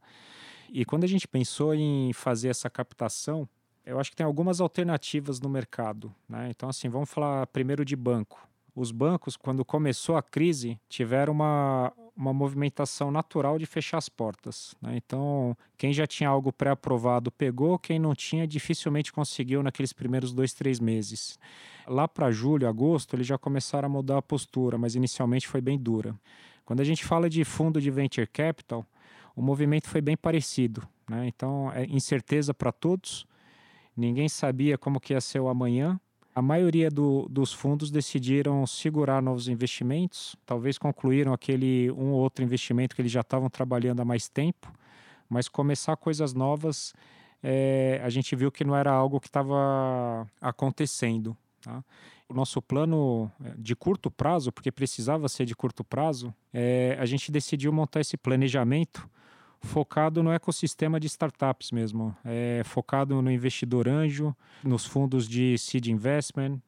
E 0.70 0.86
quando 0.86 1.04
a 1.04 1.08
gente 1.08 1.28
pensou 1.28 1.74
em 1.74 2.12
fazer 2.14 2.50
essa 2.50 2.70
captação, 2.70 3.48
eu 3.86 4.00
acho 4.00 4.10
que 4.10 4.18
tem 4.18 4.26
algumas 4.26 4.60
alternativas 4.60 5.40
no 5.40 5.48
mercado. 5.48 6.14
Né? 6.28 6.50
Então, 6.50 6.68
assim, 6.68 6.90
vamos 6.90 7.10
falar 7.10 7.48
primeiro 7.48 7.86
de 7.86 7.96
banco 7.96 8.48
os 8.78 8.92
bancos, 8.92 9.36
quando 9.36 9.66
começou 9.66 10.16
a 10.18 10.22
crise, 10.22 10.80
tiveram 10.88 11.34
uma, 11.34 11.92
uma 12.16 12.32
movimentação 12.32 13.10
natural 13.10 13.58
de 13.58 13.66
fechar 13.66 13.98
as 13.98 14.08
portas. 14.08 14.76
Né? 14.80 14.96
Então, 14.98 15.58
quem 15.76 15.92
já 15.92 16.06
tinha 16.06 16.30
algo 16.30 16.54
pré-aprovado 16.54 17.32
pegou, 17.32 17.80
quem 17.80 17.98
não 17.98 18.14
tinha 18.14 18.46
dificilmente 18.46 19.12
conseguiu 19.12 19.64
naqueles 19.64 19.92
primeiros 19.92 20.32
dois, 20.32 20.54
três 20.54 20.80
meses. 20.80 21.40
Lá 21.88 22.08
para 22.08 22.30
julho, 22.30 22.68
agosto, 22.68 23.16
eles 23.16 23.26
já 23.26 23.36
começaram 23.36 23.88
a 23.88 23.90
mudar 23.90 24.20
a 24.20 24.22
postura, 24.22 24.78
mas 24.78 24.94
inicialmente 24.94 25.48
foi 25.48 25.60
bem 25.60 25.76
dura. 25.76 26.14
Quando 26.64 26.80
a 26.80 26.84
gente 26.84 27.04
fala 27.04 27.28
de 27.28 27.44
fundo 27.44 27.82
de 27.82 27.90
venture 27.90 28.28
capital, 28.28 28.86
o 29.36 29.42
movimento 29.42 29.90
foi 29.90 30.02
bem 30.02 30.16
parecido. 30.16 30.88
Né? 31.10 31.28
Então, 31.28 31.72
é 31.74 31.84
incerteza 31.86 32.54
para 32.54 32.72
todos. 32.72 33.26
Ninguém 33.96 34.30
sabia 34.30 34.78
como 34.78 35.00
que 35.00 35.14
ia 35.14 35.22
ser 35.22 35.40
o 35.40 35.48
amanhã 35.48 36.00
a 36.38 36.42
maioria 36.44 36.92
do, 36.92 37.28
dos 37.32 37.52
fundos 37.52 37.90
decidiram 37.90 38.64
segurar 38.68 39.24
novos 39.24 39.48
investimentos, 39.48 40.36
talvez 40.46 40.78
concluíram 40.78 41.34
aquele 41.34 41.90
um 41.94 42.12
ou 42.12 42.20
outro 42.20 42.46
investimento 42.46 42.96
que 42.96 43.02
eles 43.02 43.12
já 43.12 43.22
estavam 43.22 43.50
trabalhando 43.50 44.02
há 44.02 44.06
mais 44.06 44.30
tempo, 44.30 44.72
mas 45.28 45.50
começar 45.50 45.98
coisas 45.98 46.36
novas, 46.36 46.94
é, 47.42 48.00
a 48.04 48.10
gente 48.12 48.36
viu 48.36 48.52
que 48.52 48.64
não 48.64 48.76
era 48.76 48.92
algo 48.92 49.20
que 49.20 49.26
estava 49.26 50.28
acontecendo. 50.40 51.36
Tá? 51.60 51.84
O 52.30 52.36
nosso 52.36 52.62
plano 52.62 53.32
é, 53.44 53.56
de 53.58 53.76
curto 53.76 54.12
prazo, 54.12 54.52
porque 54.52 54.72
precisava 54.72 55.28
ser 55.28 55.44
de 55.44 55.56
curto 55.56 55.84
prazo, 55.84 56.32
é, 56.54 56.96
a 57.00 57.06
gente 57.08 57.32
decidiu 57.32 57.74
montar 57.74 58.02
esse 58.02 58.16
planejamento 58.16 59.10
focado 59.62 60.24
no 60.24 60.32
ecossistema 60.32 61.00
de 61.00 61.08
startups 61.08 61.72
mesmo, 61.72 62.16
é 62.24 62.62
focado 62.66 63.22
no 63.22 63.32
investidor 63.32 63.88
anjo, 63.88 64.36
nos 64.64 64.86
fundos 64.86 65.28
de 65.28 65.58
seed 65.58 65.88
investment, 65.88 66.60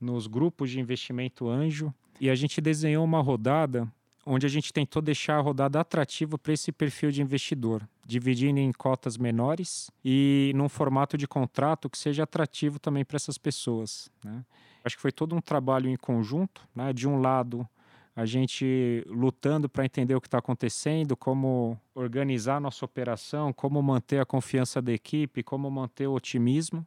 nos 0.00 0.26
grupos 0.26 0.70
de 0.70 0.80
investimento 0.80 1.48
anjo. 1.48 1.92
E 2.20 2.30
a 2.30 2.34
gente 2.34 2.60
desenhou 2.60 3.04
uma 3.04 3.20
rodada 3.20 3.90
onde 4.24 4.46
a 4.46 4.48
gente 4.48 4.72
tentou 4.72 5.02
deixar 5.02 5.38
a 5.38 5.40
rodada 5.40 5.80
atrativa 5.80 6.38
para 6.38 6.52
esse 6.52 6.70
perfil 6.70 7.10
de 7.10 7.20
investidor, 7.20 7.86
dividindo 8.06 8.60
em 8.60 8.72
cotas 8.72 9.16
menores 9.16 9.90
e 10.04 10.52
num 10.54 10.68
formato 10.68 11.18
de 11.18 11.26
contrato 11.26 11.90
que 11.90 11.98
seja 11.98 12.22
atrativo 12.22 12.78
também 12.78 13.04
para 13.04 13.16
essas 13.16 13.36
pessoas. 13.36 14.08
Né? 14.24 14.44
Acho 14.84 14.96
que 14.96 15.02
foi 15.02 15.12
todo 15.12 15.34
um 15.34 15.40
trabalho 15.40 15.88
em 15.88 15.96
conjunto, 15.96 16.62
né? 16.74 16.92
de 16.92 17.08
um 17.08 17.20
lado 17.20 17.68
a 18.14 18.26
gente 18.26 19.04
lutando 19.06 19.68
para 19.68 19.84
entender 19.84 20.14
o 20.14 20.20
que 20.20 20.26
está 20.26 20.38
acontecendo, 20.38 21.16
como 21.16 21.78
organizar 21.94 22.60
nossa 22.60 22.84
operação, 22.84 23.52
como 23.52 23.82
manter 23.82 24.20
a 24.20 24.26
confiança 24.26 24.82
da 24.82 24.92
equipe, 24.92 25.42
como 25.42 25.70
manter 25.70 26.06
o 26.06 26.12
otimismo, 26.12 26.86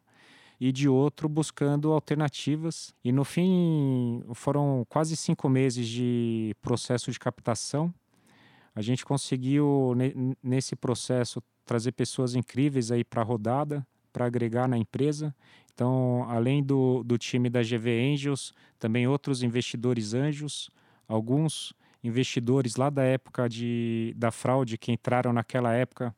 e 0.60 0.72
de 0.72 0.88
outro 0.88 1.28
buscando 1.28 1.92
alternativas. 1.92 2.94
E 3.04 3.12
no 3.12 3.24
fim 3.24 4.24
foram 4.34 4.86
quase 4.88 5.16
cinco 5.16 5.50
meses 5.50 5.88
de 5.88 6.56
processo 6.62 7.12
de 7.12 7.20
captação. 7.20 7.94
A 8.74 8.82
gente 8.82 9.04
conseguiu 9.06 9.94
nesse 10.44 10.76
processo 10.76 11.42
trazer 11.66 11.92
pessoas 11.94 12.36
incríveis 12.36 12.92
aí 12.92 13.04
para 13.04 13.22
a 13.22 13.26
rodada, 13.26 13.86
para 14.14 14.26
agregar 14.26 14.68
na 14.68 14.78
empresa. 14.78 15.36
Então, 15.74 16.26
além 16.30 16.64
do, 16.64 17.04
do 17.04 17.18
time 17.18 17.50
da 17.50 17.62
GV 17.62 18.14
Angels, 18.14 18.54
também 18.80 19.08
outros 19.08 19.44
investidores 19.44 20.14
anjos, 20.14 20.70
alguns 21.08 21.74
investidores 22.04 22.76
lá 22.76 22.90
da 22.90 23.04
época 23.04 23.50
de, 23.50 24.14
da 24.16 24.32
fraude 24.32 24.78
que 24.78 24.92
entraram 24.92 25.34
naquela 25.34 25.74
época 25.74 26.16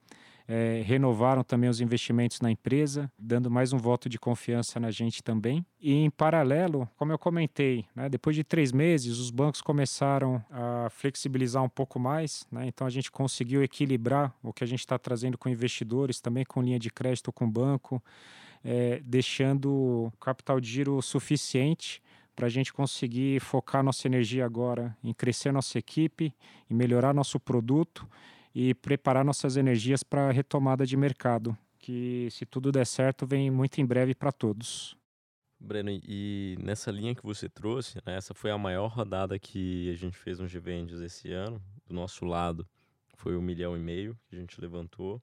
é, 0.48 0.82
renovaram 0.86 1.44
também 1.44 1.70
os 1.70 1.82
investimentos 1.82 2.40
na 2.40 2.50
empresa, 2.50 3.12
dando 3.20 3.52
mais 3.52 3.74
um 3.74 3.78
voto 3.78 4.08
de 4.08 4.18
confiança 4.18 4.80
na 4.80 4.90
gente 4.90 5.22
também. 5.22 5.66
E 5.80 5.94
em 5.94 6.10
paralelo, 6.10 6.90
como 6.96 7.12
eu 7.12 7.20
comentei, 7.20 7.86
né, 7.94 8.08
depois 8.08 8.36
de 8.36 8.44
três 8.44 8.72
meses, 8.72 9.18
os 9.18 9.30
bancos 9.30 9.62
começaram 9.62 10.44
a 10.50 10.90
flexibilizar 10.90 11.62
um 11.62 11.70
pouco 11.70 12.00
mais, 12.00 12.48
né, 12.50 12.66
então 12.66 12.88
a 12.88 12.90
gente 12.90 13.12
conseguiu 13.12 13.62
equilibrar 13.62 14.34
o 14.42 14.54
que 14.54 14.64
a 14.64 14.68
gente 14.68 14.80
está 14.80 14.98
trazendo 14.98 15.38
com 15.38 15.50
investidores, 15.50 16.22
também 16.22 16.46
com 16.46 16.62
linha 16.62 16.80
de 16.80 16.90
crédito 16.90 17.32
com 17.32 17.50
banco, 17.50 18.02
é, 18.64 19.02
deixando 19.04 20.12
capital 20.20 20.62
de 20.62 20.70
giro 20.70 21.02
suficiente 21.02 22.02
para 22.38 22.46
a 22.46 22.50
gente 22.50 22.72
conseguir 22.72 23.42
focar 23.42 23.84
nossa 23.84 24.08
energia 24.08 24.46
agora 24.46 24.96
em 25.04 25.12
crescer 25.12 25.52
nossa 25.52 25.80
equipe, 25.80 26.32
em 26.70 26.74
melhorar 26.76 27.12
nosso 27.12 27.40
produto 27.40 28.08
e 28.54 28.76
preparar 28.76 29.26
nossas 29.26 29.58
energias 29.58 30.04
para 30.04 30.30
a 30.30 30.32
retomada 30.32 30.86
de 30.86 30.96
mercado, 30.96 31.58
que 31.80 32.28
se 32.30 32.46
tudo 32.46 32.72
der 32.72 32.86
certo 32.86 33.26
vem 33.26 33.50
muito 33.50 33.82
em 33.82 33.86
breve 33.88 34.14
para 34.14 34.32
todos. 34.32 34.96
Breno, 35.60 35.90
e 35.90 36.56
nessa 36.60 36.92
linha 36.92 37.16
que 37.16 37.24
você 37.24 37.50
trouxe, 37.50 37.98
né, 38.06 38.16
essa 38.16 38.36
foi 38.36 38.52
a 38.52 38.58
maior 38.58 38.90
rodada 38.90 39.40
que 39.40 39.90
a 39.90 39.96
gente 39.96 40.16
fez 40.16 40.38
no 40.38 40.46
GVendes 40.46 41.02
esse 41.02 41.32
ano. 41.32 41.60
Do 41.88 41.96
nosso 41.96 42.24
lado 42.24 42.68
foi 43.16 43.36
um 43.36 43.42
milhão 43.42 43.76
e 43.76 43.80
meio 43.80 44.16
que 44.30 44.36
a 44.36 44.40
gente 44.40 44.62
levantou. 44.62 45.20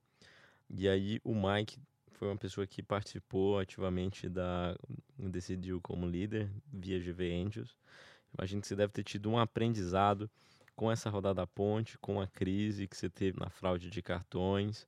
E 0.69 0.89
aí 0.89 1.21
o 1.23 1.33
Mike 1.33 1.79
foi 2.15 2.29
uma 2.29 2.37
pessoa 2.37 2.67
que 2.67 2.83
participou 2.83 3.59
ativamente 3.59 4.29
da 4.29 4.77
decidiu 5.19 5.81
como 5.81 6.07
líder 6.07 6.51
via 6.73 6.99
GV 6.99 7.33
Angels. 7.33 7.77
Imagino 8.37 8.61
que 8.61 8.67
você 8.67 8.77
deve 8.77 8.93
ter 8.93 9.05
tido 9.05 9.31
um 9.31 9.39
aprendizado 9.39 10.31
com 10.75 10.91
essa 10.91 11.09
rodada 11.09 11.47
ponte, 11.47 11.99
com 11.99 12.21
a 12.21 12.27
crise 12.27 12.89
que 12.89 12.97
você 12.97 13.09
teve 13.09 13.39
na 13.39 13.49
fraude 13.49 13.91
de 13.91 14.03
cartões. 14.03 14.87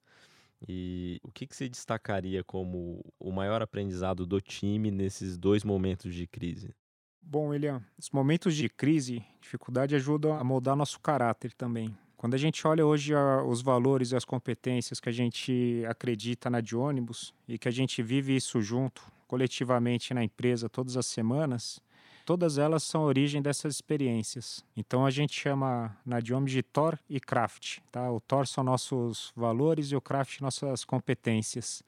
E 0.67 1.21
o 1.23 1.31
que, 1.31 1.47
que 1.47 1.55
você 1.55 1.69
destacaria 1.69 2.43
como 2.43 3.05
o 3.21 3.31
maior 3.31 3.63
aprendizado 3.63 4.27
do 4.27 4.41
time 4.41 4.91
nesses 4.91 5.37
dois 5.37 5.63
momentos 5.63 6.15
de 6.15 6.27
crise? 6.27 6.75
Bom, 7.21 7.49
William, 7.49 7.83
os 7.99 8.11
momentos 8.11 8.55
de 8.55 8.69
crise, 8.69 9.25
dificuldade 9.41 9.95
ajudam 9.95 10.33
a 10.33 10.43
moldar 10.43 10.77
nosso 10.77 10.99
caráter 11.01 11.53
também. 11.53 11.97
Quando 12.17 12.35
a 12.35 12.39
gente 12.39 12.67
olha 12.67 12.85
hoje 12.85 13.15
a, 13.15 13.43
os 13.43 13.61
valores 13.61 14.13
e 14.13 14.17
as 14.17 14.25
competências 14.25 14.99
que 14.99 15.09
a 15.09 15.13
gente 15.13 15.85
acredita 15.87 16.49
na 16.49 16.61
de 16.61 16.75
ônibus 16.75 17.35
e 17.47 17.59
que 17.59 17.69
a 17.69 17.71
gente 17.71 18.03
vive 18.03 18.35
isso 18.35 18.61
junto, 18.63 19.03
coletivamente 19.29 20.15
na 20.15 20.25
empresa 20.25 20.69
todas 20.69 20.97
as 20.97 21.05
semanas, 21.05 21.81
todas 22.25 22.57
elas 22.57 22.83
são 22.83 23.03
origem 23.03 23.43
dessas 23.43 23.75
experiências. 23.75 24.65
Então 24.75 25.05
a 25.05 25.11
gente 25.11 25.39
chama 25.39 25.97
na 26.07 26.19
ônibus 26.19 26.53
de 26.53 26.63
Thor 26.63 26.99
e 27.09 27.21
Craft. 27.21 27.81
Tá? 27.93 28.11
O 28.11 28.19
Thor 28.19 28.47
são 28.47 28.65
nossos 28.65 29.33
valores 29.37 29.93
e 29.93 29.97
o 29.97 30.01
Craft 30.01 30.41
nossas 30.41 30.85
competências. 30.85 31.83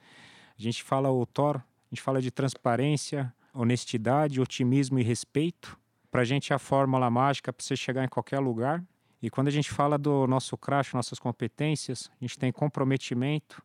A 0.59 0.63
gente 0.63 0.83
fala 0.83 1.11
o 1.11 1.25
Thor, 1.25 1.57
a 1.57 1.95
gente 1.95 2.03
fala 2.03 2.21
de 2.21 2.31
transparência, 2.31 3.33
honestidade, 3.55 4.41
otimismo 4.41 4.99
e 4.99 5.03
respeito. 5.03 5.79
Para 6.11 6.21
a 6.21 6.25
gente 6.25 6.53
é 6.53 6.57
a 6.57 6.59
fórmula 6.59 7.11
mágica 7.11 7.53
para 7.53 7.65
você 7.65 7.75
chegar 7.75 8.05
em 8.05 8.09
qualquer 8.09 8.41
lugar. 8.41 8.85
E 9.21 9.29
quando 9.29 9.49
a 9.49 9.51
gente 9.51 9.71
fala 9.71 9.99
do 9.99 10.27
nosso 10.27 10.57
crash, 10.57 10.93
nossas 10.93 11.19
competências, 11.19 12.11
a 12.21 12.25
gente 12.25 12.39
tem 12.39 12.53
comprometimento, 12.53 13.63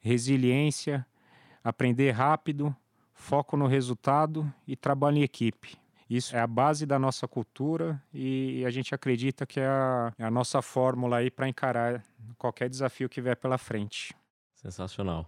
resiliência, 0.00 1.04
aprender 1.62 2.12
rápido, 2.12 2.74
foco 3.12 3.56
no 3.56 3.66
resultado 3.66 4.52
e 4.66 4.76
trabalho 4.76 5.18
em 5.18 5.22
equipe. 5.22 5.76
Isso 6.08 6.36
é 6.36 6.40
a 6.40 6.46
base 6.46 6.84
da 6.86 6.98
nossa 6.98 7.26
cultura 7.26 8.00
e 8.12 8.64
a 8.66 8.70
gente 8.70 8.94
acredita 8.94 9.46
que 9.46 9.58
é 9.58 9.66
a, 9.66 10.12
é 10.18 10.24
a 10.24 10.30
nossa 10.30 10.60
fórmula 10.60 11.16
aí 11.16 11.30
para 11.30 11.48
encarar 11.48 12.04
qualquer 12.36 12.68
desafio 12.68 13.08
que 13.08 13.20
vier 13.20 13.36
pela 13.36 13.58
frente. 13.58 14.14
Sensacional. 14.54 15.26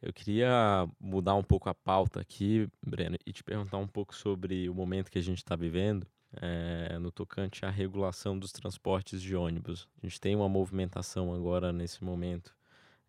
Eu 0.00 0.12
queria 0.12 0.86
mudar 1.00 1.34
um 1.34 1.42
pouco 1.42 1.68
a 1.68 1.74
pauta 1.74 2.20
aqui, 2.20 2.68
Breno, 2.84 3.16
e 3.24 3.32
te 3.32 3.42
perguntar 3.42 3.78
um 3.78 3.86
pouco 3.86 4.14
sobre 4.14 4.68
o 4.68 4.74
momento 4.74 5.10
que 5.10 5.18
a 5.18 5.22
gente 5.22 5.38
está 5.38 5.56
vivendo 5.56 6.06
é, 6.40 6.98
no 6.98 7.10
tocante 7.10 7.64
à 7.64 7.70
regulação 7.70 8.38
dos 8.38 8.52
transportes 8.52 9.20
de 9.20 9.34
ônibus. 9.36 9.88
A 10.02 10.06
gente 10.06 10.20
tem 10.20 10.34
uma 10.34 10.48
movimentação 10.48 11.34
agora 11.34 11.72
nesse 11.72 12.02
momento 12.02 12.54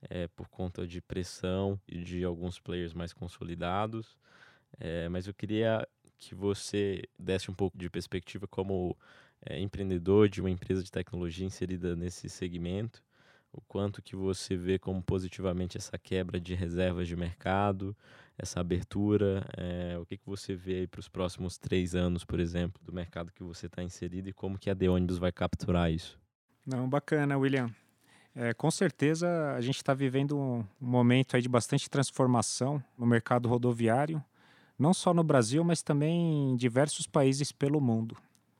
é, 0.09 0.27
por 0.27 0.47
conta 0.47 0.85
de 0.85 1.01
pressão 1.01 1.79
e 1.87 2.03
de 2.03 2.23
alguns 2.23 2.59
players 2.59 2.93
mais 2.93 3.13
consolidados, 3.13 4.17
é, 4.79 5.07
mas 5.09 5.27
eu 5.27 5.33
queria 5.33 5.87
que 6.17 6.35
você 6.35 7.01
desse 7.17 7.51
um 7.51 7.53
pouco 7.53 7.77
de 7.77 7.89
perspectiva 7.89 8.47
como 8.47 8.97
empreendedor 9.57 10.29
de 10.29 10.39
uma 10.39 10.49
empresa 10.49 10.81
de 10.81 10.89
tecnologia 10.89 11.45
inserida 11.45 11.97
nesse 11.97 12.29
segmento 12.29 13.03
o 13.53 13.61
quanto 13.61 14.01
que 14.01 14.15
você 14.15 14.57
vê 14.57 14.79
como 14.79 15.01
positivamente 15.01 15.77
essa 15.77 15.97
quebra 15.97 16.39
de 16.39 16.55
reservas 16.55 17.07
de 17.07 17.15
mercado, 17.15 17.95
essa 18.37 18.59
abertura, 18.59 19.45
é, 19.55 19.97
o 19.97 20.05
que, 20.05 20.17
que 20.17 20.25
você 20.25 20.55
vê 20.55 20.79
aí 20.79 20.87
para 20.87 20.99
os 20.99 21.07
próximos 21.07 21.57
três 21.57 21.95
anos, 21.95 22.23
por 22.23 22.39
exemplo, 22.39 22.81
do 22.83 22.91
mercado 22.91 23.31
que 23.31 23.43
você 23.43 23.67
está 23.67 23.83
inserido 23.83 24.29
e 24.29 24.33
como 24.33 24.57
que 24.57 24.69
a 24.69 24.75
The 24.75 24.89
Ônibus 24.89 25.17
vai 25.17 25.31
capturar 25.31 25.91
isso? 25.91 26.19
Não, 26.65 26.89
bacana, 26.89 27.37
William. 27.37 27.69
É, 28.35 28.53
com 28.53 28.71
certeza 28.71 29.53
a 29.53 29.61
gente 29.61 29.77
está 29.77 29.93
vivendo 29.93 30.35
um 30.35 30.65
momento 30.81 31.35
aí 31.35 31.41
de 31.41 31.49
bastante 31.49 31.87
transformação 31.89 32.83
no 32.97 33.05
mercado 33.05 33.47
rodoviário, 33.47 34.23
não 34.77 34.93
só 34.93 35.13
no 35.13 35.23
Brasil, 35.23 35.63
mas 35.63 35.83
também 35.83 36.51
em 36.51 36.55
diversos 36.55 37.05
países 37.05 37.51
pelo 37.51 37.79
mundo. 37.79 38.17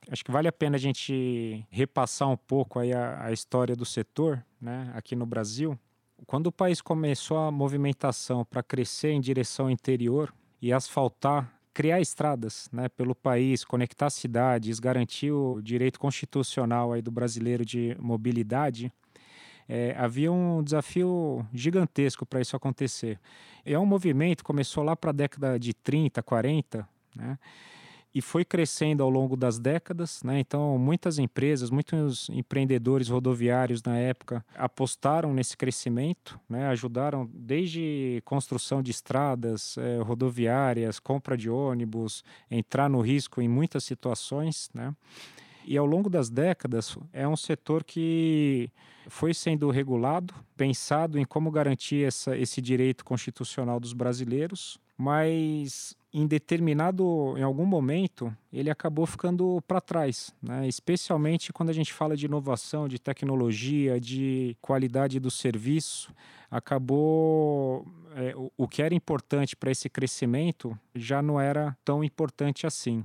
Acho 0.08 0.24
que 0.24 0.30
vale 0.30 0.46
a 0.46 0.52
pena 0.52 0.76
a 0.76 0.78
gente 0.78 1.66
repassar 1.70 2.28
um 2.28 2.36
pouco 2.36 2.78
aí 2.78 2.92
a, 2.92 3.24
a 3.24 3.32
história 3.32 3.74
do 3.74 3.84
setor, 3.84 4.44
né, 4.60 4.92
aqui 4.94 5.16
no 5.16 5.26
Brasil. 5.26 5.78
Quando 6.26 6.46
o 6.46 6.52
país 6.52 6.80
começou 6.80 7.38
a 7.38 7.50
movimentação 7.50 8.44
para 8.44 8.62
crescer 8.62 9.10
em 9.10 9.20
direção 9.20 9.66
ao 9.66 9.70
interior 9.70 10.32
e 10.60 10.72
asfaltar, 10.72 11.52
criar 11.72 12.00
estradas 12.00 12.68
né, 12.72 12.88
pelo 12.88 13.14
país, 13.14 13.64
conectar 13.64 14.08
cidades, 14.10 14.78
garantir 14.78 15.32
o 15.32 15.60
direito 15.60 15.98
constitucional 15.98 16.92
aí 16.92 17.02
do 17.02 17.10
brasileiro 17.10 17.64
de 17.64 17.96
mobilidade, 17.98 18.92
é, 19.68 19.94
havia 19.98 20.30
um 20.30 20.62
desafio 20.62 21.44
gigantesco 21.52 22.24
para 22.24 22.40
isso 22.40 22.54
acontecer. 22.54 23.18
E 23.64 23.72
é 23.72 23.78
um 23.78 23.86
movimento 23.86 24.44
começou 24.44 24.84
lá 24.84 24.94
para 24.94 25.10
a 25.10 25.12
década 25.12 25.58
de 25.58 25.74
30, 25.74 26.22
40, 26.22 26.88
né? 27.16 27.38
E 28.14 28.22
foi 28.22 28.44
crescendo 28.44 29.02
ao 29.02 29.10
longo 29.10 29.36
das 29.36 29.58
décadas. 29.58 30.22
Né? 30.22 30.38
Então, 30.38 30.78
muitas 30.78 31.18
empresas, 31.18 31.68
muitos 31.68 32.28
empreendedores 32.30 33.08
rodoviários 33.08 33.82
na 33.82 33.98
época 33.98 34.44
apostaram 34.54 35.34
nesse 35.34 35.56
crescimento, 35.56 36.38
né? 36.48 36.68
ajudaram 36.68 37.28
desde 37.32 38.22
construção 38.24 38.82
de 38.82 38.92
estradas 38.92 39.76
é, 39.78 39.98
rodoviárias, 39.98 41.00
compra 41.00 41.36
de 41.36 41.50
ônibus, 41.50 42.22
entrar 42.50 42.88
no 42.88 43.00
risco 43.00 43.42
em 43.42 43.48
muitas 43.48 43.82
situações. 43.82 44.70
Né? 44.72 44.94
E 45.66 45.76
ao 45.78 45.86
longo 45.86 46.10
das 46.10 46.28
décadas, 46.28 46.96
é 47.12 47.26
um 47.26 47.36
setor 47.36 47.82
que 47.82 48.70
foi 49.08 49.32
sendo 49.34 49.70
regulado, 49.70 50.34
pensado 50.56 51.18
em 51.18 51.24
como 51.24 51.50
garantir 51.50 52.06
essa, 52.06 52.36
esse 52.36 52.60
direito 52.60 53.04
constitucional 53.04 53.80
dos 53.80 53.92
brasileiros, 53.92 54.78
mas 54.96 55.96
em 56.12 56.28
determinado, 56.28 57.34
em 57.36 57.42
algum 57.42 57.66
momento, 57.66 58.34
ele 58.52 58.70
acabou 58.70 59.04
ficando 59.04 59.60
para 59.66 59.80
trás, 59.80 60.32
né? 60.40 60.68
especialmente 60.68 61.52
quando 61.52 61.70
a 61.70 61.72
gente 61.72 61.92
fala 61.92 62.16
de 62.16 62.26
inovação, 62.26 62.86
de 62.86 63.00
tecnologia, 63.00 63.98
de 63.98 64.56
qualidade 64.60 65.18
do 65.18 65.28
serviço. 65.30 66.14
Acabou 66.48 67.84
é, 68.14 68.32
o, 68.36 68.52
o 68.56 68.68
que 68.68 68.80
era 68.80 68.94
importante 68.94 69.56
para 69.56 69.72
esse 69.72 69.90
crescimento 69.90 70.78
já 70.94 71.20
não 71.20 71.40
era 71.40 71.76
tão 71.84 72.04
importante 72.04 72.64
assim. 72.64 73.04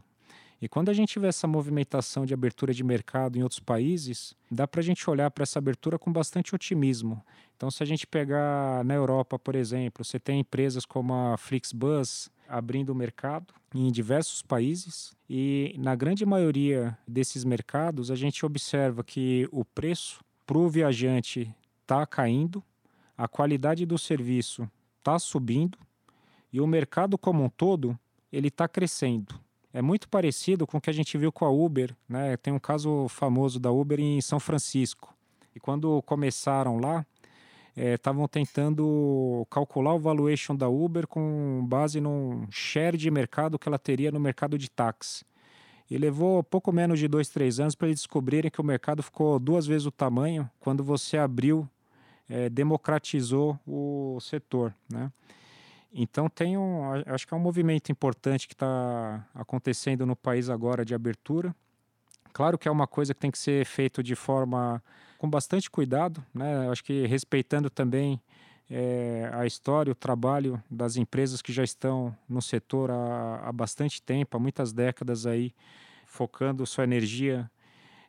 E 0.61 0.67
quando 0.67 0.89
a 0.89 0.93
gente 0.93 1.17
vê 1.19 1.27
essa 1.27 1.47
movimentação 1.47 2.25
de 2.25 2.33
abertura 2.33 2.73
de 2.73 2.83
mercado 2.83 3.37
em 3.37 3.43
outros 3.43 3.61
países, 3.61 4.35
dá 4.51 4.67
para 4.67 4.81
a 4.81 4.83
gente 4.83 5.09
olhar 5.09 5.31
para 5.31 5.43
essa 5.43 5.57
abertura 5.57 5.97
com 5.97 6.11
bastante 6.11 6.53
otimismo. 6.53 7.23
Então, 7.55 7.71
se 7.71 7.81
a 7.81 7.85
gente 7.85 8.05
pegar 8.05 8.83
na 8.83 8.93
Europa, 8.93 9.39
por 9.39 9.55
exemplo, 9.55 10.03
você 10.03 10.19
tem 10.19 10.41
empresas 10.41 10.85
como 10.85 11.13
a 11.13 11.37
Flixbus 11.37 12.29
abrindo 12.47 12.89
o 12.89 12.95
mercado 12.95 13.53
em 13.73 13.91
diversos 13.91 14.41
países 14.41 15.15
e 15.29 15.75
na 15.77 15.95
grande 15.95 16.25
maioria 16.25 16.97
desses 17.07 17.45
mercados 17.45 18.09
a 18.09 18.15
gente 18.15 18.43
observa 18.45 19.03
que 19.03 19.47
o 19.51 19.63
preço 19.63 20.21
para 20.45 20.57
o 20.57 20.67
viajante 20.67 21.53
está 21.81 22.05
caindo, 22.07 22.63
a 23.15 23.27
qualidade 23.27 23.85
do 23.85 23.99
serviço 23.99 24.67
está 24.97 25.19
subindo 25.19 25.77
e 26.51 26.59
o 26.59 26.65
mercado 26.65 27.17
como 27.17 27.43
um 27.43 27.49
todo 27.49 27.97
ele 28.31 28.47
está 28.47 28.67
crescendo 28.67 29.38
é 29.73 29.81
muito 29.81 30.09
parecido 30.09 30.65
com 30.65 30.77
o 30.77 30.81
que 30.81 30.89
a 30.89 30.93
gente 30.93 31.17
viu 31.17 31.31
com 31.31 31.45
a 31.45 31.49
Uber, 31.49 31.95
né? 32.07 32.35
Tem 32.37 32.51
um 32.51 32.59
caso 32.59 33.07
famoso 33.07 33.59
da 33.59 33.71
Uber 33.71 33.99
em 33.99 34.19
São 34.21 34.39
Francisco. 34.39 35.13
E 35.55 35.59
quando 35.59 36.01
começaram 36.03 36.79
lá, 36.79 37.05
estavam 37.75 38.25
é, 38.25 38.27
tentando 38.27 39.45
calcular 39.49 39.93
o 39.93 39.99
valuation 39.99 40.55
da 40.55 40.67
Uber 40.67 41.07
com 41.07 41.65
base 41.67 42.01
num 42.01 42.47
share 42.49 42.97
de 42.97 43.09
mercado 43.11 43.59
que 43.59 43.67
ela 43.67 43.79
teria 43.79 44.11
no 44.11 44.19
mercado 44.19 44.57
de 44.57 44.69
táxi. 44.69 45.23
E 45.89 45.97
levou 45.97 46.43
pouco 46.43 46.71
menos 46.71 46.99
de 46.99 47.07
dois, 47.07 47.29
três 47.29 47.59
anos 47.59 47.73
para 47.73 47.87
eles 47.87 47.99
descobrirem 47.99 48.51
que 48.51 48.61
o 48.61 48.63
mercado 48.63 49.01
ficou 49.01 49.39
duas 49.39 49.65
vezes 49.65 49.87
o 49.87 49.91
tamanho 49.91 50.49
quando 50.59 50.83
você 50.83 51.17
abriu, 51.17 51.67
é, 52.27 52.47
democratizou 52.47 53.59
o 53.65 54.19
setor, 54.21 54.73
né? 54.87 55.11
Então 55.91 56.29
tem 56.29 56.57
um, 56.57 56.83
acho 57.07 57.27
que 57.27 57.33
é 57.33 57.37
um 57.37 57.39
movimento 57.39 57.91
importante 57.91 58.47
que 58.47 58.53
está 58.53 59.25
acontecendo 59.33 60.05
no 60.05 60.15
país 60.15 60.49
agora 60.49 60.85
de 60.85 60.93
abertura. 60.93 61.55
Claro 62.31 62.57
que 62.57 62.67
é 62.67 62.71
uma 62.71 62.87
coisa 62.87 63.13
que 63.13 63.19
tem 63.19 63.31
que 63.31 63.39
ser 63.39 63.65
feito 63.65 64.03
de 64.03 64.15
forma 64.15 64.83
com 65.17 65.29
bastante 65.29 65.69
cuidado, 65.69 66.23
né? 66.33 66.69
Acho 66.69 66.83
que 66.83 67.05
respeitando 67.07 67.69
também 67.69 68.21
é, 68.69 69.29
a 69.33 69.45
história, 69.45 69.91
o 69.91 69.95
trabalho 69.95 70.61
das 70.69 70.95
empresas 70.95 71.41
que 71.41 71.51
já 71.51 71.63
estão 71.63 72.15
no 72.27 72.41
setor 72.41 72.91
há, 72.91 73.41
há 73.45 73.51
bastante 73.51 74.01
tempo, 74.01 74.37
há 74.37 74.39
muitas 74.39 74.71
décadas 74.71 75.25
aí, 75.25 75.53
focando 76.05 76.65
sua 76.65 76.83
energia 76.83 77.49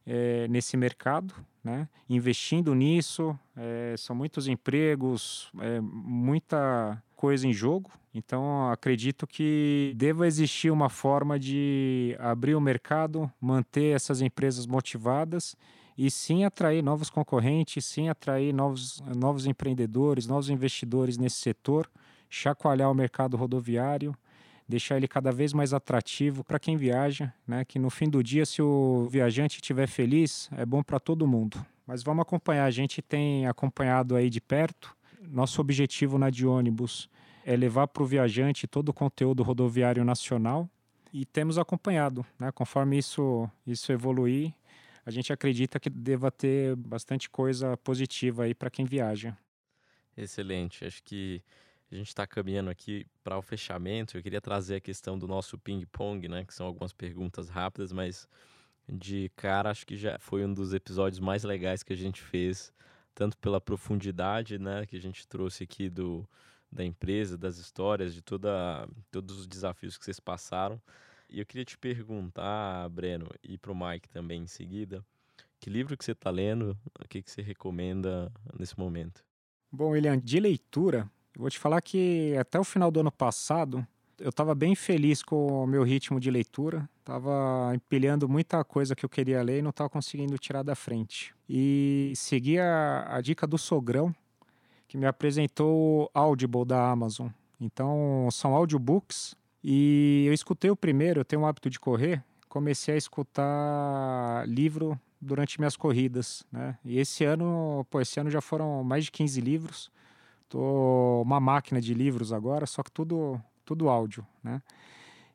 é, 0.06 0.46
nesse 0.48 0.76
mercado, 0.76 1.34
né? 1.64 1.88
investindo 2.08 2.74
nisso. 2.74 3.38
É, 3.56 3.94
são 3.96 4.14
muitos 4.14 4.48
empregos, 4.48 5.50
é, 5.60 5.80
muita 5.80 7.02
coisa 7.20 7.46
em 7.46 7.52
jogo. 7.52 7.90
Então, 8.14 8.70
acredito 8.70 9.26
que 9.26 9.92
deva 9.94 10.26
existir 10.26 10.70
uma 10.70 10.88
forma 10.88 11.38
de 11.38 12.16
abrir 12.18 12.54
o 12.54 12.60
mercado, 12.60 13.30
manter 13.38 13.94
essas 13.94 14.22
empresas 14.22 14.66
motivadas 14.66 15.54
e 15.98 16.10
sim 16.10 16.44
atrair 16.44 16.82
novos 16.82 17.10
concorrentes, 17.10 17.84
sim 17.84 18.08
atrair 18.08 18.54
novos, 18.54 19.02
novos 19.14 19.46
empreendedores, 19.46 20.26
novos 20.26 20.48
investidores 20.48 21.18
nesse 21.18 21.36
setor 21.36 21.86
chacoalhar 22.30 22.90
o 22.90 22.94
mercado 22.94 23.36
rodoviário, 23.36 24.14
deixar 24.66 24.96
ele 24.96 25.08
cada 25.08 25.32
vez 25.32 25.52
mais 25.52 25.74
atrativo 25.74 26.44
para 26.44 26.60
quem 26.60 26.76
viaja, 26.76 27.34
né? 27.46 27.64
Que 27.64 27.78
no 27.78 27.90
fim 27.90 28.08
do 28.08 28.22
dia, 28.22 28.46
se 28.46 28.62
o 28.62 29.08
viajante 29.10 29.56
estiver 29.56 29.88
feliz, 29.88 30.48
é 30.56 30.64
bom 30.64 30.80
para 30.82 31.00
todo 31.00 31.26
mundo. 31.26 31.58
Mas 31.84 32.04
vamos 32.04 32.22
acompanhar. 32.22 32.66
A 32.66 32.70
gente 32.70 33.02
tem 33.02 33.46
acompanhado 33.48 34.14
aí 34.14 34.30
de 34.30 34.40
perto. 34.40 34.96
Nosso 35.20 35.60
objetivo 35.60 36.18
na 36.18 36.30
de 36.30 36.46
ônibus 36.46 37.08
é 37.44 37.56
levar 37.56 37.88
para 37.88 38.02
o 38.02 38.06
viajante 38.06 38.66
todo 38.66 38.88
o 38.88 38.94
conteúdo 38.94 39.42
rodoviário 39.42 40.04
nacional 40.04 40.68
e 41.12 41.24
temos 41.24 41.58
acompanhado, 41.58 42.24
né? 42.38 42.50
Conforme 42.52 42.98
isso 42.98 43.48
isso 43.66 43.92
evoluir, 43.92 44.54
a 45.04 45.10
gente 45.10 45.32
acredita 45.32 45.80
que 45.80 45.90
deva 45.90 46.30
ter 46.30 46.76
bastante 46.76 47.28
coisa 47.28 47.76
positiva 47.78 48.44
aí 48.44 48.54
para 48.54 48.70
quem 48.70 48.84
viaja. 48.84 49.36
Excelente. 50.16 50.84
Acho 50.84 51.02
que 51.02 51.42
a 51.90 51.94
gente 51.94 52.08
está 52.08 52.26
caminhando 52.26 52.70
aqui 52.70 53.06
para 53.24 53.36
o 53.36 53.42
fechamento. 53.42 54.16
Eu 54.16 54.22
queria 54.22 54.40
trazer 54.40 54.76
a 54.76 54.80
questão 54.80 55.18
do 55.18 55.26
nosso 55.26 55.58
ping-pong, 55.58 56.28
né? 56.28 56.44
Que 56.44 56.54
são 56.54 56.66
algumas 56.66 56.92
perguntas 56.92 57.48
rápidas, 57.48 57.92
mas 57.92 58.28
de 58.88 59.30
cara 59.36 59.70
acho 59.70 59.86
que 59.86 59.96
já 59.96 60.18
foi 60.18 60.44
um 60.44 60.52
dos 60.52 60.72
episódios 60.72 61.20
mais 61.20 61.44
legais 61.44 61.82
que 61.82 61.92
a 61.92 61.96
gente 61.96 62.20
fez, 62.20 62.72
tanto 63.14 63.36
pela 63.38 63.60
profundidade, 63.60 64.58
né? 64.58 64.86
Que 64.86 64.96
a 64.96 65.00
gente 65.00 65.26
trouxe 65.26 65.64
aqui 65.64 65.88
do, 65.88 66.28
da 66.70 66.84
empresa, 66.84 67.36
das 67.36 67.58
histórias, 67.58 68.14
de 68.14 68.22
toda, 68.22 68.88
todos 69.10 69.38
os 69.38 69.46
desafios 69.46 69.96
que 69.98 70.04
vocês 70.04 70.20
passaram. 70.20 70.80
E 71.28 71.38
eu 71.38 71.46
queria 71.46 71.64
te 71.64 71.78
perguntar, 71.78 72.88
Breno, 72.88 73.28
e 73.42 73.56
para 73.56 73.72
o 73.72 73.74
Mike 73.74 74.08
também 74.08 74.42
em 74.42 74.46
seguida, 74.46 75.04
que 75.60 75.70
livro 75.70 75.96
que 75.96 76.04
você 76.04 76.12
está 76.12 76.30
lendo, 76.30 76.76
o 76.98 77.08
que, 77.08 77.22
que 77.22 77.30
você 77.30 77.42
recomenda 77.42 78.32
nesse 78.58 78.78
momento? 78.78 79.22
Bom, 79.70 79.90
William, 79.90 80.18
de 80.18 80.40
leitura, 80.40 81.08
eu 81.34 81.42
vou 81.42 81.50
te 81.50 81.58
falar 81.58 81.80
que 81.80 82.34
até 82.36 82.58
o 82.58 82.64
final 82.64 82.90
do 82.90 83.00
ano 83.00 83.12
passado 83.12 83.86
eu 84.20 84.28
estava 84.28 84.54
bem 84.54 84.74
feliz 84.74 85.22
com 85.22 85.64
o 85.64 85.66
meu 85.66 85.82
ritmo 85.82 86.20
de 86.20 86.30
leitura. 86.30 86.88
Estava 86.98 87.72
empilhando 87.74 88.28
muita 88.28 88.62
coisa 88.62 88.94
que 88.94 89.04
eu 89.04 89.08
queria 89.08 89.42
ler 89.42 89.58
e 89.58 89.62
não 89.62 89.70
estava 89.70 89.88
conseguindo 89.88 90.38
tirar 90.38 90.62
da 90.62 90.74
frente. 90.74 91.34
E 91.48 92.12
segui 92.14 92.58
a, 92.58 93.16
a, 93.16 93.20
dica 93.20 93.46
do 93.46 93.56
Sogrão, 93.56 94.14
que 94.86 94.98
me 94.98 95.06
apresentou 95.06 96.04
o 96.04 96.10
Audible 96.12 96.66
da 96.66 96.90
Amazon. 96.90 97.28
Então, 97.58 98.28
são 98.30 98.54
audiobooks. 98.54 99.34
E 99.64 100.24
eu 100.26 100.34
escutei 100.34 100.70
o 100.70 100.76
primeiro, 100.76 101.20
eu 101.20 101.24
tenho 101.24 101.42
o 101.42 101.46
hábito 101.46 101.70
de 101.70 101.80
correr. 101.80 102.22
Comecei 102.48 102.94
a 102.94 102.98
escutar 102.98 104.46
livro 104.46 105.00
durante 105.20 105.58
minhas 105.58 105.76
corridas, 105.76 106.44
né? 106.52 106.78
E 106.84 106.98
esse 106.98 107.24
ano, 107.24 107.86
pô, 107.90 108.00
esse 108.00 108.20
ano 108.20 108.30
já 108.30 108.40
foram 108.40 108.84
mais 108.84 109.04
de 109.04 109.12
15 109.12 109.40
livros. 109.40 109.90
Tô 110.48 111.22
uma 111.22 111.38
máquina 111.38 111.80
de 111.80 111.94
livros 111.94 112.32
agora, 112.32 112.66
só 112.66 112.82
que 112.82 112.90
tudo, 112.90 113.40
tudo 113.70 113.88
áudio, 113.88 114.26
né? 114.42 114.60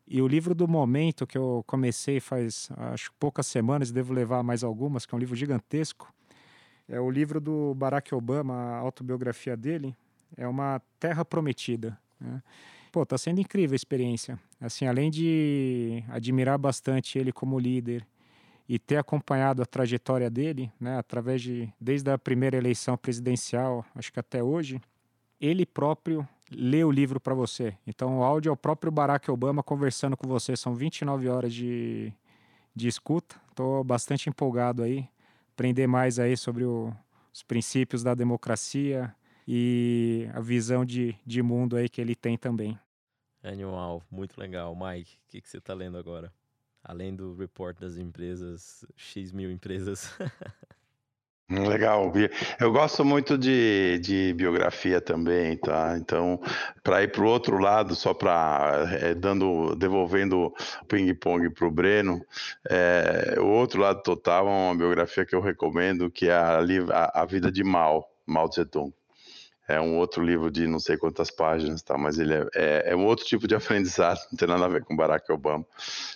E 0.05 0.21
o 0.21 0.27
livro 0.27 0.53
do 0.53 0.67
momento 0.67 1.25
que 1.25 1.37
eu 1.37 1.63
comecei 1.65 2.19
faz, 2.19 2.69
acho, 2.75 3.13
poucas 3.17 3.47
semanas, 3.47 3.93
devo 3.93 4.13
levar 4.13 4.43
mais 4.43 4.61
algumas, 4.61 5.05
que 5.05 5.15
é 5.15 5.15
um 5.15 5.19
livro 5.19 5.37
gigantesco, 5.37 6.13
é 6.87 6.99
o 6.99 7.09
livro 7.09 7.39
do 7.39 7.73
Barack 7.73 8.13
Obama, 8.13 8.53
a 8.53 8.77
autobiografia 8.79 9.55
dele, 9.55 9.95
é 10.35 10.45
uma 10.45 10.81
Terra 10.99 11.23
Prometida. 11.23 11.97
Né? 12.19 12.43
Pô, 12.91 13.05
tá 13.05 13.17
sendo 13.17 13.39
incrível 13.39 13.73
a 13.73 13.77
experiência. 13.77 14.37
Assim, 14.59 14.85
além 14.85 15.09
de 15.09 16.03
admirar 16.09 16.57
bastante 16.57 17.17
ele 17.17 17.31
como 17.31 17.57
líder 17.57 18.05
e 18.67 18.77
ter 18.77 18.97
acompanhado 18.97 19.61
a 19.61 19.65
trajetória 19.65 20.29
dele, 20.29 20.69
né, 20.77 20.97
através 20.97 21.41
de 21.41 21.73
desde 21.79 22.11
a 22.11 22.17
primeira 22.17 22.57
eleição 22.57 22.97
presidencial, 22.97 23.85
acho 23.95 24.11
que 24.11 24.19
até 24.19 24.43
hoje, 24.43 24.81
ele 25.39 25.65
próprio 25.65 26.27
lê 26.51 26.83
o 26.83 26.91
livro 26.91 27.19
para 27.19 27.33
você. 27.33 27.77
Então 27.85 28.19
o 28.19 28.23
áudio 28.23 28.49
é 28.49 28.53
o 28.53 28.57
próprio 28.57 28.91
Barack 28.91 29.29
Obama 29.29 29.63
conversando 29.63 30.15
com 30.15 30.27
você. 30.27 30.55
São 30.55 30.75
29 30.75 31.27
horas 31.29 31.53
de, 31.53 32.13
de 32.75 32.87
escuta. 32.87 33.35
Estou 33.49 33.83
bastante 33.83 34.29
empolgado 34.29 34.83
aí. 34.83 35.07
Aprender 35.53 35.87
mais 35.87 36.19
aí 36.19 36.35
sobre 36.35 36.65
o, 36.65 36.93
os 37.33 37.43
princípios 37.43 38.03
da 38.03 38.13
democracia 38.13 39.13
e 39.47 40.27
a 40.33 40.41
visão 40.41 40.83
de, 40.83 41.15
de 41.25 41.41
mundo 41.41 41.75
aí 41.75 41.87
que 41.87 42.01
ele 42.01 42.15
tem 42.15 42.37
também. 42.37 42.77
Animal, 43.43 44.03
muito 44.09 44.39
legal. 44.39 44.75
Mike, 44.75 45.15
o 45.15 45.29
que, 45.29 45.41
que 45.41 45.49
você 45.49 45.57
está 45.57 45.73
lendo 45.73 45.97
agora? 45.97 46.33
Além 46.83 47.15
do 47.15 47.35
report 47.35 47.79
das 47.79 47.97
empresas, 47.97 48.85
X 48.95 49.31
mil 49.31 49.51
empresas. 49.51 50.13
Legal, 51.47 52.11
eu 52.59 52.71
gosto 52.71 53.05
muito 53.05 53.37
de, 53.37 53.99
de 53.99 54.33
biografia 54.33 54.99
também, 54.99 55.55
tá? 55.55 55.95
Então, 55.95 56.41
para 56.81 57.03
ir 57.03 57.11
para 57.11 57.21
o 57.21 57.27
outro 57.27 57.59
lado, 57.59 57.93
só 57.95 58.15
para 58.15 58.87
é, 58.99 59.13
dando, 59.13 59.75
devolvendo 59.75 60.47
o 60.47 60.85
ping-pong 60.87 61.51
para 61.51 61.67
o 61.67 61.71
Breno, 61.71 62.19
é, 62.67 63.35
o 63.39 63.45
outro 63.45 63.79
lado 63.79 64.01
total 64.01 64.47
é 64.47 64.49
uma 64.49 64.75
biografia 64.75 65.23
que 65.23 65.35
eu 65.35 65.41
recomendo, 65.41 66.09
que 66.09 66.27
é 66.29 66.33
a, 66.33 66.59
a, 66.91 67.21
a 67.21 67.25
Vida 67.25 67.51
de 67.51 67.63
Mao, 67.63 68.09
Mao 68.25 68.49
Tse 68.49 68.65
Tung. 68.65 68.91
É 69.67 69.81
um 69.81 69.97
outro 69.97 70.23
livro 70.23 70.51
de 70.51 70.67
não 70.67 70.79
sei 70.79 70.95
quantas 70.95 71.31
páginas, 71.31 71.81
tá? 71.81 71.97
mas 71.97 72.19
ele 72.19 72.33
é, 72.33 72.47
é, 72.55 72.83
é, 72.91 72.95
um 72.95 73.05
outro 73.05 73.25
tipo 73.25 73.47
de 73.47 73.55
aprendizado, 73.55 74.19
não 74.31 74.37
tem 74.37 74.47
nada 74.47 74.65
a 74.65 74.69
ver 74.69 74.83
com 74.83 74.95
Barack 74.95 75.31
Obama. 75.31 75.65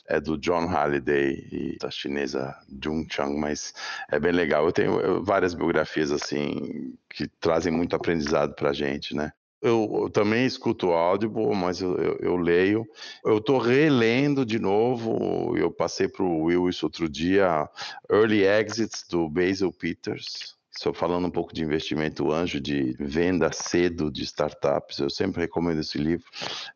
É 0.08 0.20
do 0.20 0.38
John 0.38 0.68
Halliday 0.68 1.48
e 1.52 1.78
da 1.80 1.90
chinesa 1.90 2.56
Jung 2.84 3.08
Chang, 3.12 3.36
mas 3.38 3.74
é 4.12 4.20
bem 4.20 4.32
legal. 4.32 4.66
Eu 4.66 4.72
tenho 4.72 5.24
várias 5.24 5.54
biografias 5.54 6.12
assim 6.12 6.96
que 7.10 7.28
trazem 7.28 7.72
muito 7.72 7.96
aprendizado 7.96 8.54
para 8.54 8.74
gente, 8.74 9.16
né? 9.16 9.32
Eu, 9.62 10.04
eu, 10.04 10.10
também 10.10 10.46
escuto 10.46 10.92
Audible, 10.92 11.54
mas 11.54 11.82
eu, 11.82 11.98
eu, 11.98 12.18
eu 12.22 12.38
leio. 12.38 12.88
Eu 13.26 13.40
estou 13.40 13.58
relendo 13.58 14.46
de 14.46 14.58
novo. 14.58 15.58
Eu 15.58 15.70
passei 15.70 16.08
para 16.08 16.24
o 16.24 16.44
Will 16.44 16.70
isso 16.70 16.86
outro 16.86 17.10
dia. 17.10 17.70
Early 18.10 18.44
Exits 18.46 19.06
do 19.10 19.30
Basil 19.30 19.72
Peters 19.74 20.59
Estou 20.80 20.94
falando 20.94 21.28
um 21.28 21.30
pouco 21.30 21.54
de 21.54 21.62
investimento 21.62 22.32
anjo, 22.32 22.58
de 22.58 22.96
venda 22.98 23.52
cedo 23.52 24.10
de 24.10 24.24
startups. 24.24 24.98
Eu 25.00 25.10
sempre 25.10 25.42
recomendo 25.42 25.82
esse 25.82 25.98
livro. 25.98 26.26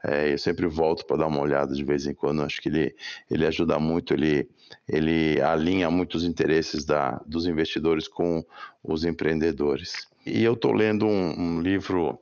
É, 0.04 0.34
eu 0.34 0.38
sempre 0.38 0.68
volto 0.68 1.06
para 1.06 1.16
dar 1.16 1.28
uma 1.28 1.40
olhada 1.40 1.74
de 1.74 1.86
vez 1.86 2.06
em 2.06 2.14
quando. 2.14 2.44
Acho 2.44 2.62
que 2.62 2.68
ele, 2.68 2.94
ele 3.32 3.46
ajuda 3.46 3.80
muito, 3.80 4.14
ele, 4.14 4.50
ele 4.90 5.42
alinha 5.42 5.90
muitos 5.90 6.26
interesses 6.26 6.84
da, 6.84 7.22
dos 7.26 7.48
investidores 7.48 8.06
com 8.06 8.44
os 8.84 9.06
empreendedores. 9.06 10.06
E 10.26 10.44
eu 10.44 10.52
estou 10.52 10.74
lendo 10.74 11.06
um, 11.06 11.40
um 11.40 11.62
livro 11.62 12.20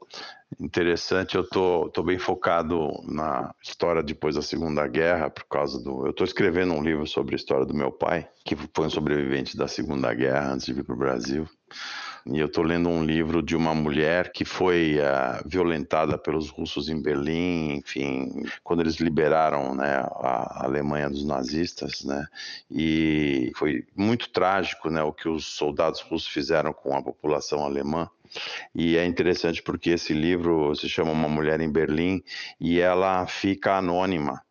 interessante. 0.60 1.36
Eu 1.36 1.48
tô, 1.48 1.90
tô 1.90 2.04
bem 2.04 2.18
focado 2.18 2.90
na 3.06 3.54
história 3.62 4.04
depois 4.04 4.36
da 4.36 4.42
Segunda 4.42 4.88
Guerra, 4.88 5.30
por 5.30 5.46
causa 5.46 5.82
do. 5.82 6.06
Eu 6.06 6.12
estou 6.12 6.26
escrevendo 6.26 6.74
um 6.74 6.84
livro 6.84 7.08
sobre 7.08 7.36
a 7.36 7.38
história 7.38 7.66
do 7.66 7.74
meu 7.74 7.92
pai, 7.92 8.28
que 8.44 8.56
foi 8.56 8.86
um 8.86 8.90
sobrevivente 8.90 9.58
da 9.58 9.68
Segunda 9.68 10.14
Guerra 10.14 10.54
antes 10.54 10.66
de 10.66 10.74
vir 10.74 10.84
para 10.84 10.96
o 10.96 11.00
Brasil. 11.00 11.48
E 12.26 12.40
eu 12.40 12.46
estou 12.46 12.64
lendo 12.64 12.88
um 12.88 13.04
livro 13.04 13.42
de 13.42 13.56
uma 13.56 13.74
mulher 13.74 14.32
que 14.32 14.46
foi 14.46 14.98
uh, 15.00 15.48
violentada 15.50 16.20
pelos 16.20 16.50
russos 16.50 16.88
em 16.88 17.02
Berlim, 17.02 17.78
enfim, 17.78 18.44
quando 18.64 18.82
eles 18.82 18.98
liberaram 18.98 19.74
né, 19.74 19.96
a 19.98 20.66
Alemanha 20.66 21.10
dos 21.10 21.26
nazistas, 21.26 22.04
né? 22.04 22.28
E 22.70 23.52
foi 23.56 23.88
muito 23.96 24.30
trágico, 24.30 24.90
né, 24.90 25.02
o 25.02 25.12
que 25.12 25.28
os 25.28 25.46
soldados 25.46 26.02
russos 26.02 26.28
fizeram 26.28 26.72
com 26.72 26.96
a 26.96 27.02
população 27.02 27.64
alemã. 27.64 28.08
E 28.74 28.98
é 28.98 29.06
interessante 29.06 29.62
porque 29.62 29.92
esse 29.92 30.14
livro 30.14 30.74
se 30.76 30.88
chama 30.88 31.12
Uma 31.12 31.28
Mulher 31.28 31.60
em 31.60 31.72
Berlim 31.72 32.24
e 32.60 32.80
ela 32.80 33.26
fica 33.28 33.78
anônima. 33.78 34.42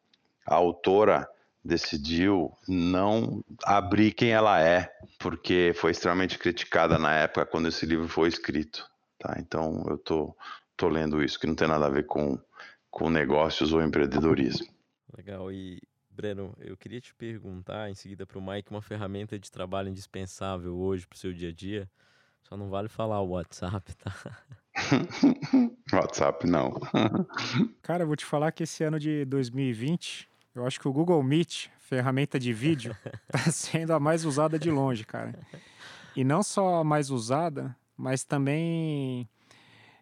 A 0.46 0.54
autora 0.54 1.28
decidiu 1.64 2.56
não 2.66 3.44
abrir 3.64 4.12
quem 4.12 4.30
ela 4.30 4.60
é, 4.60 4.90
porque 5.18 5.72
foi 5.74 5.90
extremamente 5.90 6.38
criticada 6.38 6.98
na 6.98 7.14
época 7.14 7.46
quando 7.46 7.68
esse 7.68 7.84
livro 7.86 8.08
foi 8.08 8.28
escrito. 8.28 8.88
Tá? 9.18 9.36
Então 9.38 9.84
eu 9.88 9.98
tô, 9.98 10.34
tô 10.76 10.88
lendo 10.88 11.22
isso, 11.22 11.38
que 11.38 11.46
não 11.46 11.54
tem 11.54 11.68
nada 11.68 11.86
a 11.86 11.90
ver 11.90 12.06
com, 12.06 12.38
com 12.90 13.10
negócios 13.10 13.72
ou 13.72 13.82
empreendedorismo. 13.82 14.66
Legal. 15.16 15.52
E, 15.52 15.80
Breno, 16.08 16.56
eu 16.60 16.76
queria 16.76 17.00
te 17.00 17.14
perguntar 17.14 17.90
em 17.90 17.94
seguida 17.94 18.26
para 18.26 18.38
o 18.38 18.42
Mike 18.42 18.70
uma 18.70 18.80
ferramenta 18.80 19.38
de 19.38 19.50
trabalho 19.50 19.88
indispensável 19.88 20.76
hoje 20.76 21.06
para 21.06 21.16
o 21.16 21.18
seu 21.18 21.32
dia 21.32 21.50
a 21.50 21.52
dia. 21.52 21.88
Só 22.42 22.56
não 22.56 22.68
vale 22.68 22.88
falar 22.88 23.20
o 23.20 23.30
WhatsApp, 23.30 23.94
tá? 23.96 24.14
WhatsApp 25.92 26.46
não. 26.46 26.72
Cara, 27.82 28.04
eu 28.04 28.06
vou 28.06 28.16
te 28.16 28.24
falar 28.24 28.52
que 28.52 28.62
esse 28.62 28.82
ano 28.82 28.98
de 28.98 29.24
2020 29.24 30.30
eu 30.54 30.66
acho 30.66 30.80
que 30.80 30.88
o 30.88 30.92
Google 30.92 31.22
Meet, 31.22 31.68
ferramenta 31.78 32.38
de 32.38 32.52
vídeo, 32.52 32.96
está 33.32 33.50
sendo 33.52 33.92
a 33.92 34.00
mais 34.00 34.24
usada 34.24 34.58
de 34.58 34.70
longe, 34.70 35.04
cara. 35.04 35.38
E 36.16 36.24
não 36.24 36.42
só 36.42 36.80
a 36.80 36.84
mais 36.84 37.08
usada, 37.08 37.74
mas 37.96 38.24
também 38.24 39.28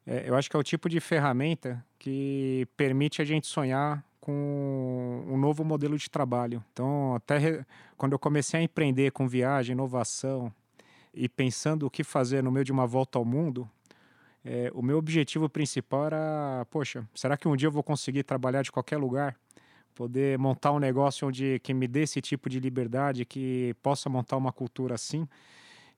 é, 0.07 0.29
eu 0.29 0.35
acho 0.35 0.49
que 0.49 0.57
é 0.57 0.59
o 0.59 0.63
tipo 0.63 0.89
de 0.89 1.01
ferramenta 1.01 1.85
que 1.99 2.67
permite 2.77 3.21
a 3.21 3.25
gente 3.27 3.47
sonhar 3.47 4.03
com 4.21 5.25
um 5.27 5.37
novo 5.37 5.65
modelo 5.65 5.99
de 5.99 6.09
trabalho. 6.09 6.65
Então, 6.73 7.15
até 7.15 7.65
quando 7.97 8.13
eu 8.13 8.19
comecei 8.19 8.61
a 8.61 8.63
empreender 8.63 9.13
com 9.13 9.29
viagem, 9.29 9.75
inovação 9.75 10.53
e 11.19 11.29
pensando 11.29 11.85
o 11.85 11.91
que 11.91 12.05
fazer 12.05 12.43
no 12.43 12.53
meio 12.53 12.65
de 12.65 12.71
uma 12.71 12.87
volta 12.87 13.19
ao 13.19 13.25
mundo, 13.25 13.69
é, 14.45 14.71
o 14.73 14.81
meu 14.81 14.97
objetivo 14.97 15.49
principal 15.49 16.07
era, 16.07 16.67
poxa, 16.71 17.07
será 17.13 17.37
que 17.37 17.49
um 17.49 17.57
dia 17.57 17.67
eu 17.67 17.73
vou 17.73 17.83
conseguir 17.83 18.23
trabalhar 18.23 18.63
de 18.63 18.71
qualquer 18.71 18.97
lugar? 18.97 19.37
Poder 19.97 20.39
montar 20.39 20.71
um 20.71 20.79
negócio 20.79 21.27
onde 21.27 21.59
que 21.59 21.75
me 21.75 21.89
dê 21.89 22.03
esse 22.03 22.21
tipo 22.21 22.49
de 22.49 22.61
liberdade, 22.61 23.25
que 23.25 23.75
possa 23.83 24.09
montar 24.09 24.37
uma 24.37 24.53
cultura 24.53 24.95
assim. 24.95 25.27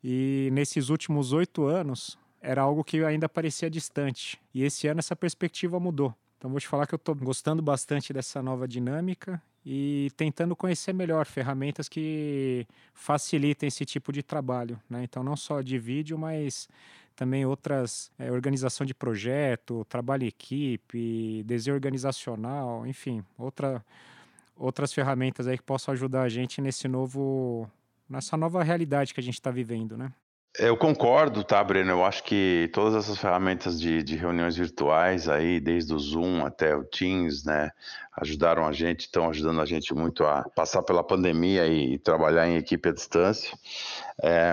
E 0.03 0.49
nesses 0.53 0.89
últimos 0.89 1.35
oito 1.35 1.67
anos, 1.67 2.19
era 2.41 2.63
algo 2.63 2.83
que 2.83 3.05
ainda 3.05 3.29
parecia 3.29 3.69
distante. 3.69 4.41
E 4.55 4.63
esse 4.63 4.89
ano 4.89 5.01
essa 5.01 5.15
perspectiva 5.15 5.79
mudou. 5.79 6.15
Então 6.39 6.51
vou 6.51 6.59
te 6.59 6.67
falar 6.67 6.87
que 6.87 6.95
eu 6.95 6.97
estou 6.97 7.15
gostando 7.15 7.61
bastante 7.61 8.11
dessa 8.11 8.43
nova 8.43 8.67
dinâmica 8.67 9.41
e 9.65 10.11
tentando 10.17 10.57
conhecer 10.57 10.93
melhor 10.93 11.27
ferramentas 11.27 11.89
que 11.89 12.67
facilitem 12.95 13.67
esse 13.69 13.85
tipo 13.85 14.13
de 14.13 14.23
trabalho. 14.23 14.81
Né? 14.89 15.05
Então 15.05 15.23
não 15.23 15.37
só 15.37 15.61
de 15.61 15.79
vídeo, 15.79 16.19
mas 16.19 16.69
também 17.15 17.45
outras, 17.45 18.11
é, 18.19 18.33
organização 18.33 18.87
de 18.87 18.95
projeto, 18.95 19.85
trabalho 19.89 20.25
em 20.25 20.29
equipe, 20.29 21.43
desenho 21.45 21.75
organizacional, 21.75 22.87
enfim, 22.87 23.23
outra, 23.37 23.85
outras 24.57 24.93
ferramentas 24.93 25.47
aí 25.47 25.59
que 25.59 25.63
possam 25.63 25.93
ajudar 25.93 26.23
a 26.23 26.29
gente 26.29 26.63
nesse 26.63 26.89
novo, 26.89 27.71
nessa 28.09 28.37
nova 28.37 28.63
realidade 28.63 29.13
que 29.13 29.21
a 29.21 29.23
gente 29.23 29.35
está 29.35 29.51
vivendo, 29.51 29.99
né? 29.99 30.11
Eu 30.59 30.77
concordo, 30.77 31.45
tá, 31.45 31.63
Breno? 31.63 31.93
Eu 31.93 32.05
acho 32.05 32.25
que 32.25 32.69
todas 32.73 32.95
essas 32.97 33.17
ferramentas 33.19 33.81
de, 33.81 34.03
de, 34.03 34.17
reuniões 34.17 34.57
virtuais 34.57 35.29
aí, 35.29 35.61
desde 35.61 35.95
o 35.95 35.99
Zoom 35.99 36.45
até 36.45 36.75
o 36.75 36.83
Teams, 36.83 37.45
né, 37.45 37.71
ajudaram 38.17 38.67
a 38.67 38.73
gente, 38.73 39.03
estão 39.03 39.31
ajudando 39.31 39.61
a 39.61 39.65
gente 39.65 39.95
muito 39.95 40.25
a 40.25 40.43
passar 40.51 40.83
pela 40.83 41.05
pandemia 41.05 41.69
e, 41.69 41.99
trabalhar 41.99 42.49
em 42.49 42.57
equipe 42.57 42.89
à 42.89 42.93
distância. 42.93 43.57
É, 44.21 44.53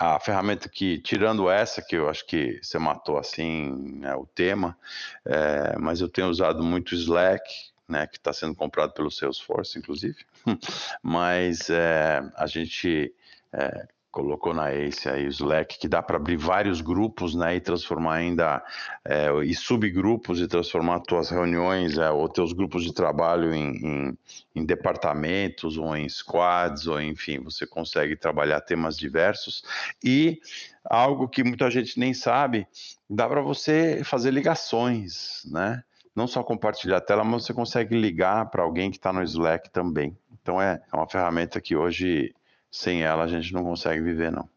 a 0.00 0.18
ferramenta 0.18 0.68
que, 0.68 0.98
tirando 0.98 1.48
essa, 1.48 1.80
que 1.80 1.96
eu 1.96 2.08
acho 2.08 2.26
que 2.26 2.58
você 2.60 2.76
matou 2.76 3.16
assim 3.16 3.98
né, 4.00 4.16
o 4.16 4.26
tema, 4.26 4.76
é, 5.24 5.78
mas 5.78 6.00
eu 6.00 6.08
tenho 6.08 6.28
usado 6.28 6.62
muito 6.64 6.92
Slack, 6.94 7.48
né, 7.88 8.04
que 8.08 8.16
está 8.16 8.32
sendo 8.32 8.54
comprado 8.56 8.92
pelo 8.94 9.12
Salesforce, 9.12 9.78
inclusive, 9.78 10.18
mas 11.00 11.70
é, 11.70 12.20
a 12.34 12.48
gente 12.48 13.14
é, 13.52 13.86
colocou 14.16 14.54
na 14.54 14.72
Ace 14.72 15.10
aí 15.10 15.26
o 15.26 15.28
Slack, 15.28 15.78
que 15.78 15.86
dá 15.86 16.02
para 16.02 16.16
abrir 16.16 16.38
vários 16.38 16.80
grupos, 16.80 17.34
né, 17.34 17.56
e 17.56 17.60
transformar 17.60 18.14
ainda, 18.14 18.64
é, 19.04 19.28
e 19.44 19.54
subgrupos, 19.54 20.40
e 20.40 20.48
transformar 20.48 21.00
tuas 21.00 21.28
reuniões, 21.28 21.98
é, 21.98 22.10
ou 22.10 22.26
teus 22.26 22.54
grupos 22.54 22.82
de 22.82 22.94
trabalho 22.94 23.52
em, 23.52 23.76
em, 23.76 24.18
em, 24.54 24.64
departamentos, 24.64 25.76
ou 25.76 25.94
em 25.94 26.08
squads, 26.08 26.86
ou 26.86 26.98
enfim, 26.98 27.40
você 27.40 27.66
consegue 27.66 28.16
trabalhar 28.16 28.62
temas 28.62 28.96
diversos, 28.96 29.62
e 30.02 30.40
algo 30.82 31.28
que 31.28 31.44
muita 31.44 31.70
gente 31.70 32.00
nem 32.00 32.14
sabe, 32.14 32.66
dá 33.10 33.28
para 33.28 33.42
você 33.42 34.00
fazer 34.02 34.30
ligações, 34.30 35.42
né, 35.44 35.84
não 36.14 36.26
só 36.26 36.42
compartilhar 36.42 36.96
a 36.96 37.02
tela, 37.02 37.22
mas 37.22 37.44
você 37.44 37.52
consegue 37.52 37.94
ligar 37.94 38.46
para 38.46 38.62
alguém 38.62 38.90
que 38.90 38.96
está 38.96 39.12
no 39.12 39.22
Slack 39.22 39.68
também. 39.68 40.16
Então 40.40 40.58
é, 40.62 40.80
é 40.90 40.96
uma 40.96 41.06
ferramenta 41.06 41.60
que 41.60 41.76
hoje 41.76 42.34
sem 42.76 43.02
ela 43.02 43.24
a 43.24 43.28
gente 43.28 43.52
não 43.52 43.64
consegue 43.64 44.02
viver, 44.02 44.30
não. 44.30 44.48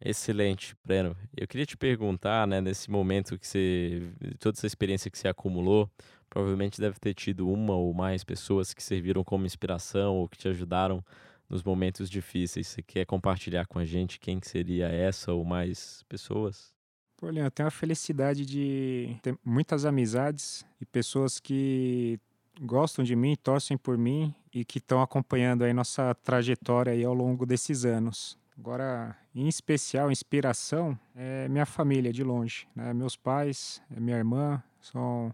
Excelente, 0.00 0.76
Breno. 0.84 1.16
Eu 1.36 1.46
queria 1.46 1.66
te 1.66 1.76
perguntar, 1.76 2.46
né, 2.46 2.60
nesse 2.60 2.90
momento 2.90 3.38
que 3.38 3.46
você, 3.46 4.02
toda 4.38 4.56
essa 4.56 4.66
experiência 4.66 5.10
que 5.10 5.18
você 5.18 5.28
acumulou, 5.28 5.90
provavelmente 6.28 6.80
deve 6.80 6.98
ter 6.98 7.14
tido 7.14 7.48
uma 7.48 7.74
ou 7.74 7.92
mais 7.94 8.22
pessoas 8.22 8.74
que 8.74 8.82
serviram 8.82 9.24
como 9.24 9.46
inspiração 9.46 10.16
ou 10.16 10.28
que 10.28 10.38
te 10.38 10.48
ajudaram 10.48 11.04
nos 11.48 11.62
momentos 11.62 12.10
difíceis. 12.10 12.66
Você 12.68 12.82
quer 12.82 13.06
compartilhar 13.06 13.66
com 13.66 13.78
a 13.78 13.84
gente 13.84 14.20
quem 14.20 14.40
seria 14.42 14.88
essa 14.88 15.32
ou 15.32 15.44
mais 15.44 16.02
pessoas? 16.08 16.74
Pô, 17.16 17.26
Leandro, 17.26 17.46
eu 17.46 17.50
tenho 17.50 17.66
a 17.68 17.72
felicidade 17.72 18.46
de 18.46 19.16
ter 19.22 19.36
muitas 19.44 19.84
amizades 19.84 20.64
e 20.80 20.86
pessoas 20.86 21.40
que 21.40 22.20
gostam 22.60 23.04
de 23.04 23.14
mim, 23.14 23.36
torcem 23.36 23.76
por 23.76 23.96
mim 23.96 24.34
e 24.52 24.64
que 24.64 24.78
estão 24.78 25.00
acompanhando 25.00 25.64
aí 25.64 25.72
nossa 25.72 26.14
trajetória 26.14 26.92
aí 26.92 27.04
ao 27.04 27.14
longo 27.14 27.46
desses 27.46 27.84
anos. 27.84 28.38
Agora, 28.58 29.16
em 29.34 29.46
especial, 29.46 30.10
inspiração 30.10 30.98
é 31.14 31.48
minha 31.48 31.66
família 31.66 32.12
de 32.12 32.24
longe, 32.24 32.66
né? 32.74 32.92
Meus 32.92 33.16
pais, 33.16 33.80
é 33.94 34.00
minha 34.00 34.16
irmã, 34.16 34.62
são 34.80 35.32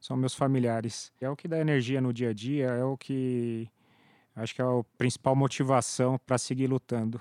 são 0.00 0.16
meus 0.16 0.34
familiares. 0.34 1.12
É 1.20 1.28
o 1.28 1.36
que 1.36 1.48
dá 1.48 1.58
energia 1.58 2.00
no 2.00 2.12
dia 2.12 2.30
a 2.30 2.32
dia, 2.32 2.66
é 2.66 2.84
o 2.84 2.96
que 2.96 3.68
acho 4.34 4.54
que 4.54 4.62
é 4.62 4.64
a 4.64 4.84
principal 4.96 5.34
motivação 5.34 6.18
para 6.24 6.38
seguir 6.38 6.68
lutando. 6.68 7.20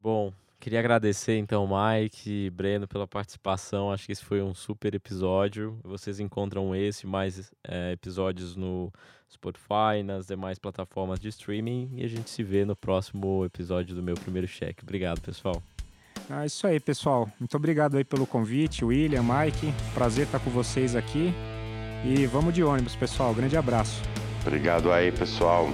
Bom, 0.00 0.32
Queria 0.60 0.78
agradecer 0.78 1.38
então, 1.38 1.66
Mike 1.66 2.30
e 2.30 2.50
Breno, 2.50 2.86
pela 2.86 3.06
participação. 3.06 3.90
Acho 3.90 4.04
que 4.04 4.12
esse 4.12 4.22
foi 4.22 4.42
um 4.42 4.52
super 4.52 4.94
episódio. 4.94 5.80
Vocês 5.82 6.20
encontram 6.20 6.76
esse 6.76 7.06
mais 7.06 7.50
é, 7.66 7.92
episódios 7.92 8.54
no 8.54 8.92
Spotify, 9.32 10.02
nas 10.04 10.26
demais 10.26 10.58
plataformas 10.58 11.18
de 11.18 11.28
streaming. 11.28 11.90
E 11.94 12.04
a 12.04 12.08
gente 12.08 12.28
se 12.28 12.42
vê 12.42 12.66
no 12.66 12.76
próximo 12.76 13.42
episódio 13.46 13.96
do 13.96 14.02
meu 14.02 14.14
primeiro 14.14 14.46
cheque. 14.46 14.82
Obrigado, 14.82 15.22
pessoal. 15.22 15.62
É 16.28 16.44
isso 16.44 16.66
aí, 16.66 16.78
pessoal. 16.78 17.26
Muito 17.40 17.56
obrigado 17.56 17.96
aí 17.96 18.04
pelo 18.04 18.26
convite, 18.26 18.84
William, 18.84 19.22
Mike. 19.22 19.72
Prazer 19.94 20.26
estar 20.26 20.40
com 20.40 20.50
vocês 20.50 20.94
aqui. 20.94 21.32
E 22.04 22.26
vamos 22.26 22.52
de 22.52 22.62
ônibus, 22.62 22.94
pessoal. 22.94 23.34
Grande 23.34 23.56
abraço. 23.56 24.02
Obrigado 24.42 24.92
aí, 24.92 25.10
pessoal. 25.10 25.70